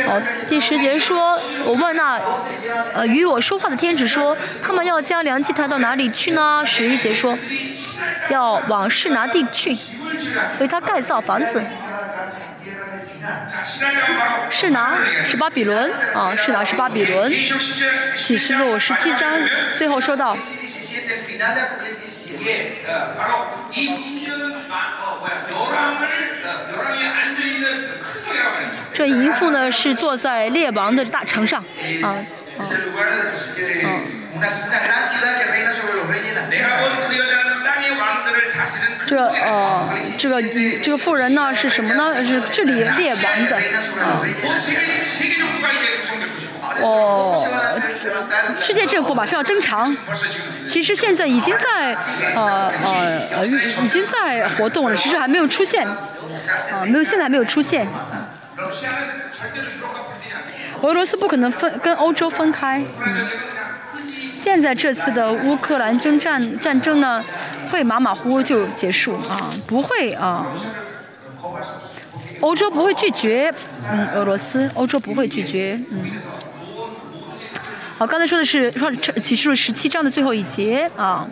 [0.08, 2.20] 好第十节说我问那
[2.94, 6.64] 呃与我说话的天使说他们要将凉气抬到哪里去呢？
[6.66, 7.38] 十一节说
[8.30, 9.78] 要往事拿地去
[10.60, 11.62] 为他盖造房子。
[14.50, 14.98] 是哪？
[15.26, 16.36] 是巴比伦啊？
[16.36, 16.64] 是哪？
[16.64, 17.32] 是巴比伦？
[18.16, 19.40] 启示录十七章，
[19.78, 20.38] 最后说到，
[28.94, 31.64] 这淫妇呢是坐在列王的大城上
[32.04, 32.10] 啊
[32.58, 32.64] 啊。
[39.08, 40.42] 这呃，这个
[40.84, 42.24] 这个富人呢是什么呢？
[42.24, 43.58] 是治理列王的
[44.02, 44.22] 啊。
[46.82, 47.46] 哦，
[48.60, 49.96] 世界政府马上要登场，
[50.70, 51.96] 其实现在已经在
[52.36, 55.98] 呃呃呃已经在活动了，只是还没有出现，啊、
[56.82, 57.88] 呃，没有，现在还没有出现。
[60.82, 62.84] 俄罗斯不可能分跟欧洲分开。
[63.06, 63.28] 嗯
[64.42, 67.22] 现在这次的乌克兰征战战争呢，
[67.70, 70.46] 会马马虎虎就结束啊，不会啊。
[72.42, 73.54] 欧洲不会拒绝，
[73.92, 76.00] 嗯，俄罗斯，欧洲不会拒绝，嗯。
[77.98, 78.90] 好，刚才说的是说
[79.22, 81.28] 启示录十七章的最后一节啊。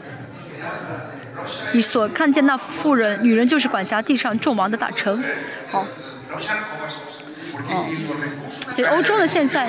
[1.72, 5.23] 你所看见那妇人，女人就是管辖地上众王的大臣。
[5.72, 5.85] 好，
[7.69, 7.85] 哦，
[8.75, 9.67] 所以欧洲呢现在，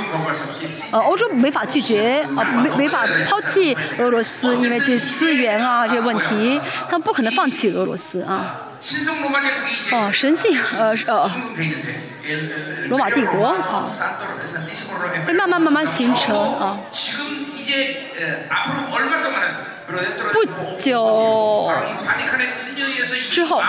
[0.93, 8.69] 呃，欧洲没法拒绝，呃，没没法抛弃俄罗斯，因为这资源啊这些问题，他们不可能放弃俄罗斯啊。
[9.91, 11.31] 哦，神性，呃呃，
[12.89, 13.89] 罗马帝国啊，
[15.27, 16.79] 会慢慢慢慢形成啊。
[20.33, 20.45] 不
[20.81, 21.71] 久
[23.33, 23.63] 之后。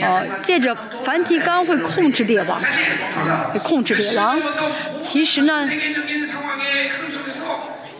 [0.00, 2.58] 哦，借着梵蒂冈会控制列王，
[3.52, 4.40] 会控制列王。
[5.02, 5.68] 其实呢。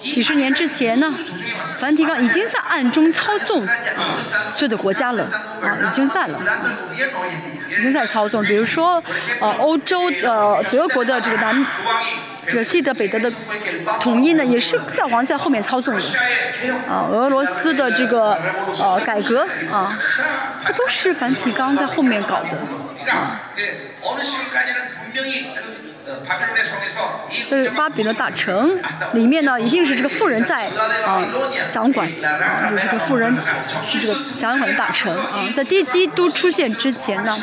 [0.03, 1.13] 几十年之前呢
[1.79, 3.73] 梵蒂冈已经在暗中操纵啊
[4.53, 5.23] 所有的国家了
[5.63, 6.39] 啊已经在了
[7.71, 8.43] 已经在操纵。
[8.45, 9.03] 比如说
[9.41, 11.67] 呃欧洲呃德国的这个南
[12.47, 13.33] 这个西德北德的
[14.01, 16.01] 统一呢也是教皇在后面操纵的
[16.89, 18.37] 啊俄罗斯的这个
[18.81, 19.91] 呃改革啊
[20.65, 23.41] 它都是梵蒂冈在后面搞的啊。
[27.49, 28.79] 这是巴比伦大城
[29.15, 30.67] 里面呢 一定是这个富人在
[31.07, 31.23] 啊
[31.71, 33.35] 掌管啊就是这个富人
[33.89, 37.37] 是这个掌管的大臣 啊在地基都出现之前呢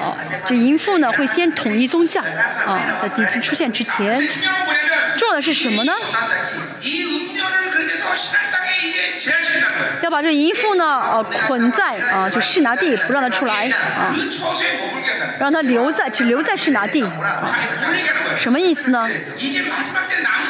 [0.00, 0.14] 啊
[0.46, 4.20] 这淫妇呢会先统一宗教啊在地基出现之前。
[5.16, 5.92] 重要的是什么呢？
[10.02, 14.14] 要把这衣服呢呃捆在啊就是拿地不让他出来啊。
[15.38, 17.04] 让他留在只留在是拿地。
[18.38, 19.08] 什么意思呢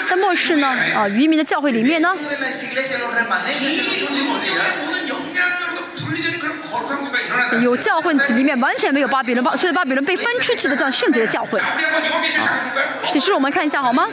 [0.08, 2.14] 在末世呢啊渔民的教会里面呢
[7.62, 11.60] 有教会里面完全没有巴比伦巴所以巴比伦被翻出去的这样圣洁的教会。
[13.04, 14.04] 史诗我们看一下好吗？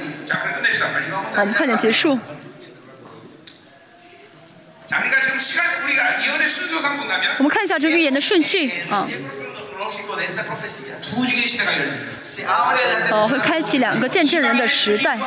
[1.34, 2.18] 好我们快点结束。
[7.38, 9.08] 我们看一下这预言的顺序啊
[13.12, 15.18] 呃会开启两个见证人的时代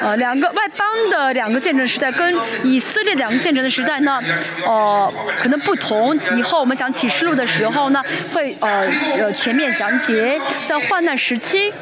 [0.00, 2.34] 呃两个外邦的两个见证时代跟
[2.64, 4.20] 以色列两个见证的时代呢
[4.66, 5.12] 呃
[5.42, 8.02] 可能不同以后我们讲启示录的时候呢
[8.34, 8.84] 会呃
[9.18, 11.72] 呃全面讲解在患难时期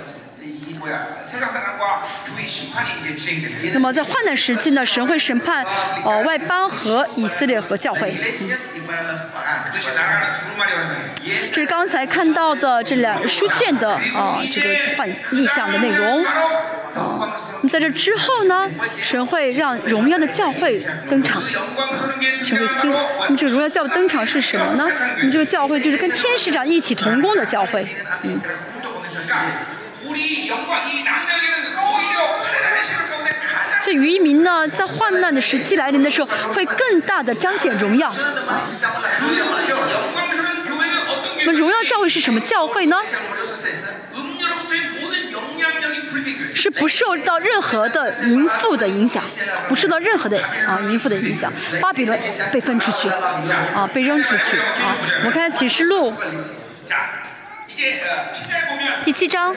[3.73, 5.65] 那么在换的时期呢，神会审判
[6.05, 8.15] 呃外邦和以色列和教会。
[11.23, 16.25] 这是刚才看到的这两书卷的啊，这个换意象的内容。
[17.71, 18.71] 在这之后呢，
[19.01, 20.73] 神会让荣耀的教会
[21.09, 21.43] 登场。
[22.47, 24.89] 神会新，那么这个荣耀教会登场是什么呢？
[25.19, 27.87] 那么这个教会就是跟天使长一起同工的教会。
[28.23, 28.41] 嗯。
[33.85, 38.13] 这渔民呢，在患难的时期来临的时候，会更大的彰显荣耀。
[41.47, 42.97] 那么荣耀教会是什么教会呢？
[46.55, 49.23] 是不受到任何的淫妇的影响，
[49.69, 51.53] 不受到任何的啊淫妇的影响。
[51.83, 52.19] 巴比伦
[52.55, 53.07] 被分出去，
[53.75, 54.59] 啊，被扔出去。
[54.59, 56.15] 啊，我们看启示录。
[59.05, 59.55] 第七章，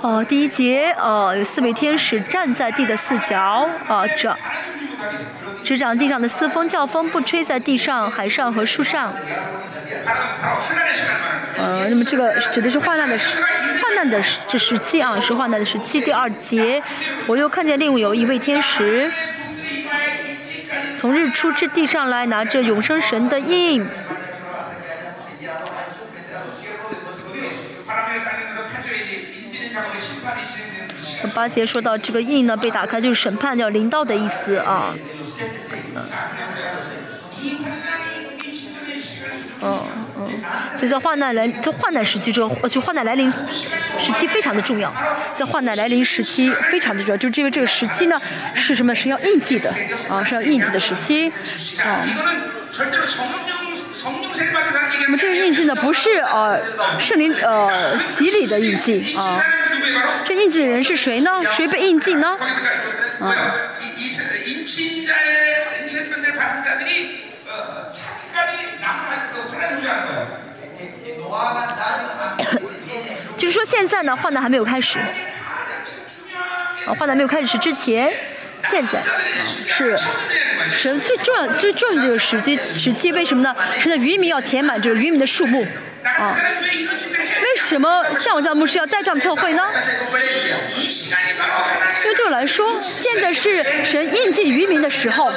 [0.00, 4.38] 哦，第一节，哦，有四位天使站在地的四角，啊，掌，
[5.64, 9.12] 执掌地上的四风，叫风不吹在地上海上和树上。
[11.56, 13.42] 呃，那么这个指的是患难的时，
[13.82, 16.00] 患难的时，这时期啊，是患难的时期。
[16.00, 16.80] 第二节，
[17.26, 19.10] 我又看见另外有一位天使，
[20.96, 23.84] 从日出之地上来，拿着永生神的印。
[31.34, 34.94] 巴节说到这个印呢被打开，就是审判要临到的意思啊。
[39.66, 39.80] 嗯、
[40.18, 40.28] 嗯，
[40.78, 44.92] 所以在患难来，在患难时期，这个就患难来临时期非常的重要，
[45.36, 48.20] 在患难来临时期非常的重要，就是这个这个时期呢
[48.54, 48.94] 是什么？
[48.94, 49.70] 是要印记的
[50.10, 51.32] 啊，是要印记的时期
[51.82, 52.04] 啊。
[55.02, 56.60] 那么这个印记呢，不是呃
[57.00, 59.42] 圣灵呃洗礼的印记啊。
[60.24, 61.42] 这印记的人是谁呢？
[61.52, 62.36] 谁被印记呢？
[63.20, 63.54] 嗯、啊。
[73.36, 74.98] 就是说现在呢，患难还没有开始。
[76.86, 78.12] 啊，患难没有开始之前，
[78.68, 79.02] 现在、
[79.42, 79.98] 是、是
[80.68, 83.10] 神最重要、最重要的这个时机时期。
[83.12, 83.54] 为什么呢？
[83.80, 85.66] 是在渔民要填满这个渔民的数目。
[86.04, 86.36] 啊
[87.42, 89.62] 为什么像我这样牧师要带这样的特会呢？
[92.02, 95.28] 因为对我来说现在是神应祭渔民的时候。
[95.28, 95.32] 啊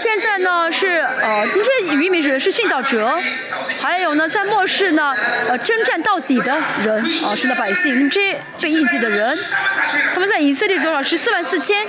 [0.00, 0.86] 现在呢是
[1.20, 3.20] 呃这渔民指的是殉道者。
[3.80, 5.14] 还有呢在末世呢
[5.48, 9.38] 呃征战到底的人啊是那百姓这被应记的人。
[10.14, 11.02] 他们在以色列多少？
[11.02, 11.86] 是四万四千。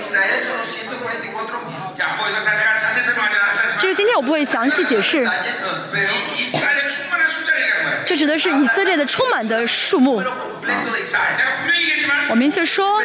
[3.80, 5.28] 这个今天我不会详细解释。
[8.06, 10.22] 这指的是以色列的充满的数目。
[12.28, 13.02] 我明确说，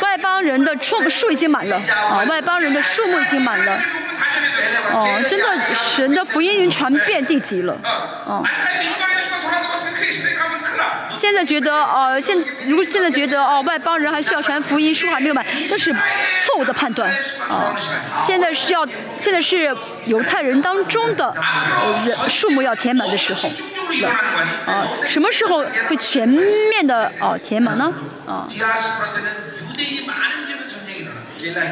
[0.00, 0.76] 外邦人的
[1.10, 1.76] 数已经满了。
[1.76, 3.78] 啊，外邦人的数目已经满了。
[4.92, 5.58] 哦，真的，
[5.96, 7.76] 神的福音已经传遍地极了。
[8.24, 8.44] 哦。
[11.26, 12.36] 现在觉得哦现
[12.66, 17.10] 如果现在觉得哦外邦人还需要传福音书还没有买那是错误的判断。
[17.50, 17.74] 啊
[18.24, 18.86] 现在是要
[19.18, 19.76] 现在是
[20.06, 21.34] 犹太人当中的
[22.06, 23.48] 人数目要填满的时候。
[24.66, 27.92] 啊什么时候会全面的哦填满呢？
[28.24, 28.46] 啊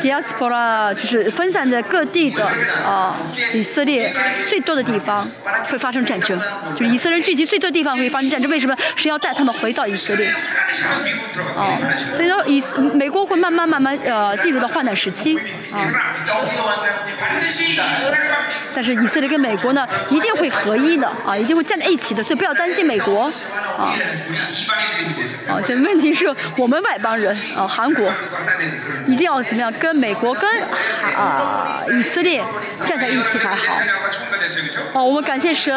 [0.02, 2.44] diaspora 就是分散在各地的
[2.84, 3.16] 啊，
[3.52, 4.10] 以色列
[4.48, 5.28] 最多的地方
[5.68, 6.38] 会发生战争，
[6.76, 10.28] 就以色列聚集最多的地方会发生战争，为什么是要带他们回到以色列？
[11.56, 11.78] 啊，
[12.16, 12.62] 所以说以
[12.94, 15.38] 美国会慢慢慢慢呃进入到患难时期
[15.72, 15.78] 啊。
[18.74, 23.30] 但是以色列跟美国呢一定会合一的啊，一定会站在一起的，所以不要担心美国
[23.78, 23.94] 啊。
[25.48, 26.26] 啊，现在问题是
[26.56, 28.12] 我们外邦人啊，韩国
[29.06, 29.44] 一定要。
[29.72, 30.62] 跟美国跟
[31.16, 32.42] 啊以色列
[32.86, 33.76] 站在一起才好。
[34.92, 35.72] 哦我们感谢神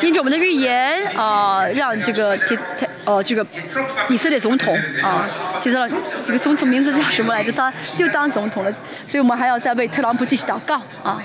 [0.00, 3.44] 听着我们的预言啊让这个提特哦这个
[4.08, 5.28] 以色列总统啊
[5.62, 5.88] 提到
[6.24, 7.52] 这个总统名字叫什么来着？
[7.52, 8.72] 他就当总统了
[9.06, 11.20] 所以我们还要再为特朗普继续祷告啊。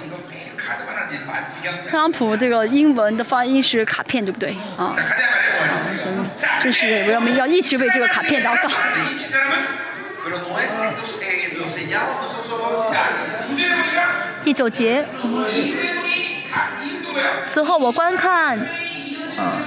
[1.87, 4.55] 特朗普这个英文的发音是卡片对不对？
[4.77, 4.95] 啊。
[6.63, 8.69] 这是我们要一直为这个卡片祷告。
[14.43, 15.03] 第九节，
[17.47, 18.57] 此后我观看，
[19.37, 19.61] 啊，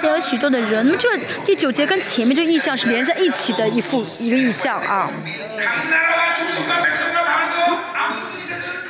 [0.00, 5.10] 见有许多的人，这第九节跟前面这意象是连在一起的一幅一个意象啊。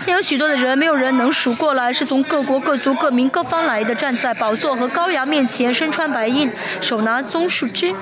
[0.05, 6.49] 见有许多的人，没有人能数过来，是从各国各族各民各方来的，站在宝座和羔羊面前，身穿白衣，
[6.81, 7.95] 手拿棕树枝。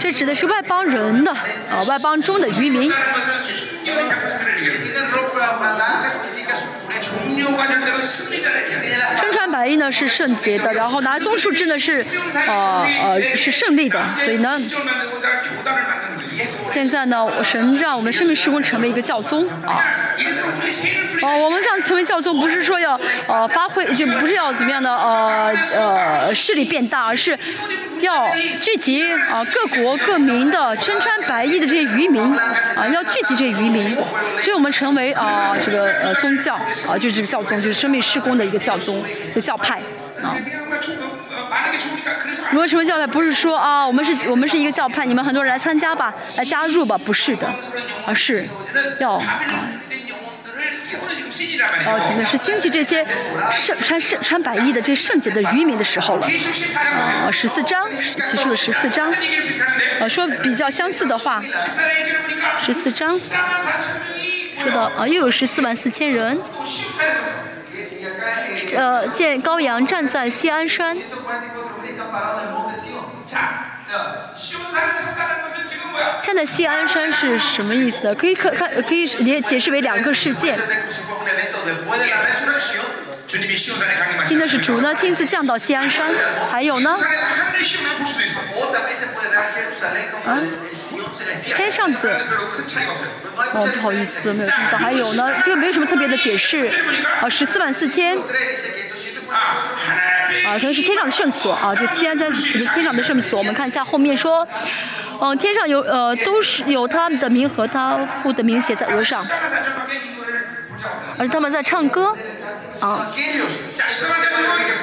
[0.00, 1.34] 这指的是外邦人的，
[1.70, 2.92] 呃，外邦中的渔民。
[9.20, 12.04] 身穿白衣呢是圣洁的，然后拿棕树枝呢是，
[12.46, 14.60] 呃呃是胜利的，所以呢。
[16.72, 19.82] 现在呢，神让我们生命施工成为一个教宗啊。
[21.22, 27.38] 哦、我们想成为教宗，不是说要呃发挥，就不是要怎么样的呃呃势力变大，而是
[28.00, 28.26] 要
[28.60, 32.20] 聚集啊各国各民的身穿白衣的这些渔民
[32.76, 33.96] 啊，要聚集这些渔民，
[34.40, 39.02] 所以我们成为啊这个呃宗教啊，就是这个教宗，就是生命施工的一个教宗
[39.34, 39.76] 的教派
[40.22, 40.36] 啊。
[42.50, 46.12] 如果成为教派，不是说啊，我们是我们是一个教派，你们很多人来参加吧。
[46.36, 47.52] 来加入吧，不是的，
[48.06, 48.44] 而是
[48.98, 49.40] 要啊，
[51.86, 53.06] 呃，可能是兴起这些
[53.60, 56.26] 圣穿圣穿白衣的这圣洁的渔民的时候了。
[57.24, 59.12] 呃，十四章，启示的十四章，
[60.00, 61.42] 呃，说比较相似的话，
[62.64, 63.18] 十四章
[64.60, 66.40] 说的啊、呃，又有十四万四千人。
[68.76, 70.96] 呃，见羔羊站在西安山。
[76.22, 78.14] 站在西安山是什么意思呢？
[78.14, 80.58] 可以可看可以解解释为两个世界。
[84.26, 86.10] 今天是主呢亲自降到西安山，
[86.50, 86.90] 还有呢？
[90.24, 90.38] 啊，
[91.44, 92.08] 天上子，
[93.52, 94.78] 哦，不好意思，没有听到。
[94.78, 96.70] 还有呢，这个没有什么特别的解释。
[97.20, 98.16] 啊，十四万四千。
[100.46, 102.36] 啊，可能是天上的圣所啊，就天将的
[102.74, 103.38] 天上的圣所。
[103.38, 104.46] 我们看一下后面说，
[105.20, 109.24] 嗯，天上有呃都是有他们的名和他父的名写在额上，
[111.18, 112.14] 而他们在唱歌。
[112.80, 113.10] 啊，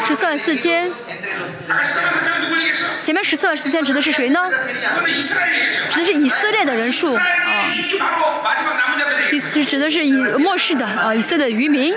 [0.07, 0.89] 十四万四千，
[3.01, 4.49] 前面十四万四千指的是谁呢？
[5.91, 7.21] 指的是以色列的人数，啊
[9.67, 11.93] 指的是以漠视的啊，以色列的渔民，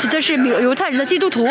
[0.00, 1.48] 指的是犹太人的基督徒。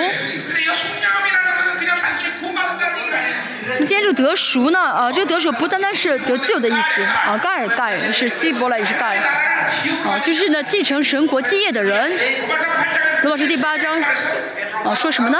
[3.79, 9.23] 今天这得赎呢啊，这个得赎不单单是得救的意思啊，盖尔盖是希伯来也是盖尔，
[10.05, 12.11] 啊，就是呢继承神国基业的人。
[13.23, 14.01] 如果是第八章
[14.83, 15.39] 啊，说什么呢？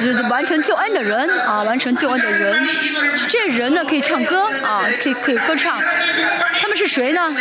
[0.00, 2.68] 就是完成救恩的人啊，完成救恩的人，
[3.28, 5.80] 这人呢可以唱歌啊，可以可以歌唱，
[6.60, 7.34] 他们是谁呢？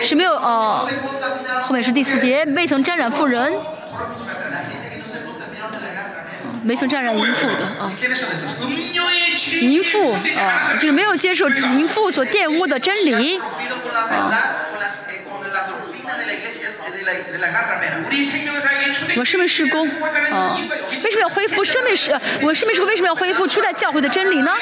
[0.00, 0.82] 是没有啊，
[1.62, 3.52] 后面是第四节，未曾沾染妇人。
[6.68, 7.90] 没从沾染淫妇的啊，
[9.62, 13.42] 淫妇啊，就是没有接受淫妇所玷污的真理啊。
[19.16, 20.58] 我是没失公啊，
[21.02, 21.60] 为什么要恢复？
[21.60, 24.52] 我是没失，我是没失，为什么要恢复初代教会的真理呢？
[24.52, 24.58] 啊，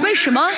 [0.00, 0.50] 为什么？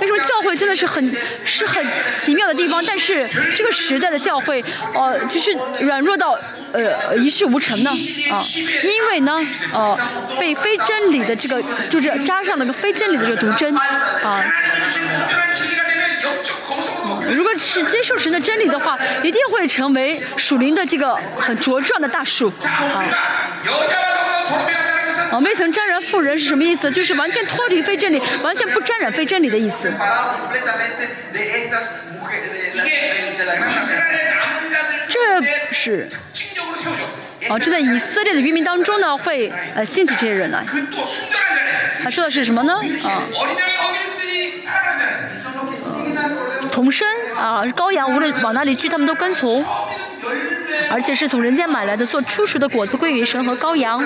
[0.00, 1.04] 为什么教会真的是很
[1.44, 1.84] 是很
[2.24, 2.80] 奇妙的地方？
[2.86, 4.64] 但是这个时代的教会，
[4.94, 6.38] 呃，就是软弱到。
[6.72, 7.90] 呃，一事无成呢，
[8.30, 8.40] 啊，
[8.82, 9.32] 因为呢，
[9.72, 9.98] 呃，
[10.40, 14.42] 被非真理的这个就是扎上那个非真理的这个毒针，啊，
[17.30, 23.04] 如果是接受神的真理的话，一定会成为属灵的这个很茁壮的大树，啊。
[25.32, 26.90] 啊，未曾沾染妇人是什么意思？
[26.90, 29.90] 就是完全脱离非真理，完全不沾染非真理的意思。
[35.08, 35.42] 这
[35.72, 36.08] 是。
[37.50, 40.64] 哦，这在以色列的渔民当中呢，会呃兴起这些人来。
[42.02, 42.74] 他说的是什么呢？
[42.74, 43.22] 啊，
[46.70, 47.06] 童身
[47.36, 49.64] 啊，羔羊，无论往哪里去，他们都跟从，
[50.90, 54.02] 而且是从人间买来的，做初熟的果子归于神和羔羊。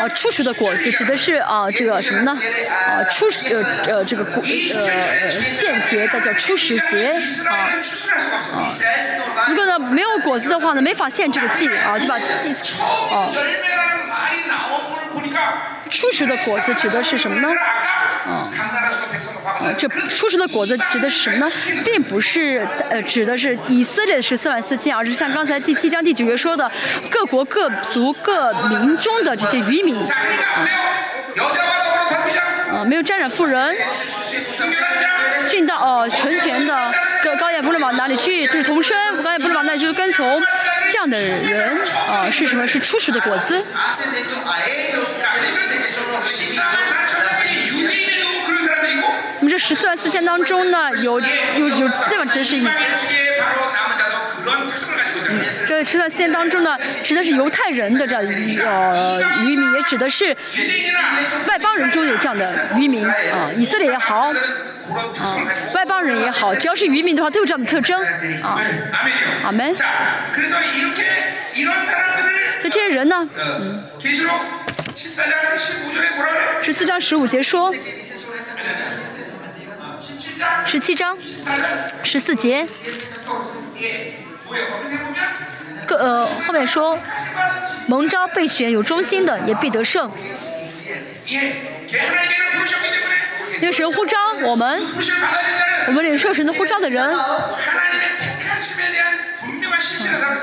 [0.00, 2.38] 啊初熟的果子指的是啊这个什么呢？
[2.68, 4.86] 啊初呃呃这个果呃
[5.22, 7.12] 呃现结的叫初时结
[7.48, 8.68] 啊啊。
[9.48, 12.20] 如果呢没有果子的话呢没法现这个季啊就把啊。
[15.90, 17.48] 初熟的果子指的是什么呢？
[19.60, 21.52] 呃，这出世的果子指的是什么呢？
[21.84, 26.70] 并不是呃指的是以色列十四万四千，而是像刚才第七章第九节说的
[27.10, 29.96] 各国各族各民中的这些渔民。
[29.96, 30.06] 啊
[32.72, 33.74] 呃，没有沾染妇人，
[35.48, 36.92] 训到呃纯全的
[37.24, 40.42] 高高也不能往哪里去，就是同生，高也不能往哪里去，就是跟从
[40.90, 41.78] 这样的人，
[42.08, 42.66] 啊、呃，是什么？
[42.66, 43.56] 是初始的果子。
[49.38, 52.66] 我们这十四万四千当中呢，有有有这么真是一。
[55.66, 60.36] 这十四万四千当中呢，指的是犹太人的这呃渔民，也指的是
[61.48, 62.46] 外邦人中有这样的
[62.76, 64.34] 渔民啊，以色列也好，啊，
[65.74, 68.00] 外邦人也好，只要是渔民的话，都有这样的特征
[68.42, 68.60] 啊。
[69.44, 69.76] 阿门。
[69.76, 69.84] 所
[72.64, 73.82] 以这些人呢，嗯，
[76.62, 77.74] 十四章十五节说。
[80.64, 81.16] 十七章
[82.02, 82.66] 十四节。
[85.86, 86.98] 各呃后面说
[87.86, 90.10] 蒙召备选有忠心的也必得胜。
[93.60, 94.80] 因为神呼召我们，
[95.86, 97.10] 我们领受神的呼召的人，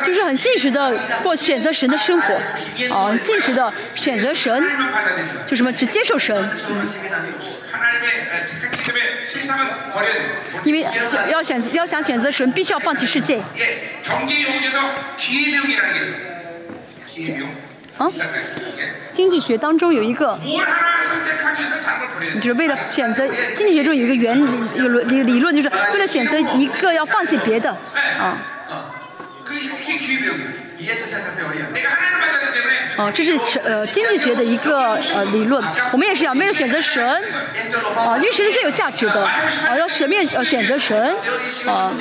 [0.03, 2.34] 就是很现实的过选择神的生活，
[2.94, 4.64] 啊，现实的选择神，
[5.45, 6.49] 就什么只接受神。
[10.64, 10.86] 因为
[11.30, 13.41] 要选要想选择神，必须要放弃世界。
[17.98, 18.10] 啊，
[19.11, 20.40] 经济学当中有一个，
[22.36, 24.45] 就是为了选择，经济学中有一个原理，
[24.76, 27.70] 一个理理论就是为了选择一个要放弃别的。
[28.20, 28.38] 啊。
[32.95, 37.03] 啊，这是呃经济学的一个呃理论，我们也是要为了选择神，
[37.95, 40.95] 啊，因为神是有价值的，啊，要舍命，呃，选择神，
[41.68, 41.91] 啊，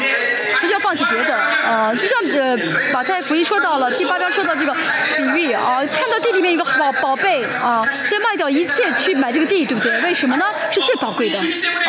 [0.60, 1.34] 就要放弃别的。
[1.72, 2.54] 啊，就像呃，
[2.92, 4.76] 马太福音说到了第八章说到这个
[5.16, 9.98] 比喻啊，看到地里面一个宝宝贝啊，先卖掉一切去买这个地，对不对？
[10.02, 10.44] 为什么呢？
[10.70, 11.42] 是最宝贵的啊。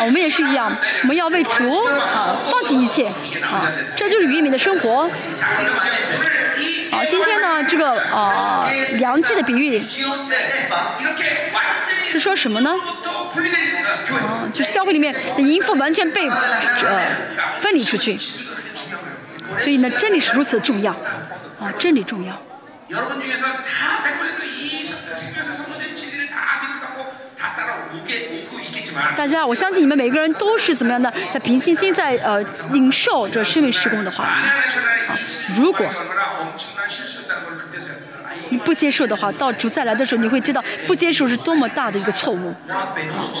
[0.04, 3.08] 我们也是一样，我们要为主啊放弃一切
[3.42, 5.02] 啊，这就是渔民的生活。
[6.90, 8.66] 啊，今天呢，这个啊，
[8.98, 10.08] 良记的比喻是
[12.18, 12.70] 说什么呢？
[12.70, 17.02] 啊，就是教会里面淫妇完全被呃
[17.60, 18.18] 分离出去。
[19.60, 20.92] 所以呢，真理是如此重要
[21.60, 22.40] 啊，真理重要。
[29.16, 34.44] 大家，我相信你们每个人都是怎么样的，在平静心在呃领受这生命施工的话啊，
[35.56, 35.86] 如果。
[38.50, 42.94] 你不接受的话，到主再来的时候，你会知道不接受是多么大的一个错误，啊，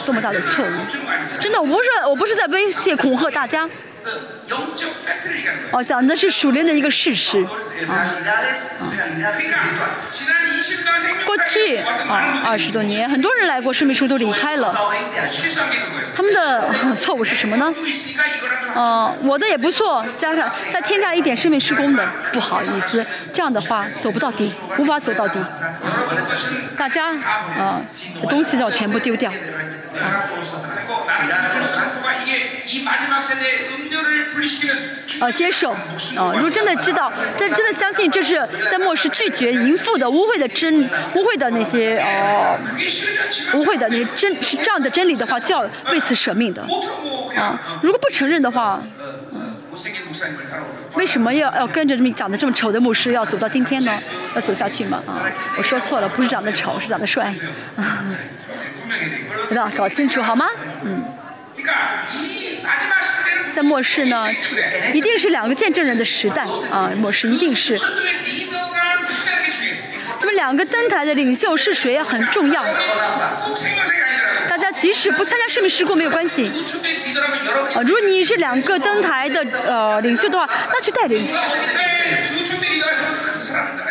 [0.04, 0.70] 多么大的错误！
[1.40, 3.68] 真的，我不是我不是在威胁恐吓大家，
[5.72, 7.44] 哦讲的是熟练的一个事实。
[11.26, 14.74] 过去啊二十多年很多人来过生命书都离开了。
[16.16, 17.74] 他们的错误是什么呢？
[19.22, 25.38] 我的也不错加上再添加一点生命施工的不好意思这样的话走不到底无法走到底。
[26.76, 27.12] 大家
[27.58, 27.80] 啊
[28.28, 29.30] 东西要全部丢掉。
[35.20, 40.82] 呃，接受，啊，如果真的知道，但真的相信这是在牧师拒绝淫妇的污秽的真
[41.14, 42.58] 污秽的那些哦，
[43.54, 45.60] 污秽的，你真是这样的真理的话，就要
[45.92, 46.62] 为此舍命的，
[47.36, 48.82] 啊，如果不承认的话，
[49.32, 49.54] 嗯，
[50.94, 53.92] 为什么要要跟着这么长得这么丑的牧师要走到今天呢？
[54.34, 55.02] 要走下去吗？
[55.06, 55.22] 啊，
[55.58, 57.32] 我说错了，不是长得丑，是长得帅，
[57.76, 58.04] 啊，
[59.48, 60.46] 知道搞清楚好吗？
[60.82, 61.04] 嗯。
[63.54, 64.26] 在末世呢
[64.92, 67.78] 一定是两个见证人的时代啊末世一定是。
[70.20, 72.64] 那么两个登台的领袖是谁也很重要
[74.48, 76.50] 大家即使不参加生命事故没有关系。
[77.74, 81.28] 啊如果你是两个登台的呃领袖的话那去带领。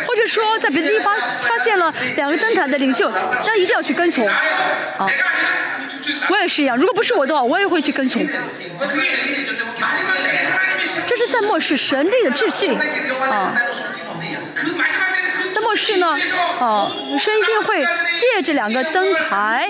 [0.06, 3.10] 或者说在别的地方发现了两个登台的领袖
[3.46, 4.26] 那一定要去跟从。
[4.28, 5.08] 啊。
[6.28, 8.26] 我也是一样，如果不是我的话，我也会去跟随。
[11.06, 12.68] 这是在漠视神的秩序
[13.30, 13.54] 啊，
[15.54, 16.16] 在漠视呢。
[16.60, 17.84] 啊，女生一定会
[18.18, 19.68] 借着两个灯台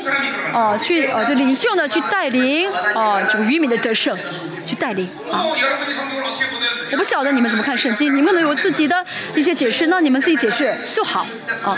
[0.52, 4.16] 啊，去啊，就领袖呢，去带领啊，这个渔民的得胜，
[4.66, 5.44] 去带领啊。
[6.92, 9.04] 我不晓得你们怎么看圣经，你们能有自己的
[9.34, 11.26] 一些解释，那你们自己解释就好
[11.64, 11.76] 啊。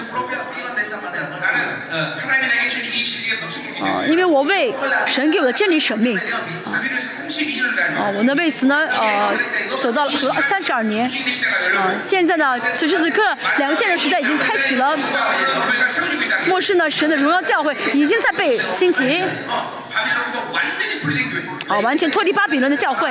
[4.08, 4.74] 因为我为
[5.06, 6.16] 神给我的真理生命
[7.96, 9.34] 啊我呢为此呢呃
[9.80, 10.10] 走到了
[10.48, 11.08] 三十二年
[11.76, 13.22] 啊现在呢此时此刻
[13.58, 14.96] 两个现实时代已经开启了
[16.48, 19.22] 末世呢神的荣耀教诲已经在被兴起
[21.68, 23.10] 啊完全脱离巴比伦的教会。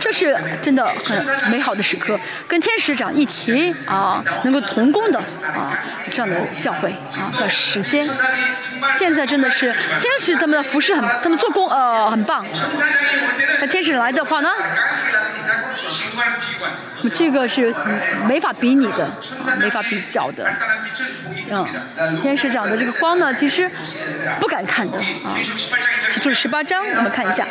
[0.00, 5.72] 这是真的很美好的时刻跟天使长一起啊能够同工的啊
[6.10, 8.06] 这样的教会啊叫时间。
[8.96, 12.44] 现在真的是天使他们的服饰很他们做工呃很棒。
[13.60, 14.50] 那天使来的话呢？
[17.14, 17.74] 这个是
[18.26, 19.08] 没法比拟的，
[19.58, 20.50] 没法比较的。
[21.50, 23.70] 嗯，天使长的这个光呢，其实
[24.40, 25.36] 不敢看的啊。
[26.10, 27.46] 其中十八章，我们看一下。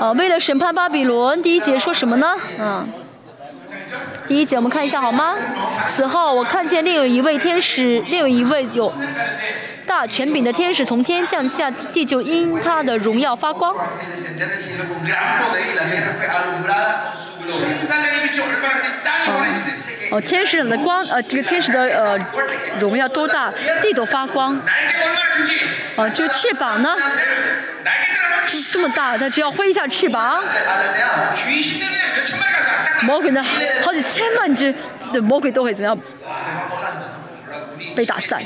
[0.00, 2.34] 哦，为了审判巴比伦，第一节说什么呢？
[2.58, 2.88] 嗯，
[4.26, 5.36] 第一节我们看一下好吗？
[5.88, 8.92] 此后，我看见另有一位天使，另有一位有。
[9.88, 13.74] 大权柄的天使从天降下，地就因他的荣耀发光。
[20.10, 22.18] 哦、天使的光，呃，这个天使的呃
[22.78, 23.50] 荣耀多大，
[23.82, 24.60] 地都发光。
[25.96, 26.94] 哦、就翅膀呢？
[28.70, 30.42] 这么大，他只要挥一下翅膀，
[33.02, 33.42] 魔鬼呢，
[33.82, 34.74] 好几千万只
[35.12, 35.96] 的魔鬼都会怎样
[37.96, 38.42] 被打散？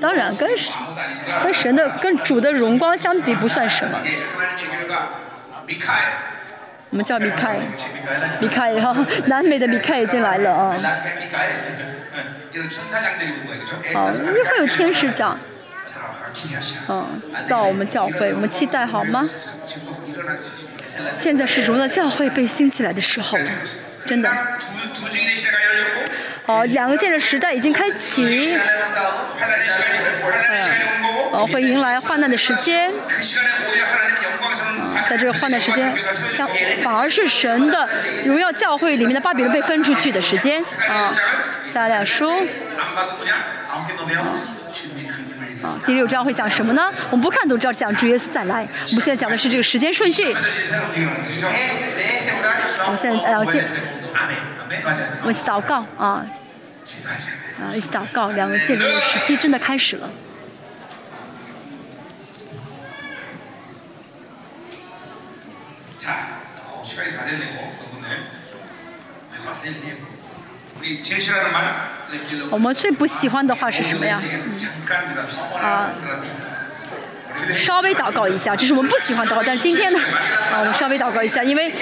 [0.00, 0.72] 当然跟神
[1.42, 3.98] 跟神的跟主的荣光相比不算什么。
[6.90, 7.58] 我们叫离开。
[8.40, 10.76] 离开哈后南美的离开已经来了啊。
[13.94, 15.38] 好你会有天使长。
[16.88, 19.22] 嗯到我们教会我们期待好吗？
[21.16, 23.38] 现在是荣耀教会被兴起来的时候
[24.06, 24.30] 真的。
[26.45, 32.91] 두, 두 증인의 시대가 열렸고 好，两个现在时代已经开启， 환란의 시간이 환란의 시간이 온 거고 呃，会迎来患难的时间。
[33.07, 35.93] 그 시간에 오히려 하나님 영광스러운 在这个患难时间，
[36.35, 36.47] 相
[36.83, 37.87] 反而是神的
[38.25, 41.13] 荣耀教会里面的巴比伦被分出去的时间啊。
[41.69, 43.33] 撒俩书 안 봐도 뭐냐?
[43.73, 44.53] Aunque no veamos,
[45.63, 46.93] 啊，第六章会讲什么呢？
[47.09, 48.67] 我们不看都知道讲主耶稣再来。
[48.89, 50.23] 我们现在讲的是这个时间顺序。
[50.25, 53.63] de este horario se 我们现在呃，见
[54.13, 54.37] 아멘.
[54.57, 54.58] 맞아요.
[55.24, 56.26] 我祷告啊，
[57.58, 60.10] 啊，一起祷告，两个建立的时期真的开始了。
[72.50, 74.18] 我们最不喜欢的话是什么呀？
[75.62, 75.90] 啊。
[77.64, 79.98] 稍微祷告一下，这是我们不喜欢祷告，但是今天呢，
[80.52, 81.72] 啊，我们稍微祷告一下，因为，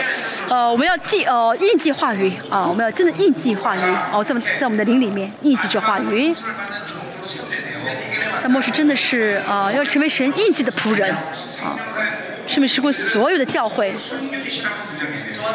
[0.48, 3.80] 呃，我们要记呃印记话语啊，我们要真的印记话语
[4.12, 6.32] 哦，在在我们的灵里面印记这话语。
[8.40, 11.18] 但末世真的是啊、呃，要成为神印记的仆人啊，
[12.47, 13.93] 是不是过所有的教会，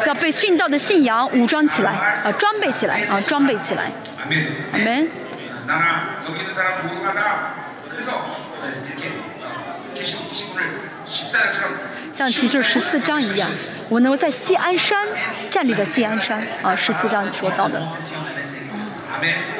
[0.06, 3.90] 要被殉道的信仰武装起来啊，装备起来啊，装备起来。
[4.20, 4.38] 阿门。
[4.72, 5.08] 阿门。
[12.12, 13.48] 像其实十四章一样，
[13.88, 15.06] 我能够在西安山
[15.50, 17.80] 站立的西安山啊，十四章说到的。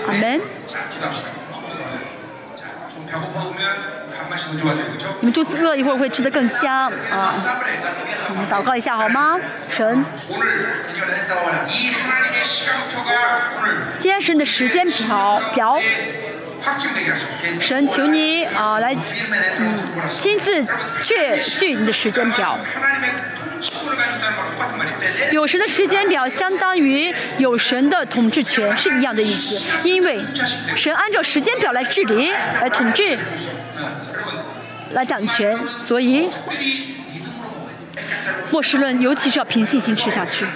[0.06, 0.40] 阿门。
[5.20, 7.34] 你们肚子饿，一会儿会吃得更香啊！
[8.30, 9.38] 我们祷告一下好吗？
[9.70, 10.04] 神，
[13.98, 15.80] 今天神的时间表表。
[17.60, 18.94] 神，求你啊、来，
[19.58, 19.78] 嗯，
[20.10, 20.64] 亲自
[21.04, 22.58] 确据你的时间表。
[25.30, 29.72] 有神的时间表相当于有神的统治权，是一样的意思。
[29.82, 30.20] 因为
[30.76, 32.30] 神按照时间表来治理、
[32.60, 33.18] 来统治、
[34.92, 36.28] 来掌权，所以
[38.50, 40.46] 末世论尤其是要凭信心吃下去。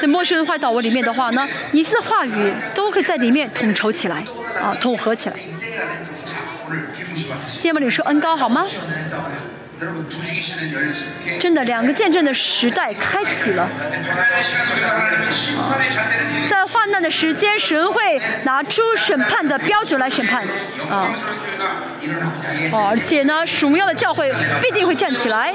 [0.00, 4.22] 在末世论话导文里面的话呢，一切的话语都会在里面统筹起来。
[4.64, 5.36] 啊，统合起来。
[7.60, 8.64] 芥末你是恩高，好吗？
[11.40, 13.68] 真的，两个见证的时代开启了。
[16.48, 20.44] 在患难的时间，神会拿出审判的标准来审判。
[20.88, 21.10] 啊，
[22.72, 24.32] 而且呢，属庙的教会
[24.62, 25.52] 必定会站起来。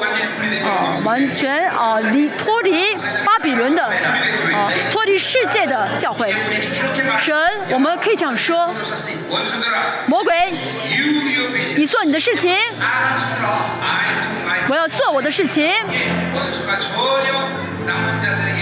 [0.66, 2.94] 啊，完全啊，离脱离
[3.26, 6.34] 巴比伦的，啊，脱离世界的教会。
[7.20, 7.36] 神，
[7.70, 8.74] 我们可以这样说：
[10.08, 10.54] 魔鬼，
[11.78, 12.56] 你做你的事情。
[14.70, 15.72] 我要做我的事情。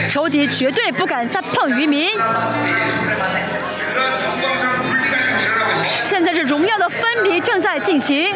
[0.09, 2.09] 仇敌绝对不敢再碰渔民。
[6.05, 8.31] 现在是荣耀的分离正在进行。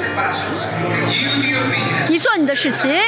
[2.07, 3.01] 你做你的事情，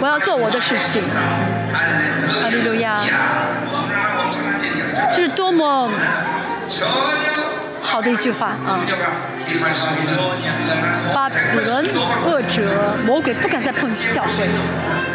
[0.00, 1.02] 我要做我的事情。
[2.42, 3.00] 哈利路亚！
[5.14, 5.90] 这是多么
[7.84, 8.80] 好的一句话啊！
[11.14, 11.84] 巴比伦
[12.24, 14.42] 恶者魔鬼不敢再碰你的教诲，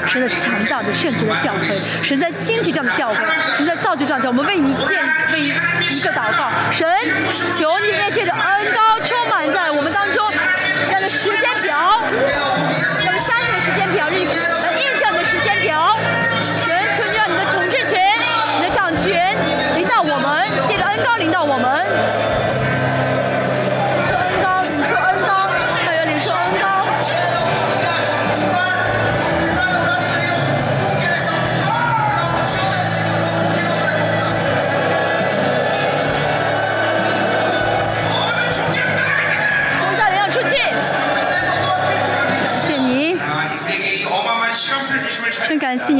[0.08, 1.74] 神的强大的圣洁的教诲，
[2.04, 3.16] 神在坚持这样的教诲，
[3.58, 4.38] 神在造就这样教会。
[4.38, 4.88] 我们为你建，
[5.34, 6.88] 为一个祷告，神
[7.58, 8.99] 求你天上的恩高。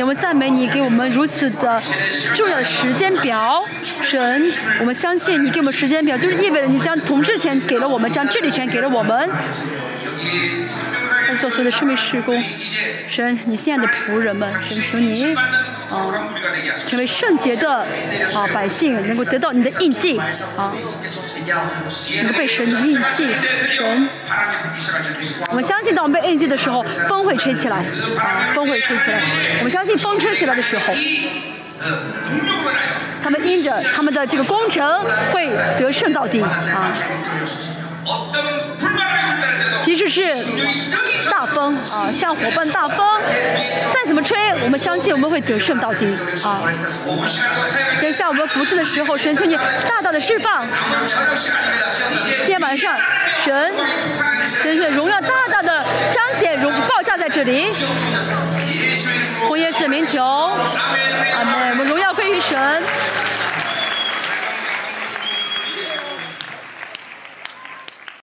[0.02, 1.82] 我们赞美你，给我们如此的
[2.36, 3.64] 重要的时间表。
[3.84, 9.30] 神，我们相信你给我们时间表，就是意味着你将统治权给了我们，将治理权给了我们。
[11.40, 12.44] 做所有的生命施工，
[13.08, 15.36] 神，你现在的仆人们，神，求你。
[15.90, 16.06] 啊，
[16.88, 17.86] 成为圣洁的
[18.34, 20.72] 啊百姓能够得到你的印记啊，
[22.22, 23.28] 你够被神印记，
[23.70, 24.10] 神，
[25.50, 29.22] 我们相信当我们被印记的时候，风会吹起来啊，风会吹起来，
[29.60, 30.94] 我们相信风吹起来的时候，
[33.24, 35.50] 他们因着他们的这个工程会
[35.80, 36.58] 得胜到底啊。
[39.90, 40.46] 其实是
[41.32, 43.04] 大风啊，像伙伴大风，
[43.92, 46.06] 再怎么吹，我们相信我们会得胜到底
[46.44, 46.62] 啊！
[48.00, 49.56] 等下我们服侍的时候，神就你
[49.88, 50.68] 大大的释放，
[52.46, 52.96] 天马上
[53.44, 53.74] 神，
[54.46, 55.84] 神的荣耀大大的
[56.14, 57.66] 彰显，荣爆炸在这里，
[59.48, 62.84] 红颜色的名球，阿门，我们荣耀归于神。